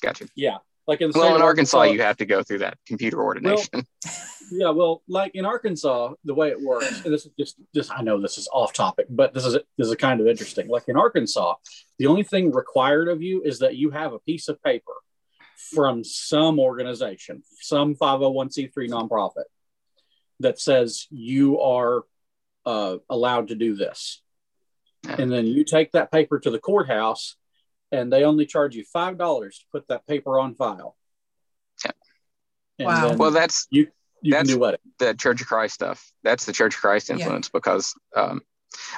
Gotcha. 0.00 0.26
Yeah. 0.34 0.58
Like 0.86 1.00
in 1.00 1.12
well, 1.14 1.36
in 1.36 1.42
Arkansas, 1.42 1.78
Arkansas, 1.78 1.94
you 1.94 2.02
have 2.02 2.16
to 2.16 2.26
go 2.26 2.42
through 2.42 2.58
that 2.58 2.76
computer 2.86 3.22
ordination. 3.22 3.68
Well, 3.72 3.84
yeah, 4.52 4.70
well, 4.70 5.02
like 5.08 5.34
in 5.34 5.44
Arkansas, 5.44 6.12
the 6.24 6.34
way 6.34 6.48
it 6.48 6.60
works, 6.60 7.04
and 7.04 7.12
this 7.12 7.26
is 7.26 7.32
just, 7.38 7.56
just 7.74 7.90
I 7.90 8.02
know 8.02 8.20
this 8.20 8.38
is 8.38 8.48
off 8.52 8.72
topic, 8.72 9.06
but 9.10 9.34
this 9.34 9.44
is 9.44 9.54
this 9.76 9.88
is 9.88 9.94
kind 9.96 10.20
of 10.20 10.26
interesting. 10.26 10.68
Like 10.68 10.84
in 10.88 10.96
Arkansas, 10.96 11.54
the 11.98 12.06
only 12.06 12.22
thing 12.22 12.52
required 12.52 13.08
of 13.08 13.22
you 13.22 13.42
is 13.42 13.58
that 13.60 13.76
you 13.76 13.90
have 13.90 14.12
a 14.12 14.18
piece 14.20 14.48
of 14.48 14.62
paper 14.62 14.92
from 15.74 16.04
some 16.04 16.58
organization, 16.58 17.42
some 17.60 17.94
501c3 17.94 18.72
nonprofit, 18.88 19.44
that 20.40 20.60
says 20.60 21.06
you 21.10 21.60
are 21.60 22.02
uh, 22.66 22.96
allowed 23.08 23.48
to 23.48 23.54
do 23.54 23.74
this 23.74 24.22
and 25.04 25.30
then 25.30 25.46
you 25.46 25.64
take 25.64 25.92
that 25.92 26.12
paper 26.12 26.38
to 26.38 26.50
the 26.50 26.58
courthouse 26.58 27.36
and 27.90 28.12
they 28.12 28.24
only 28.24 28.46
charge 28.46 28.74
you 28.74 28.84
five 28.84 29.18
dollars 29.18 29.58
to 29.58 29.64
put 29.72 29.88
that 29.88 30.06
paper 30.06 30.38
on 30.38 30.54
file 30.54 30.96
yeah. 32.78 32.86
wow 32.86 33.12
well 33.14 33.30
that's 33.30 33.66
you 33.70 33.88
you 34.22 34.32
that's 34.32 34.48
can 34.48 34.56
do 34.56 34.60
what 34.60 34.80
the 34.98 35.14
church 35.14 35.40
of 35.40 35.46
christ 35.46 35.74
stuff 35.74 36.10
that's 36.22 36.44
the 36.44 36.52
church 36.52 36.74
of 36.74 36.80
christ 36.80 37.10
influence 37.10 37.48
yeah. 37.48 37.58
because 37.58 37.94
um 38.16 38.40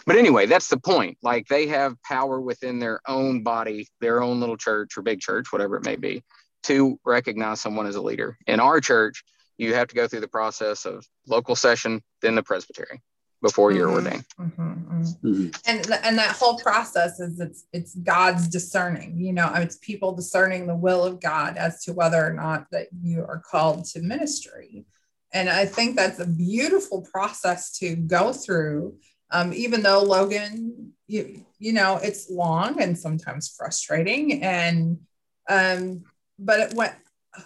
but 0.07 0.17
anyway 0.17 0.47
that's 0.47 0.69
the 0.69 0.79
point 0.79 1.19
like 1.23 1.47
they 1.49 1.67
have 1.67 2.01
power 2.03 2.41
within 2.41 2.79
their 2.79 3.01
own 3.07 3.43
body 3.43 3.89
their 4.01 4.23
own 4.23 4.41
little 4.41 4.57
church 4.57 4.97
or 4.97 5.03
big 5.03 5.21
church 5.21 5.53
whatever 5.53 5.77
it 5.77 5.85
may 5.85 5.97
be 5.97 6.23
to 6.63 6.99
recognize 7.05 7.61
someone 7.61 7.87
as 7.87 7.97
a 7.97 8.03
leader 8.03 8.37
in 8.47 8.61
our 8.61 8.81
church 8.81 9.25
you 9.57 9.75
have 9.75 9.89
to 9.89 9.95
go 9.95 10.09
through 10.09 10.21
the 10.21 10.29
process 10.29 10.85
of 10.85 11.05
local 11.27 11.57
session 11.57 12.03
then 12.23 12.35
the 12.35 12.43
presbytery 12.43 13.01
before 13.45 13.73
you're 13.73 13.89
mm-hmm. 13.89 14.07
ordained. 14.07 14.25
Mm-hmm, 14.41 14.63
mm-hmm. 14.63 15.29
Mm-hmm. 15.29 15.49
And 15.67 15.87
and 16.03 16.19
that 16.19 16.35
whole 16.35 16.59
process 16.59 17.21
is 17.21 17.39
it's 17.39 17.67
it's 17.75 17.95
God's 17.95 18.49
discerning. 18.49 19.21
You 19.21 19.35
know, 19.35 19.53
it's 19.55 19.77
people 19.77 20.13
discerning 20.13 20.67
the 20.67 20.75
will 20.75 21.05
of 21.05 21.21
God 21.21 21.59
as 21.59 21.85
to 21.85 21.93
whether 21.93 22.27
or 22.27 22.33
not 22.33 22.67
that 22.73 22.89
you 23.03 23.21
are 23.21 23.39
called 23.39 23.85
to 23.87 24.01
ministry. 24.01 24.87
And 25.35 25.51
I 25.51 25.67
think 25.67 25.97
that's 25.97 26.21
a 26.21 26.27
beautiful 26.27 27.03
process 27.03 27.77
to 27.79 27.97
go 27.97 28.33
through. 28.33 28.97
Um, 29.33 29.53
even 29.53 29.83
though 29.83 30.03
Logan, 30.03 30.93
you 31.09 31.45
you 31.59 31.73
know, 31.73 31.99
it's 32.03 32.31
long 32.31 32.81
and 32.81 32.97
sometimes 32.97 33.53
frustrating, 33.57 34.45
and 34.45 34.99
um, 35.49 36.05
but 36.39 36.61
it 36.61 36.75
went 36.75 36.95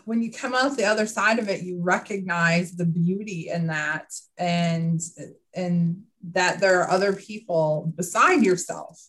when 0.05 0.21
you 0.21 0.31
come 0.31 0.55
out 0.55 0.77
the 0.77 0.85
other 0.85 1.07
side 1.07 1.39
of 1.39 1.49
it, 1.49 1.63
you 1.63 1.81
recognize 1.81 2.73
the 2.73 2.85
beauty 2.85 3.49
in 3.49 3.69
that 3.69 4.13
and 4.37 5.01
and 5.55 6.03
that 6.33 6.61
there 6.61 6.83
are 6.83 6.91
other 6.91 7.15
people 7.15 7.93
beside 7.97 8.45
yourself 8.45 9.01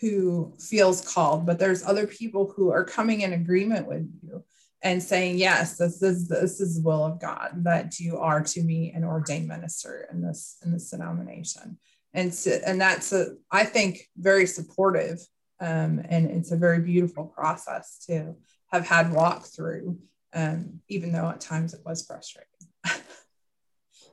who 0.00 0.54
feels 0.58 1.12
called, 1.12 1.46
but 1.46 1.58
there's 1.58 1.84
other 1.84 2.06
people 2.06 2.52
who 2.54 2.70
are 2.70 2.84
coming 2.84 3.22
in 3.22 3.32
agreement 3.32 3.86
with 3.86 4.06
you 4.22 4.44
and 4.82 5.02
saying, 5.02 5.38
yes, 5.38 5.76
this 5.76 6.02
is 6.02 6.28
this 6.28 6.60
is 6.60 6.76
the 6.76 6.82
will 6.82 7.04
of 7.04 7.20
God 7.20 7.64
that 7.64 7.98
you 8.00 8.18
are 8.18 8.42
to 8.42 8.62
be 8.62 8.90
an 8.90 9.04
ordained 9.04 9.48
minister 9.48 10.08
in 10.10 10.22
this 10.22 10.58
in 10.64 10.72
this 10.72 10.90
denomination. 10.90 11.78
And 12.12 12.34
so, 12.34 12.58
and 12.66 12.80
that's 12.80 13.12
a, 13.12 13.36
I 13.50 13.64
think 13.64 14.08
very 14.16 14.46
supportive 14.46 15.20
um, 15.60 16.02
and 16.08 16.30
it's 16.30 16.50
a 16.50 16.56
very 16.56 16.80
beautiful 16.80 17.24
process 17.26 18.04
to 18.06 18.34
have 18.72 18.86
had 18.86 19.12
walk 19.12 19.44
through 19.44 19.98
um, 20.32 20.80
even 20.88 21.12
though 21.12 21.28
at 21.28 21.40
times 21.40 21.74
it 21.74 21.80
was 21.84 22.04
frustrating. 22.06 22.50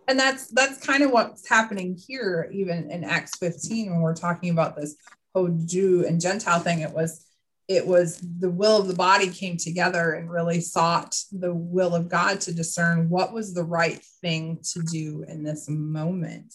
and 0.07 0.19
that's 0.19 0.47
that's 0.47 0.85
kind 0.85 1.03
of 1.03 1.11
what's 1.11 1.47
happening 1.47 1.95
here, 1.95 2.49
even 2.51 2.89
in 2.91 3.03
Acts 3.03 3.37
15, 3.37 3.91
when 3.91 4.01
we're 4.01 4.15
talking 4.15 4.49
about 4.49 4.75
this 4.75 4.95
whole 5.33 5.49
Jew 5.65 6.05
and 6.05 6.21
Gentile 6.21 6.59
thing. 6.59 6.79
It 6.79 6.93
was 6.93 7.25
it 7.67 7.85
was 7.85 8.19
the 8.39 8.49
will 8.49 8.77
of 8.77 8.87
the 8.87 8.93
body 8.93 9.29
came 9.29 9.57
together 9.57 10.13
and 10.13 10.31
really 10.31 10.61
sought 10.61 11.15
the 11.31 11.53
will 11.53 11.93
of 11.93 12.07
God 12.07 12.39
to 12.41 12.53
discern 12.53 13.09
what 13.09 13.33
was 13.33 13.53
the 13.53 13.63
right 13.63 14.01
thing 14.21 14.59
to 14.73 14.81
do 14.81 15.25
in 15.27 15.43
this 15.43 15.67
moment. 15.69 16.53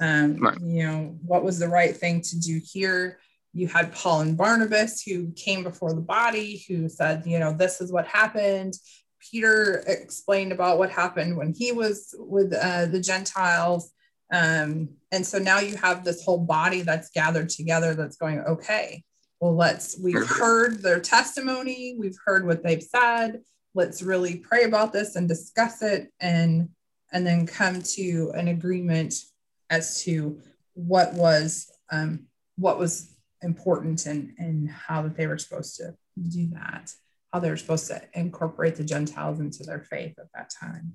Um, 0.00 0.36
right. 0.36 0.58
You 0.60 0.86
know, 0.86 1.18
what 1.22 1.44
was 1.44 1.58
the 1.58 1.68
right 1.68 1.94
thing 1.94 2.22
to 2.22 2.40
do 2.40 2.60
here? 2.64 3.18
you 3.54 3.68
had 3.68 3.94
Paul 3.94 4.20
and 4.20 4.36
Barnabas 4.36 5.02
who 5.02 5.30
came 5.32 5.62
before 5.62 5.94
the 5.94 6.00
body, 6.00 6.64
who 6.68 6.88
said, 6.88 7.22
you 7.24 7.38
know, 7.38 7.52
this 7.52 7.80
is 7.80 7.92
what 7.92 8.06
happened. 8.06 8.74
Peter 9.30 9.84
explained 9.86 10.52
about 10.52 10.78
what 10.78 10.90
happened 10.90 11.36
when 11.36 11.54
he 11.56 11.72
was 11.72 12.14
with 12.18 12.52
uh, 12.52 12.86
the 12.86 13.00
Gentiles. 13.00 13.92
Um, 14.32 14.90
and 15.12 15.24
so 15.24 15.38
now 15.38 15.60
you 15.60 15.76
have 15.76 16.04
this 16.04 16.24
whole 16.24 16.44
body 16.44 16.82
that's 16.82 17.10
gathered 17.10 17.48
together 17.48 17.94
that's 17.94 18.16
going, 18.16 18.40
okay, 18.40 19.04
well, 19.40 19.54
let's, 19.54 19.98
we've 19.98 20.26
heard 20.26 20.82
their 20.82 21.00
testimony, 21.00 21.96
we've 21.98 22.18
heard 22.24 22.46
what 22.46 22.62
they've 22.62 22.82
said. 22.82 23.42
Let's 23.74 24.02
really 24.02 24.36
pray 24.36 24.64
about 24.64 24.92
this 24.92 25.16
and 25.16 25.28
discuss 25.28 25.82
it 25.82 26.12
and 26.20 26.68
and 27.12 27.26
then 27.26 27.46
come 27.46 27.80
to 27.80 28.32
an 28.34 28.48
agreement 28.48 29.14
as 29.70 30.02
to 30.02 30.40
what 30.74 31.12
was 31.14 31.70
um, 31.90 32.26
what 32.56 32.78
was 32.78 33.14
important 33.42 34.06
and 34.06 34.32
and 34.38 34.70
how 34.70 35.02
that 35.02 35.16
they 35.16 35.26
were 35.26 35.38
supposed 35.38 35.76
to 35.76 35.94
do 36.28 36.48
that 36.52 36.92
how 37.34 37.40
they 37.40 37.50
were 37.50 37.56
supposed 37.56 37.88
to 37.88 38.00
incorporate 38.14 38.76
the 38.76 38.84
Gentiles 38.84 39.40
into 39.40 39.64
their 39.64 39.80
faith 39.80 40.14
at 40.20 40.28
that 40.36 40.50
time. 40.50 40.92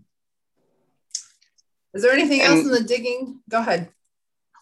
Is 1.93 2.01
there 2.01 2.13
anything 2.13 2.39
and, 2.39 2.53
else 2.53 2.65
in 2.65 2.71
the 2.71 2.81
digging? 2.81 3.41
Go 3.49 3.59
ahead. 3.59 3.89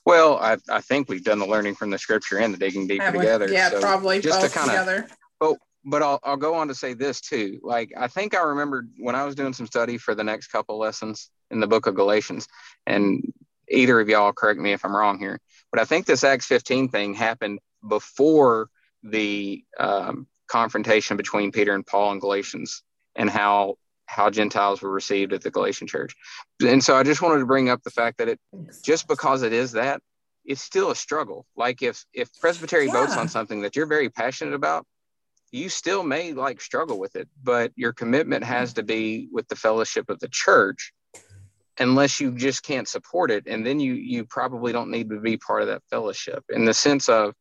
Well, 0.08 0.38
I, 0.38 0.56
I 0.70 0.80
think 0.80 1.10
we've 1.10 1.22
done 1.22 1.40
the 1.40 1.46
learning 1.46 1.76
from 1.76 1.90
the 1.90 1.98
scripture 1.98 2.38
and 2.38 2.54
the 2.54 2.58
digging 2.58 2.88
deeper 2.88 3.12
together. 3.12 3.52
Yeah, 3.52 3.72
so 3.72 3.82
probably 3.82 4.22
just 4.22 4.40
to 4.40 4.48
kind 4.48 4.72
of. 4.72 5.12
Oh, 5.42 5.58
but 5.84 6.02
I'll, 6.02 6.22
I'll 6.24 6.38
go 6.38 6.56
on 6.56 6.70
to 6.70 6.76
say 6.76 6.94
this 6.94 7.20
too. 7.20 7.60
Like, 7.62 7.92
I 7.98 8.08
think 8.08 8.34
I 8.34 8.40
remember 8.40 8.88
when 9.00 9.16
I 9.16 9.26
was 9.26 9.36
doing 9.36 9.52
some 9.52 9.68
study 9.68 9.98
for 9.98 10.16
the 10.16 10.24
next 10.24 10.48
couple 10.48 10.80
lessons 10.80 11.30
in 11.52 11.60
the 11.60 11.68
book 11.68 11.88
of 11.88 11.96
Galatians, 11.96 12.48
and 12.86 13.22
either 13.68 14.00
of 14.00 14.08
y'all 14.08 14.32
correct 14.32 14.62
me 14.62 14.72
if 14.72 14.86
I'm 14.86 14.96
wrong 14.96 15.20
here, 15.20 15.42
but 15.74 15.82
I 15.82 15.84
think 15.84 16.06
this 16.06 16.24
Acts 16.24 16.46
15 16.46 16.88
thing 16.88 17.14
happened 17.14 17.60
before 17.86 18.70
the 19.04 19.62
um, 19.78 20.26
confrontation 20.48 21.18
between 21.18 21.52
Peter 21.52 21.74
and 21.74 21.86
Paul 21.86 22.14
in 22.14 22.20
Galatians 22.20 22.82
and 23.18 23.30
how 23.30 23.76
how 24.08 24.30
Gentiles 24.30 24.82
were 24.82 24.92
received 24.92 25.34
at 25.34 25.42
the 25.42 25.52
Galatian 25.52 25.88
church. 25.88 26.16
And 26.66 26.84
so 26.84 26.96
I 26.96 27.04
just 27.04 27.22
wanted 27.22 27.40
to 27.40 27.46
bring 27.46 27.70
up 27.70 27.84
the 27.84 27.92
fact 27.92 28.18
that 28.18 28.28
it 28.28 28.40
just 28.84 29.08
because 29.08 29.44
it 29.44 29.54
is 29.54 29.74
that, 29.74 30.02
it's 30.46 30.62
still 30.62 30.92
a 30.92 30.96
struggle. 30.96 31.46
Like 31.56 31.82
if 31.82 32.04
if 32.14 32.30
Presbytery 32.40 32.88
yeah. 32.88 32.94
votes 32.94 33.16
on 33.16 33.28
something 33.28 33.62
that 33.62 33.76
you're 33.76 33.86
very 33.86 34.10
passionate 34.10 34.54
about, 34.54 34.86
you 35.52 35.70
still 35.70 36.04
may 36.04 36.34
like 36.34 36.62
struggle 36.62 36.98
with 36.98 37.16
it, 37.16 37.28
but 37.44 37.72
your 37.76 37.94
commitment 37.94 38.44
has 38.44 38.74
to 38.74 38.84
be 38.84 39.28
with 39.32 39.48
the 39.50 39.56
fellowship 39.56 40.10
of 40.10 40.20
the 40.20 40.30
church 40.30 40.94
unless 41.80 42.20
you 42.20 42.32
just 42.32 42.64
can't 42.64 42.88
support 42.88 43.30
it 43.30 43.44
and 43.46 43.64
then 43.64 43.80
you 43.80 43.94
you 43.94 44.26
probably 44.26 44.72
don't 44.74 44.90
need 44.90 45.12
to 45.12 45.20
be 45.20 45.38
part 45.38 45.62
of 45.62 45.68
that 45.68 45.84
fellowship 45.92 46.44
in 46.50 46.66
the 46.66 46.74
sense 46.74 47.08
of 47.08 47.36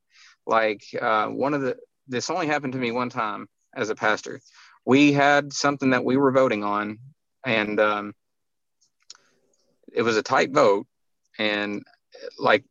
like 0.46 0.82
uh, 1.00 1.26
one 1.26 1.54
of 1.54 1.62
the 1.62 1.74
this 2.06 2.30
only 2.30 2.46
happened 2.46 2.72
to 2.72 2.78
me 2.78 2.90
one 2.90 3.08
time 3.08 3.48
as 3.74 3.90
a 3.90 3.94
pastor. 3.94 4.40
We 4.86 5.12
had 5.12 5.52
something 5.52 5.90
that 5.90 6.04
we 6.04 6.16
were 6.16 6.32
voting 6.32 6.64
on, 6.64 6.98
and 7.44 7.78
um, 7.80 8.14
it 9.92 10.02
was 10.02 10.16
a 10.16 10.22
tight 10.22 10.52
vote. 10.52 10.86
And 11.38 11.84
like 12.38 12.64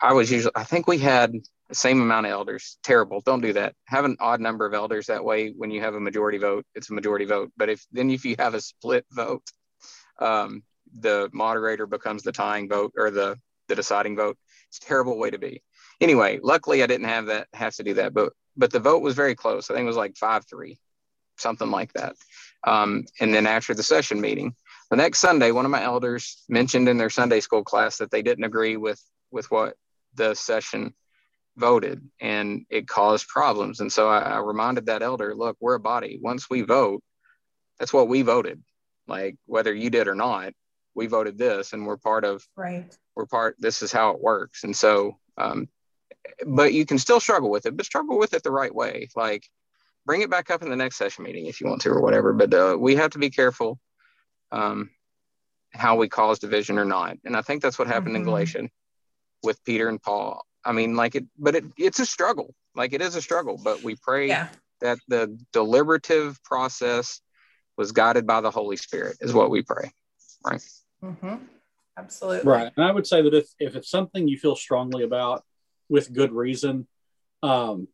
I 0.00 0.12
was 0.12 0.30
usually, 0.30 0.52
I 0.54 0.64
think 0.64 0.86
we 0.86 0.98
had 0.98 1.32
the 1.68 1.74
same 1.74 2.02
amount 2.02 2.26
of 2.26 2.32
elders. 2.32 2.76
Terrible. 2.82 3.22
Don't 3.24 3.40
do 3.40 3.52
that. 3.52 3.74
Have 3.86 4.04
an 4.04 4.16
odd 4.20 4.40
number 4.40 4.66
of 4.66 4.74
elders. 4.74 5.06
That 5.06 5.24
way, 5.24 5.50
when 5.50 5.70
you 5.70 5.80
have 5.80 5.94
a 5.94 6.00
majority 6.00 6.38
vote, 6.38 6.66
it's 6.74 6.90
a 6.90 6.94
majority 6.94 7.24
vote. 7.24 7.52
But 7.56 7.68
if 7.68 7.86
then 7.92 8.10
if 8.10 8.24
you 8.24 8.34
have 8.38 8.54
a 8.54 8.60
split 8.60 9.06
vote, 9.12 9.44
um, 10.18 10.62
the 10.98 11.30
moderator 11.32 11.86
becomes 11.86 12.22
the 12.22 12.32
tying 12.32 12.68
vote 12.68 12.92
or 12.96 13.10
the 13.10 13.38
the 13.68 13.76
deciding 13.76 14.16
vote. 14.16 14.36
It's 14.68 14.78
a 14.78 14.80
terrible 14.80 15.18
way 15.18 15.30
to 15.30 15.38
be. 15.38 15.62
Anyway, 16.00 16.40
luckily 16.42 16.82
I 16.82 16.86
didn't 16.86 17.06
have 17.06 17.26
that 17.26 17.46
have 17.52 17.74
to 17.76 17.84
do 17.84 17.94
that, 17.94 18.12
but 18.12 18.32
but 18.56 18.72
the 18.72 18.80
vote 18.80 19.02
was 19.02 19.14
very 19.14 19.34
close. 19.34 19.70
I 19.70 19.74
think 19.74 19.84
it 19.84 19.86
was 19.86 19.96
like 19.96 20.16
five 20.16 20.44
three, 20.48 20.78
something 21.40 21.70
like 21.70 21.92
that. 21.94 22.16
Um, 22.66 23.04
and 23.20 23.32
then 23.32 23.46
after 23.46 23.74
the 23.74 23.82
session 23.82 24.20
meeting, 24.20 24.54
the 24.90 24.96
next 24.96 25.20
Sunday, 25.20 25.52
one 25.52 25.64
of 25.64 25.70
my 25.70 25.82
elders 25.82 26.42
mentioned 26.48 26.88
in 26.88 26.98
their 26.98 27.10
Sunday 27.10 27.40
school 27.40 27.62
class 27.62 27.98
that 27.98 28.10
they 28.10 28.22
didn't 28.22 28.44
agree 28.44 28.76
with 28.76 29.00
with 29.30 29.50
what 29.50 29.76
the 30.14 30.34
session 30.34 30.92
voted, 31.56 32.02
and 32.20 32.66
it 32.70 32.88
caused 32.88 33.28
problems. 33.28 33.80
And 33.80 33.92
so 33.92 34.08
I, 34.08 34.20
I 34.20 34.38
reminded 34.38 34.86
that 34.86 35.02
elder, 35.02 35.34
look, 35.34 35.56
we're 35.60 35.74
a 35.74 35.80
body. 35.80 36.18
Once 36.20 36.50
we 36.50 36.62
vote, 36.62 37.02
that's 37.78 37.92
what 37.92 38.08
we 38.08 38.22
voted. 38.22 38.62
Like 39.06 39.36
whether 39.46 39.72
you 39.72 39.90
did 39.90 40.08
or 40.08 40.14
not, 40.14 40.52
we 40.94 41.06
voted 41.06 41.38
this, 41.38 41.72
and 41.72 41.86
we're 41.86 41.96
part 41.96 42.24
of. 42.24 42.44
Right. 42.56 42.96
We're 43.14 43.26
part. 43.26 43.56
This 43.58 43.82
is 43.82 43.92
how 43.92 44.10
it 44.10 44.20
works. 44.20 44.64
And 44.64 44.74
so, 44.74 45.18
um, 45.36 45.68
but 46.46 46.72
you 46.72 46.84
can 46.86 46.98
still 46.98 47.20
struggle 47.20 47.50
with 47.50 47.66
it, 47.66 47.76
but 47.76 47.86
struggle 47.86 48.18
with 48.18 48.34
it 48.34 48.42
the 48.42 48.50
right 48.50 48.74
way. 48.74 49.08
Like 49.14 49.46
bring 50.06 50.22
it 50.22 50.30
back 50.30 50.50
up 50.50 50.62
in 50.62 50.70
the 50.70 50.76
next 50.76 50.96
session 50.96 51.24
meeting 51.24 51.46
if 51.46 51.60
you 51.60 51.66
want 51.66 51.82
to 51.82 51.90
or 51.90 52.00
whatever. 52.00 52.32
But 52.32 52.54
uh, 52.54 52.76
we 52.78 52.96
have 52.96 53.10
to 53.10 53.18
be 53.18 53.30
careful 53.30 53.78
um, 54.52 54.90
how 55.72 55.96
we 55.96 56.08
cause 56.08 56.38
division 56.38 56.78
or 56.78 56.84
not. 56.84 57.16
And 57.24 57.36
I 57.36 57.42
think 57.42 57.62
that's 57.62 57.78
what 57.78 57.88
happened 57.88 58.14
mm-hmm. 58.14 58.16
in 58.16 58.24
Galatian 58.24 58.70
with 59.42 59.62
Peter 59.64 59.88
and 59.88 60.00
Paul. 60.02 60.44
I 60.64 60.72
mean, 60.72 60.96
like 60.96 61.14
it, 61.14 61.26
but 61.38 61.54
it, 61.54 61.64
it's 61.78 62.00
a 62.00 62.06
struggle. 62.06 62.54
Like 62.74 62.92
it 62.92 63.00
is 63.00 63.16
a 63.16 63.22
struggle, 63.22 63.58
but 63.62 63.82
we 63.82 63.96
pray 63.96 64.28
yeah. 64.28 64.48
that 64.80 64.98
the 65.08 65.38
deliberative 65.52 66.42
process 66.44 67.20
was 67.76 67.92
guided 67.92 68.26
by 68.26 68.40
the 68.40 68.50
Holy 68.50 68.76
Spirit, 68.76 69.16
is 69.20 69.32
what 69.32 69.50
we 69.50 69.62
pray. 69.62 69.90
Right. 70.44 70.62
Mm-hmm. 71.02 71.36
Absolutely. 71.96 72.50
Right. 72.50 72.72
And 72.76 72.84
I 72.84 72.92
would 72.92 73.06
say 73.06 73.22
that 73.22 73.34
if, 73.34 73.48
if 73.58 73.76
it's 73.76 73.90
something 73.90 74.28
you 74.28 74.38
feel 74.38 74.56
strongly 74.56 75.02
about 75.02 75.44
with 75.88 76.12
good 76.12 76.32
reason, 76.32 76.86
um, 77.42 77.88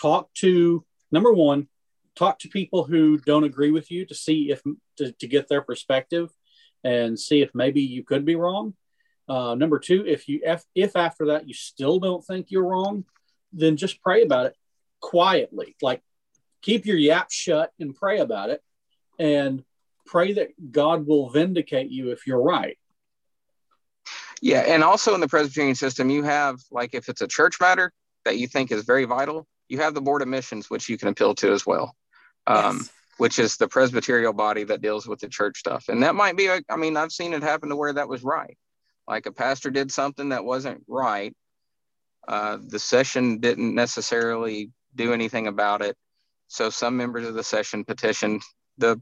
talk 0.00 0.32
to 0.34 0.84
number 1.14 1.32
one, 1.32 1.68
talk 2.16 2.38
to 2.40 2.48
people 2.48 2.84
who 2.84 3.16
don't 3.18 3.44
agree 3.44 3.70
with 3.70 3.90
you 3.90 4.04
to 4.06 4.14
see 4.14 4.50
if 4.50 4.62
to, 4.98 5.12
to 5.12 5.26
get 5.26 5.48
their 5.48 5.62
perspective 5.62 6.30
and 6.82 7.18
see 7.18 7.40
if 7.40 7.54
maybe 7.54 7.80
you 7.80 8.04
could 8.04 8.24
be 8.24 8.36
wrong. 8.36 8.74
Uh, 9.26 9.54
number 9.54 9.78
two, 9.78 10.04
if 10.06 10.28
you 10.28 10.40
if, 10.44 10.62
if 10.74 10.96
after 10.96 11.26
that 11.26 11.48
you 11.48 11.54
still 11.54 11.98
don't 11.98 12.24
think 12.26 12.50
you're 12.50 12.66
wrong, 12.66 13.04
then 13.52 13.76
just 13.76 14.02
pray 14.02 14.22
about 14.22 14.46
it 14.46 14.56
quietly. 15.00 15.76
Like 15.80 16.02
keep 16.60 16.84
your 16.84 16.98
yap 16.98 17.30
shut 17.30 17.72
and 17.80 17.94
pray 17.94 18.18
about 18.18 18.50
it, 18.50 18.60
and 19.18 19.64
pray 20.04 20.34
that 20.34 20.50
God 20.72 21.06
will 21.06 21.30
vindicate 21.30 21.90
you 21.90 22.10
if 22.10 22.26
you're 22.26 22.42
right. 22.42 22.76
Yeah, 24.42 24.60
and 24.60 24.84
also 24.84 25.14
in 25.14 25.20
the 25.22 25.28
Presbyterian 25.28 25.74
system, 25.74 26.10
you 26.10 26.22
have 26.24 26.60
like 26.70 26.90
if 26.92 27.08
it's 27.08 27.22
a 27.22 27.28
church 27.28 27.56
matter 27.60 27.92
that 28.26 28.36
you 28.36 28.46
think 28.46 28.72
is 28.72 28.84
very 28.84 29.04
vital, 29.04 29.46
you 29.68 29.78
have 29.78 29.94
the 29.94 30.00
Board 30.00 30.22
of 30.22 30.28
Missions, 30.28 30.70
which 30.70 30.88
you 30.88 30.98
can 30.98 31.08
appeal 31.08 31.34
to 31.36 31.52
as 31.52 31.66
well, 31.66 31.94
um, 32.46 32.78
yes. 32.78 32.90
which 33.18 33.38
is 33.38 33.56
the 33.56 33.68
Presbyterial 33.68 34.32
body 34.32 34.64
that 34.64 34.82
deals 34.82 35.06
with 35.06 35.20
the 35.20 35.28
church 35.28 35.58
stuff. 35.58 35.86
And 35.88 36.02
that 36.02 36.14
might 36.14 36.36
be, 36.36 36.46
a, 36.46 36.60
I 36.68 36.76
mean, 36.76 36.96
I've 36.96 37.12
seen 37.12 37.32
it 37.32 37.42
happen 37.42 37.68
to 37.70 37.76
where 37.76 37.92
that 37.92 38.08
was 38.08 38.22
right. 38.22 38.56
Like 39.06 39.26
a 39.26 39.32
pastor 39.32 39.70
did 39.70 39.92
something 39.92 40.30
that 40.30 40.44
wasn't 40.44 40.82
right. 40.88 41.34
Uh, 42.26 42.58
the 42.68 42.78
session 42.78 43.38
didn't 43.38 43.74
necessarily 43.74 44.70
do 44.94 45.12
anything 45.12 45.46
about 45.46 45.82
it. 45.82 45.96
So 46.48 46.70
some 46.70 46.96
members 46.96 47.26
of 47.26 47.34
the 47.34 47.44
session 47.44 47.84
petitioned 47.84 48.42
the 48.78 49.00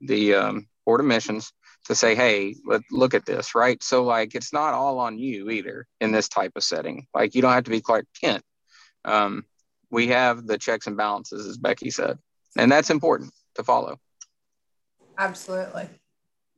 the 0.00 0.34
um, 0.34 0.68
Board 0.84 1.00
of 1.00 1.06
Missions 1.06 1.52
to 1.86 1.94
say, 1.94 2.14
hey, 2.14 2.56
let, 2.66 2.82
look 2.90 3.14
at 3.14 3.26
this, 3.26 3.54
right? 3.54 3.82
So, 3.82 4.04
like, 4.04 4.34
it's 4.34 4.52
not 4.52 4.74
all 4.74 4.98
on 4.98 5.18
you 5.18 5.50
either 5.50 5.86
in 6.00 6.12
this 6.12 6.28
type 6.28 6.52
of 6.56 6.64
setting. 6.64 7.06
Like, 7.14 7.34
you 7.34 7.42
don't 7.42 7.52
have 7.52 7.64
to 7.64 7.70
be 7.70 7.80
Clark 7.80 8.06
Kent. 8.20 8.42
Um, 9.04 9.44
we 9.94 10.08
have 10.08 10.46
the 10.46 10.58
checks 10.58 10.88
and 10.88 10.96
balances, 10.96 11.46
as 11.46 11.56
Becky 11.56 11.88
said, 11.88 12.18
and 12.58 12.70
that's 12.70 12.90
important 12.90 13.32
to 13.54 13.62
follow. 13.62 13.98
Absolutely. 15.16 15.88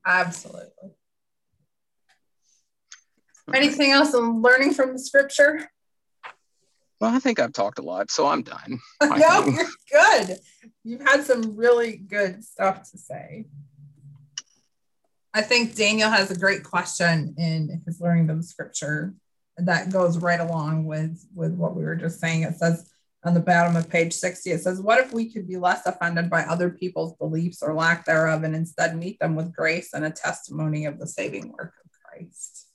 Absolutely. 0.04 0.96
Anything 3.54 3.92
else 3.92 4.14
on 4.14 4.40
learning 4.40 4.72
from 4.72 4.94
the 4.94 4.98
scripture? 4.98 5.68
Well, 6.98 7.14
I 7.14 7.18
think 7.18 7.38
I've 7.38 7.52
talked 7.52 7.78
a 7.78 7.82
lot, 7.82 8.10
so 8.10 8.26
I'm 8.26 8.42
done. 8.42 8.80
no, 9.02 9.46
you're 9.46 9.66
good. 9.92 10.38
You've 10.82 11.02
had 11.02 11.24
some 11.24 11.56
really 11.56 11.98
good 11.98 12.42
stuff 12.42 12.90
to 12.90 12.98
say. 12.98 13.44
I 15.34 15.42
think 15.42 15.74
Daniel 15.76 16.08
has 16.08 16.30
a 16.30 16.38
great 16.38 16.64
question 16.64 17.34
in 17.36 17.82
his 17.84 18.00
learning 18.00 18.30
of 18.30 18.38
the 18.38 18.42
scripture 18.42 19.14
that 19.58 19.92
goes 19.92 20.16
right 20.18 20.40
along 20.40 20.86
with 20.86 21.26
with 21.34 21.52
what 21.52 21.76
we 21.76 21.84
were 21.84 21.96
just 21.96 22.18
saying. 22.18 22.42
It 22.42 22.56
says, 22.56 22.90
on 23.26 23.34
the 23.34 23.40
bottom 23.40 23.74
of 23.74 23.90
page 23.90 24.12
60, 24.12 24.52
it 24.52 24.60
says, 24.60 24.80
What 24.80 25.00
if 25.00 25.12
we 25.12 25.30
could 25.30 25.48
be 25.48 25.56
less 25.56 25.84
offended 25.84 26.30
by 26.30 26.42
other 26.42 26.70
people's 26.70 27.14
beliefs 27.14 27.60
or 27.60 27.74
lack 27.74 28.04
thereof 28.04 28.44
and 28.44 28.54
instead 28.54 28.96
meet 28.96 29.18
them 29.18 29.34
with 29.34 29.54
grace 29.54 29.92
and 29.92 30.04
a 30.04 30.10
testimony 30.10 30.86
of 30.86 31.00
the 31.00 31.06
saving 31.08 31.52
work 31.52 31.74
of 31.84 31.90
Christ? 31.90 32.68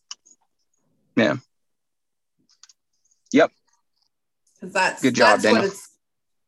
Yeah. 1.16 1.38
Yep. 3.32 3.52
Because 4.60 4.74
that's 4.74 5.02
good 5.02 5.16
job, 5.16 5.42
that's 5.42 5.44
Daniel. 5.44 5.62
What 5.64 5.72
it's, 5.72 5.90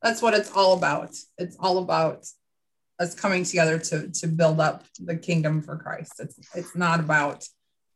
that's 0.01 0.22
what 0.22 0.34
it's 0.34 0.51
all 0.51 0.74
about. 0.74 1.16
It's 1.38 1.56
all 1.60 1.78
about 1.78 2.26
us 2.99 3.16
coming 3.16 3.43
together 3.43 3.80
to 3.80 4.10
to 4.10 4.28
build 4.28 4.60
up 4.60 4.84
the 4.99 5.16
kingdom 5.16 5.62
for 5.62 5.78
Christ. 5.78 6.20
It's 6.20 6.38
it's 6.54 6.76
not 6.76 6.99
about 6.99 7.45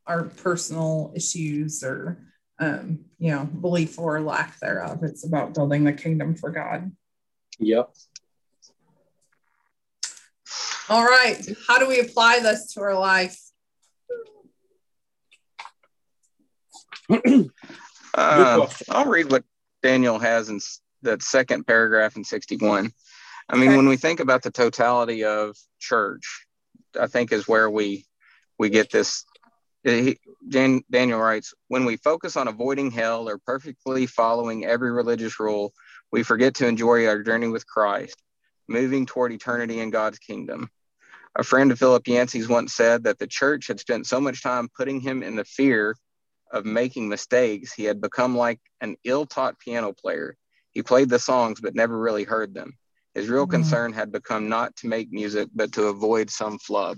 our 0.07 0.23
personal 0.23 1.11
issues 1.15 1.83
or 1.83 2.17
um, 2.59 2.99
you 3.19 3.31
know, 3.31 3.45
belief 3.45 3.99
or 3.99 4.19
lack 4.21 4.59
thereof. 4.59 5.03
It's 5.03 5.25
about 5.25 5.53
building 5.53 5.83
the 5.83 5.93
kingdom 5.93 6.35
for 6.35 6.49
God. 6.49 6.91
Yep. 7.59 7.91
All 10.89 11.03
right. 11.03 11.45
How 11.67 11.79
do 11.79 11.87
we 11.87 11.99
apply 11.99 12.39
this 12.39 12.73
to 12.73 12.81
our 12.81 12.97
life? 12.97 13.37
uh, 18.13 18.67
I'll 18.89 19.05
read 19.05 19.31
what 19.31 19.43
Daniel 19.83 20.19
has 20.19 20.49
in 20.49 20.59
that 21.03 21.21
second 21.21 21.67
paragraph 21.67 22.15
in 22.15 22.23
61. 22.23 22.91
I 23.49 23.55
mean, 23.55 23.69
okay. 23.69 23.77
when 23.77 23.87
we 23.87 23.97
think 23.97 24.19
about 24.19 24.43
the 24.43 24.51
totality 24.51 25.23
of 25.23 25.55
church, 25.79 26.45
I 26.99 27.07
think 27.07 27.31
is 27.31 27.47
where 27.47 27.69
we 27.69 28.05
we 28.59 28.69
get 28.69 28.91
this 28.91 29.23
he, 29.87 30.17
Jan, 30.47 30.81
Daniel 30.91 31.19
writes, 31.19 31.53
when 31.67 31.85
we 31.85 31.97
focus 31.97 32.35
on 32.35 32.47
avoiding 32.47 32.91
hell 32.91 33.29
or 33.29 33.37
perfectly 33.37 34.05
following 34.05 34.65
every 34.65 34.91
religious 34.91 35.39
rule, 35.39 35.73
we 36.11 36.23
forget 36.23 36.55
to 36.55 36.67
enjoy 36.67 37.07
our 37.07 37.21
journey 37.21 37.47
with 37.47 37.67
Christ, 37.67 38.15
moving 38.67 39.05
toward 39.05 39.31
eternity 39.31 39.79
in 39.79 39.89
God's 39.89 40.19
kingdom. 40.19 40.69
A 41.35 41.43
friend 41.43 41.71
of 41.71 41.79
Philip 41.79 42.07
Yancey's 42.07 42.47
once 42.47 42.73
said 42.73 43.03
that 43.03 43.19
the 43.19 43.27
church 43.27 43.67
had 43.67 43.79
spent 43.79 44.07
so 44.07 44.19
much 44.19 44.41
time 44.41 44.69
putting 44.75 44.99
him 44.99 45.21
in 45.21 45.35
the 45.35 45.45
fear 45.45 45.95
of 46.51 46.65
making 46.65 47.09
mistakes, 47.09 47.73
he 47.73 47.83
had 47.83 48.01
become 48.01 48.35
like 48.35 48.59
an 48.81 48.95
ill 49.03 49.25
taught 49.25 49.59
piano 49.59 49.93
player. 49.93 50.35
He 50.71 50.81
played 50.81 51.09
the 51.09 51.19
songs 51.19 51.59
but 51.61 51.75
never 51.75 51.97
really 51.97 52.23
heard 52.23 52.53
them. 52.53 52.77
His 53.13 53.29
real 53.29 53.43
mm-hmm. 53.43 53.51
concern 53.51 53.93
had 53.93 54.11
become 54.11 54.49
not 54.49 54.75
to 54.77 54.87
make 54.87 55.11
music, 55.11 55.49
but 55.53 55.73
to 55.73 55.87
avoid 55.87 56.29
some 56.29 56.59
flub. 56.59 56.97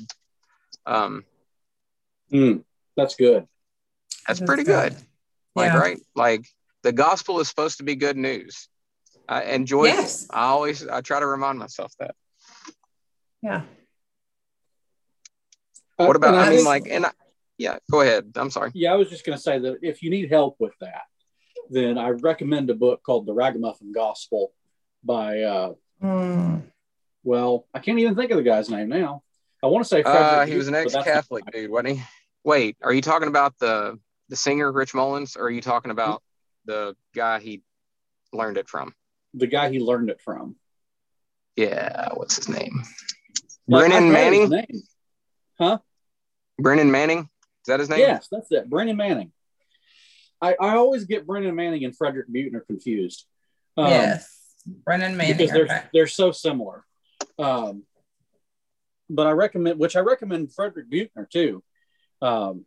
Um, 0.85 1.23
mm. 2.31 2.63
That's 2.97 3.15
good. 3.15 3.45
That's, 4.27 4.39
pretty 4.39 4.63
good. 4.63 4.93
good. 4.93 5.03
Like, 5.55 5.73
yeah. 5.73 5.79
right? 5.79 5.99
Like 6.15 6.45
the 6.83 6.91
gospel 6.91 7.39
is 7.39 7.47
supposed 7.47 7.77
to 7.77 7.83
be 7.83 7.95
good 7.95 8.17
news 8.17 8.67
uh, 9.27 9.41
and 9.43 9.65
joyful. 9.65 10.01
Yes. 10.01 10.27
I 10.29 10.45
always, 10.45 10.87
I 10.87 11.01
try 11.01 11.19
to 11.19 11.27
remind 11.27 11.59
myself 11.59 11.93
that. 11.99 12.15
Yeah. 13.41 13.61
What 15.97 16.15
about, 16.15 16.33
uh, 16.33 16.37
I, 16.37 16.45
I 16.45 16.49
mean, 16.51 16.65
like, 16.65 16.87
and 16.89 17.05
I, 17.05 17.11
yeah, 17.57 17.77
go 17.91 18.01
ahead. 18.01 18.31
I'm 18.35 18.51
sorry. 18.51 18.71
Yeah, 18.73 18.93
I 18.93 18.95
was 18.95 19.09
just 19.09 19.25
going 19.25 19.37
to 19.37 19.41
say 19.41 19.59
that 19.59 19.79
if 19.81 20.01
you 20.01 20.09
need 20.09 20.29
help 20.29 20.55
with 20.59 20.73
that, 20.79 21.03
then 21.69 21.97
I 21.97 22.09
recommend 22.09 22.69
a 22.69 22.73
book 22.73 23.03
called 23.03 23.25
The 23.25 23.33
Ragamuffin 23.33 23.91
Gospel 23.91 24.53
by, 25.03 25.41
uh, 25.41 25.73
mm. 26.01 26.63
well, 27.23 27.67
I 27.73 27.79
can't 27.79 27.99
even 27.99 28.15
think 28.15 28.31
of 28.31 28.37
the 28.37 28.43
guy's 28.43 28.69
name 28.69 28.89
now. 28.89 29.23
I 29.61 29.67
want 29.67 29.83
to 29.83 29.89
say 29.89 30.03
uh, 30.03 30.45
he 30.45 30.55
was 30.55 30.69
an 30.69 30.75
ex-Catholic 30.75 31.43
dude, 31.51 31.69
wasn't 31.69 31.97
he? 31.97 32.03
Wait, 32.49 32.77
are 32.81 32.91
you 32.91 33.01
talking 33.03 33.27
about 33.27 33.59
the 33.59 33.99
the 34.29 34.35
singer 34.35 34.71
Rich 34.71 34.95
Mullins, 34.95 35.37
or 35.37 35.43
are 35.43 35.49
you 35.51 35.61
talking 35.61 35.91
about 35.91 36.23
the 36.65 36.95
guy 37.13 37.39
he 37.39 37.61
learned 38.33 38.57
it 38.57 38.67
from? 38.67 38.95
The 39.35 39.45
guy 39.45 39.69
he 39.69 39.79
learned 39.79 40.09
it 40.09 40.19
from. 40.19 40.55
Yeah, 41.55 42.09
what's 42.15 42.37
his 42.37 42.49
name? 42.49 42.81
Like, 43.67 43.87
Brennan 43.87 44.11
Manning. 44.11 44.49
Name. 44.49 44.81
Huh? 45.59 45.77
Brennan 46.57 46.89
Manning. 46.89 47.19
Is 47.19 47.67
that 47.67 47.81
his 47.81 47.87
name? 47.87 47.99
Yes, 47.99 48.27
that's 48.31 48.51
it. 48.51 48.67
Brennan 48.67 48.97
Manning. 48.97 49.31
I, 50.41 50.55
I 50.59 50.75
always 50.75 51.03
get 51.05 51.27
Brennan 51.27 51.53
Manning 51.53 51.85
and 51.85 51.95
Frederick 51.95 52.31
Buechner 52.31 52.61
confused. 52.61 53.27
Um, 53.77 53.91
yes, 53.91 54.27
Brennan 54.65 55.15
Manning. 55.15 55.37
Because 55.37 55.53
they're, 55.53 55.65
okay. 55.65 55.83
they're 55.93 56.07
so 56.07 56.31
similar. 56.31 56.83
Um, 57.37 57.83
but 59.07 59.27
I 59.27 59.33
recommend, 59.33 59.77
which 59.77 59.95
I 59.95 59.99
recommend 59.99 60.51
Frederick 60.51 60.89
Buechner 60.89 61.29
too. 61.31 61.63
Um, 62.21 62.65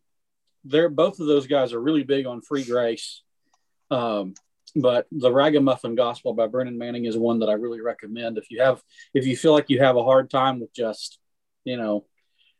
they're 0.65 0.89
both 0.89 1.21
of 1.21 1.27
those 1.27 1.47
guys 1.47 1.73
are 1.73 1.81
really 1.81 2.05
big 2.05 2.27
on 2.27 2.41
free 2.41 2.65
grace. 2.65 3.23
Um, 3.91 4.35
but 4.75 5.07
the 5.13 5.31
Ragamuffin 5.31 5.95
Gospel 5.95 6.33
by 6.33 6.47
Brennan 6.47 6.79
Manning 6.79 7.05
is 7.05 7.17
one 7.17 7.41
that 7.41 7.49
I 7.49 7.55
really 7.55 7.81
recommend. 7.81 8.39
If 8.39 8.51
you 8.51 8.63
have, 8.63 8.83
if 9.13 9.27
you 9.27 9.37
feel 9.37 9.53
like 9.53 9.69
you 9.69 9.81
have 9.81 9.97
a 9.97 10.05
hard 10.05 10.31
time 10.31 10.61
with 10.61 10.73
just, 10.73 11.19
you 11.65 11.77
know, 11.77 12.07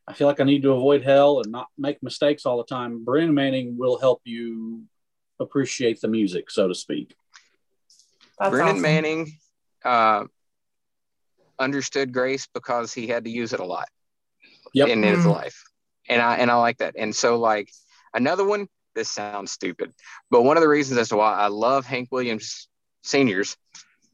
I 0.07 0.13
feel 0.13 0.27
like 0.27 0.41
I 0.41 0.45
need 0.45 0.63
to 0.63 0.73
avoid 0.73 1.03
hell 1.03 1.41
and 1.41 1.51
not 1.51 1.69
make 1.79 2.03
mistakes 2.03 2.45
all 2.45 2.59
the 2.59 2.65
time. 2.65 3.05
Brennan 3.05 3.35
Manning 3.35 3.79
will 3.79 3.99
help 3.99 4.21
you 4.25 4.83
appreciate 5.41 6.01
the 6.01 6.09
music, 6.09 6.51
so 6.51 6.69
to 6.69 6.75
speak. 6.75 7.15
That's 8.39 8.51
Brennan 8.51 8.73
awesome. 8.73 8.83
Manning 8.83 9.39
uh, 9.85 10.25
understood 11.59 12.13
grace 12.13 12.47
because 12.53 12.93
he 12.93 13.07
had 13.07 13.25
to 13.25 13.31
use 13.31 13.53
it 13.53 13.61
a 13.61 13.65
lot 13.65 13.89
yep. 14.75 14.89
in 14.89 15.03
his 15.03 15.25
mm. 15.25 15.33
life, 15.33 15.63
and 16.09 16.21
I 16.21 16.37
and 16.37 16.51
I 16.51 16.55
like 16.57 16.79
that. 16.79 16.95
And 16.97 17.15
so, 17.15 17.39
like 17.39 17.71
another 18.15 18.45
one, 18.45 18.69
this 18.95 19.09
sounds 19.09 19.53
stupid, 19.53 19.93
but 20.31 20.43
one 20.43 20.57
of 20.57 20.63
the 20.63 20.69
reasons 20.69 20.99
as 20.99 21.09
to 21.11 21.17
why 21.17 21.35
I 21.35 21.49
love 21.49 21.87
Hank 21.87 22.09
Williams 22.11 22.69
Senior's 23.03 23.57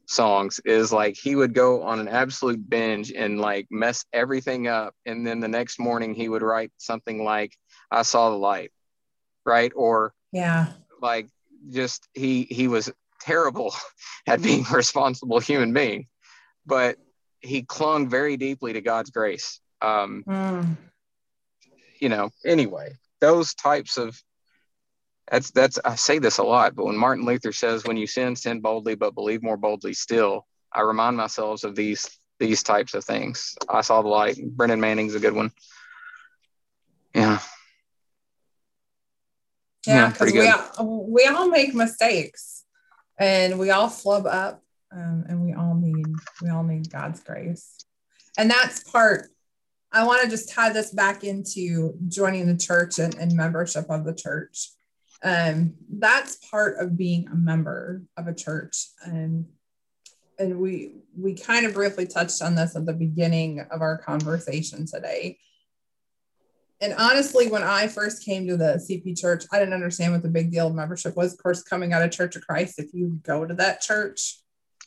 songs 0.09 0.59
is 0.65 0.91
like 0.91 1.15
he 1.15 1.35
would 1.35 1.53
go 1.53 1.83
on 1.83 1.99
an 1.99 2.07
absolute 2.07 2.67
binge 2.67 3.11
and 3.11 3.39
like 3.39 3.67
mess 3.69 4.05
everything 4.11 4.67
up 4.67 4.95
and 5.05 5.25
then 5.25 5.39
the 5.39 5.47
next 5.47 5.79
morning 5.79 6.15
he 6.15 6.27
would 6.27 6.41
write 6.41 6.71
something 6.77 7.23
like 7.23 7.55
i 7.91 8.01
saw 8.01 8.31
the 8.31 8.35
light 8.35 8.71
right 9.45 9.71
or 9.75 10.11
yeah 10.31 10.65
like 10.99 11.29
just 11.69 12.07
he 12.15 12.47
he 12.49 12.67
was 12.67 12.91
terrible 13.21 13.71
at 14.27 14.41
being 14.41 14.65
a 14.71 14.75
responsible 14.75 15.39
human 15.39 15.73
being 15.73 16.07
but 16.65 16.97
he 17.41 17.61
clung 17.61 18.09
very 18.09 18.35
deeply 18.35 18.73
to 18.73 18.81
god's 18.81 19.11
grace 19.11 19.59
um 19.83 20.23
mm. 20.27 20.75
You 21.99 22.09
know 22.09 22.29
anyway 22.45 22.91
those 23.21 23.53
types 23.53 23.97
of 23.97 24.21
that's 25.31 25.51
that's 25.51 25.79
I 25.85 25.95
say 25.95 26.19
this 26.19 26.39
a 26.39 26.43
lot, 26.43 26.75
but 26.75 26.85
when 26.85 26.97
Martin 26.97 27.25
Luther 27.25 27.51
says, 27.51 27.83
"When 27.83 27.97
you 27.97 28.07
sin, 28.07 28.35
sin 28.35 28.61
boldly, 28.61 28.95
but 28.95 29.13
believe 29.13 29.43
more 29.43 29.57
boldly 29.57 29.93
still," 29.93 30.47
I 30.73 30.81
remind 30.81 31.17
myself 31.17 31.63
of 31.63 31.75
these 31.75 32.09
these 32.39 32.63
types 32.63 32.93
of 32.93 33.05
things. 33.05 33.55
I 33.67 33.81
saw 33.81 34.01
the 34.01 34.07
light. 34.07 34.37
Brennan 34.41 34.79
Manning's 34.79 35.15
a 35.15 35.19
good 35.19 35.33
one. 35.33 35.51
Yeah. 37.13 37.39
Yeah, 39.85 40.09
because 40.09 40.33
yeah, 40.33 40.39
we 40.41 40.49
all, 40.49 41.05
we 41.07 41.25
all 41.25 41.47
make 41.47 41.73
mistakes, 41.73 42.65
and 43.17 43.57
we 43.57 43.71
all 43.71 43.87
flub 43.87 44.25
up, 44.25 44.61
um, 44.91 45.25
and 45.27 45.43
we 45.43 45.53
all 45.53 45.75
need 45.75 46.07
we 46.41 46.49
all 46.49 46.63
need 46.63 46.91
God's 46.91 47.21
grace, 47.21 47.77
and 48.37 48.49
that's 48.49 48.83
part. 48.83 49.29
I 49.91 50.05
want 50.05 50.23
to 50.23 50.29
just 50.29 50.51
tie 50.51 50.71
this 50.71 50.91
back 50.91 51.23
into 51.23 51.95
joining 52.07 52.45
the 52.45 52.57
church 52.57 52.99
and, 52.99 53.15
and 53.15 53.33
membership 53.33 53.85
of 53.89 54.05
the 54.05 54.13
church. 54.13 54.69
Um, 55.23 55.73
that's 55.89 56.37
part 56.49 56.77
of 56.79 56.97
being 56.97 57.27
a 57.27 57.35
member 57.35 58.03
of 58.15 58.27
a 58.27 58.33
church. 58.33 58.87
And 59.03 59.45
and 60.37 60.59
we 60.59 60.93
we 61.17 61.33
kind 61.33 61.65
of 61.65 61.73
briefly 61.73 62.07
touched 62.07 62.41
on 62.41 62.55
this 62.55 62.75
at 62.75 62.85
the 62.85 62.93
beginning 62.93 63.59
of 63.71 63.81
our 63.81 63.97
conversation 63.97 64.85
today. 64.85 65.37
And 66.81 66.93
honestly 66.97 67.49
when 67.49 67.61
i 67.61 67.89
first 67.89 68.23
came 68.23 68.47
to 68.47 68.55
the 68.55 68.81
cp 68.89 69.19
church 69.19 69.43
i 69.51 69.59
didn't 69.59 69.73
understand 69.73 70.13
what 70.13 70.23
the 70.23 70.29
big 70.29 70.49
deal 70.49 70.67
of 70.67 70.75
membership 70.75 71.17
was. 71.17 71.33
Of 71.33 71.43
course 71.43 71.61
coming 71.61 71.91
out 71.91 72.03
of 72.03 72.11
church 72.11 72.37
of 72.37 72.47
christ 72.47 72.79
if 72.79 72.93
you 72.93 73.19
go 73.23 73.45
to 73.45 73.53
that 73.55 73.81
church 73.81 74.39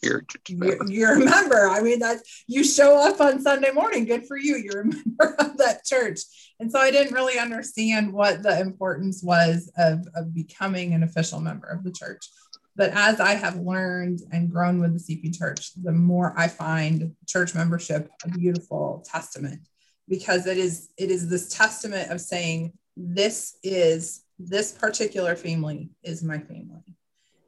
you're, 0.02 0.24
you're, 0.48 0.86
you're 0.88 1.14
a 1.22 1.24
member. 1.24 1.68
I 1.68 1.80
mean, 1.80 2.00
that 2.00 2.18
you 2.46 2.64
show 2.64 2.96
up 2.96 3.20
on 3.20 3.40
Sunday 3.40 3.70
morning. 3.70 4.04
Good 4.04 4.26
for 4.26 4.36
you. 4.36 4.56
You're 4.56 4.80
a 4.82 4.86
member 4.86 5.34
of 5.38 5.56
that 5.58 5.84
church. 5.84 6.20
And 6.60 6.70
so 6.70 6.78
I 6.78 6.90
didn't 6.90 7.14
really 7.14 7.38
understand 7.38 8.12
what 8.12 8.42
the 8.42 8.60
importance 8.60 9.22
was 9.22 9.70
of, 9.76 10.06
of 10.14 10.34
becoming 10.34 10.94
an 10.94 11.02
official 11.02 11.40
member 11.40 11.66
of 11.66 11.84
the 11.84 11.92
church. 11.92 12.26
But 12.74 12.92
as 12.94 13.20
I 13.20 13.34
have 13.34 13.56
learned 13.56 14.20
and 14.32 14.50
grown 14.50 14.80
with 14.80 14.94
the 14.94 15.16
CP 15.16 15.36
church, 15.36 15.72
the 15.74 15.92
more 15.92 16.32
I 16.36 16.48
find 16.48 17.14
church 17.28 17.54
membership 17.54 18.10
a 18.24 18.28
beautiful 18.30 19.04
testament 19.06 19.68
because 20.08 20.46
it 20.46 20.58
is 20.58 20.88
it 20.96 21.10
is 21.10 21.28
this 21.28 21.48
testament 21.48 22.10
of 22.10 22.20
saying 22.20 22.72
this 22.96 23.56
is 23.62 24.24
this 24.38 24.72
particular 24.72 25.36
family 25.36 25.90
is 26.02 26.22
my 26.22 26.38
family 26.38 26.82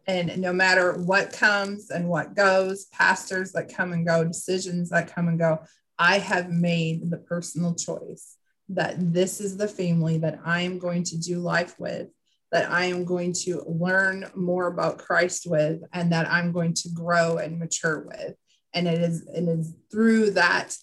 and 0.07 0.39
no 0.39 0.53
matter 0.53 0.95
what 0.95 1.33
comes 1.33 1.91
and 1.91 2.09
what 2.09 2.35
goes, 2.35 2.87
pastors 2.87 3.53
that 3.53 3.75
come 3.75 3.93
and 3.93 4.07
go, 4.07 4.25
decisions 4.25 4.91
that 4.91 5.15
come 5.15 5.29
and 5.29 5.39
go, 5.39 5.61
I 5.99 6.19
have 6.19 6.51
made 6.51 7.11
the 7.11 7.19
personal 7.19 7.75
choice 7.75 8.37
that 8.71 9.13
this 9.13 9.41
is 9.41 9.57
the 9.57 9.69
family 9.69 10.19
that 10.19 10.41
I 10.45 10.63
am 10.63 10.79
going 10.79 11.05
to 11.05 11.19
do 11.19 11.39
life 11.39 11.79
with, 11.79 12.09
that 12.51 12.71
I 12.71 12.87
am 12.87 13.05
going 13.05 13.33
to 13.45 13.63
learn 13.67 14.31
more 14.35 14.67
about 14.67 14.99
Christ 14.99 15.47
with, 15.47 15.83
and 15.93 16.13
that 16.13 16.31
I'm 16.31 16.53
going 16.53 16.75
to 16.75 16.89
grow 16.91 17.37
and 17.37 17.59
mature 17.59 18.07
with. 18.07 18.35
And 18.73 18.89
it 18.89 19.01
is, 19.01 19.27
it 19.29 19.49
is 19.49 19.75
through 19.91 20.31
that 20.33 20.77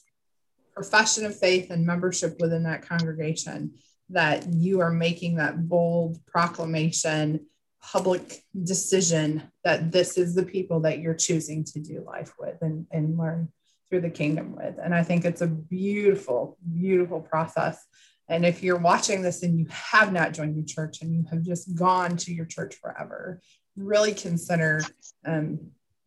profession 0.74 1.26
of 1.26 1.38
faith 1.38 1.70
and 1.70 1.86
membership 1.86 2.38
within 2.40 2.64
that 2.64 2.88
congregation 2.88 3.74
that 4.10 4.54
you 4.54 4.82
are 4.82 4.92
making 4.92 5.36
that 5.36 5.68
bold 5.68 6.24
proclamation 6.26 7.46
public 7.82 8.44
decision 8.64 9.44
that 9.64 9.92
this 9.92 10.18
is 10.18 10.36
the 10.36 10.46
people 10.46 10.82
that 10.82 11.00
you're 11.00 11.14
choosing 11.14 11.64
to 11.64 11.80
do 11.80 12.04
life 12.06 12.34
with 12.40 12.62
and, 12.62 12.86
and 12.92 13.18
learn 13.18 13.50
through 13.90 14.02
the 14.02 14.10
kingdom 14.10 14.56
with. 14.56 14.76
And 14.82 14.96
I 14.96 15.04
think 15.04 15.26
it's 15.26 15.42
a 15.42 15.48
beautiful, 15.48 16.58
beautiful 16.74 17.22
process. 17.22 17.84
And 18.30 18.46
if 18.46 18.64
you're 18.64 18.78
watching 18.78 19.22
this 19.22 19.44
and 19.44 19.60
you 19.60 19.66
have 19.70 20.14
not 20.14 20.34
joined 20.34 20.56
your 20.56 20.66
church 20.66 21.02
and 21.02 21.14
you 21.14 21.26
have 21.30 21.42
just 21.42 21.76
gone 21.76 22.16
to 22.18 22.34
your 22.34 22.46
church 22.46 22.76
forever, 22.76 23.42
really 23.76 24.14
consider 24.14 24.82
um, 25.26 25.60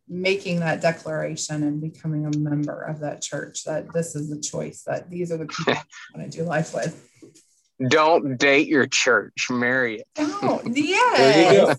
making 0.09 0.61
that 0.61 0.81
declaration 0.81 1.63
and 1.63 1.81
becoming 1.81 2.27
a 2.27 2.39
member 2.39 2.81
of 2.83 3.01
that 3.01 3.21
church 3.21 3.65
that 3.65 3.93
this 3.93 4.15
is 4.15 4.31
the 4.31 4.41
choice, 4.41 4.83
that 4.87 5.11
these 5.11 5.33
are 5.33 5.37
the 5.37 5.47
people 5.47 5.75
I 5.75 6.19
want 6.19 6.31
to 6.31 6.39
do 6.39 6.45
life 6.45 6.75
with. 6.75 7.11
Don't 7.89 8.37
date 8.37 8.69
your 8.69 8.87
church, 8.87 9.49
marry 9.51 10.01
it. 10.01 10.07
Don't. 10.15 10.65
Yes. 10.77 11.79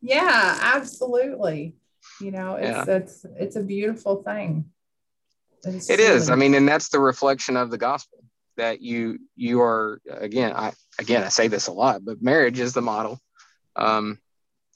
yeah, 0.00 0.58
absolutely. 0.60 1.76
You 2.20 2.30
know, 2.30 2.56
it's 2.56 2.88
yeah. 2.88 2.96
it's 2.96 3.26
it's 3.38 3.56
a 3.56 3.62
beautiful 3.62 4.22
thing. 4.22 4.66
It's 5.64 5.88
it 5.88 6.00
is. 6.00 6.30
I 6.30 6.34
mean, 6.34 6.54
and 6.54 6.68
that's 6.68 6.88
the 6.88 6.98
reflection 6.98 7.56
of 7.56 7.70
the 7.70 7.78
gospel 7.78 8.18
that 8.56 8.80
you 8.80 9.18
you 9.36 9.62
are 9.62 10.00
again. 10.08 10.52
I 10.54 10.72
again 10.98 11.22
I 11.22 11.28
say 11.28 11.48
this 11.48 11.68
a 11.68 11.72
lot, 11.72 12.04
but 12.04 12.22
marriage 12.22 12.58
is 12.58 12.72
the 12.74 12.82
model 12.82 13.18
um, 13.76 14.18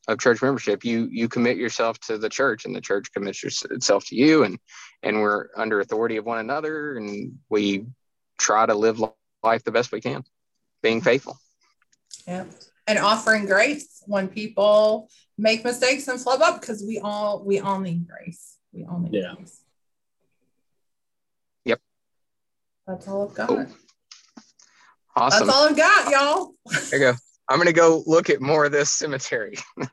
of 0.08 0.18
church 0.18 0.40
membership. 0.42 0.84
You 0.84 1.08
you 1.10 1.28
commit 1.28 1.56
yourself 1.56 1.98
to 2.00 2.18
the 2.18 2.28
church, 2.28 2.64
and 2.64 2.74
the 2.74 2.80
church 2.80 3.12
commits 3.12 3.42
itself 3.64 4.06
to 4.06 4.16
you, 4.16 4.44
and 4.44 4.58
and 5.02 5.20
we're 5.20 5.48
under 5.56 5.80
authority 5.80 6.16
of 6.16 6.24
one 6.24 6.38
another, 6.38 6.96
and 6.96 7.38
we 7.48 7.86
try 8.38 8.64
to 8.64 8.74
live 8.74 9.02
life 9.42 9.64
the 9.64 9.72
best 9.72 9.92
we 9.92 10.00
can 10.00 10.24
being 10.86 11.00
faithful. 11.00 11.38
Yeah. 12.26 12.44
And 12.86 12.98
offering 12.98 13.46
grace 13.46 14.02
when 14.06 14.28
people 14.28 15.10
make 15.36 15.64
mistakes 15.64 16.06
and 16.06 16.20
flub 16.20 16.40
up 16.40 16.60
because 16.60 16.84
we 16.86 17.00
all 17.00 17.42
we 17.44 17.58
all 17.58 17.80
need 17.80 18.06
grace. 18.06 18.56
We 18.72 18.84
all 18.84 19.00
need 19.00 19.12
yeah. 19.12 19.34
grace. 19.34 19.60
Yep. 21.64 21.80
That's 22.86 23.08
all 23.08 23.28
I've 23.28 23.34
got. 23.34 23.48
Cool. 23.48 23.66
Awesome. 25.16 25.46
That's 25.46 25.56
all 25.58 25.68
I've 25.68 25.76
got, 25.76 26.12
y'all. 26.12 26.52
There 26.90 27.00
you 27.00 27.12
go. 27.12 27.18
I'm 27.48 27.58
gonna 27.58 27.72
go 27.72 28.04
look 28.06 28.30
at 28.30 28.40
more 28.40 28.64
of 28.64 28.72
this 28.72 28.90
cemetery. 28.90 29.56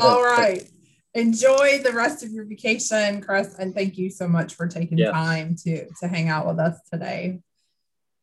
all 0.00 0.22
right. 0.22 0.66
Enjoy 1.14 1.80
the 1.82 1.92
rest 1.92 2.22
of 2.22 2.30
your 2.30 2.44
vacation, 2.44 3.22
Chris, 3.22 3.58
and 3.58 3.74
thank 3.74 3.96
you 3.98 4.10
so 4.10 4.28
much 4.28 4.54
for 4.54 4.66
taking 4.66 4.98
yes. 4.98 5.12
time 5.12 5.56
to 5.64 5.86
to 6.00 6.08
hang 6.08 6.28
out 6.28 6.46
with 6.46 6.58
us 6.58 6.78
today. 6.90 7.40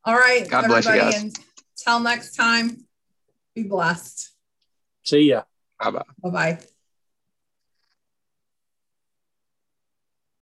All 0.06 0.16
right, 0.16 0.48
God 0.50 0.68
bless 0.68 0.86
you 0.86 0.96
guys. 0.96 1.22
And 1.22 1.36
Till 1.76 2.00
next 2.00 2.36
time, 2.36 2.86
be 3.56 3.64
blessed. 3.64 4.32
See 5.04 5.30
ya. 5.30 5.44
Bye 5.80 5.92
bye. 5.92 6.04
Bye 6.22 6.30
bye. 6.30 6.60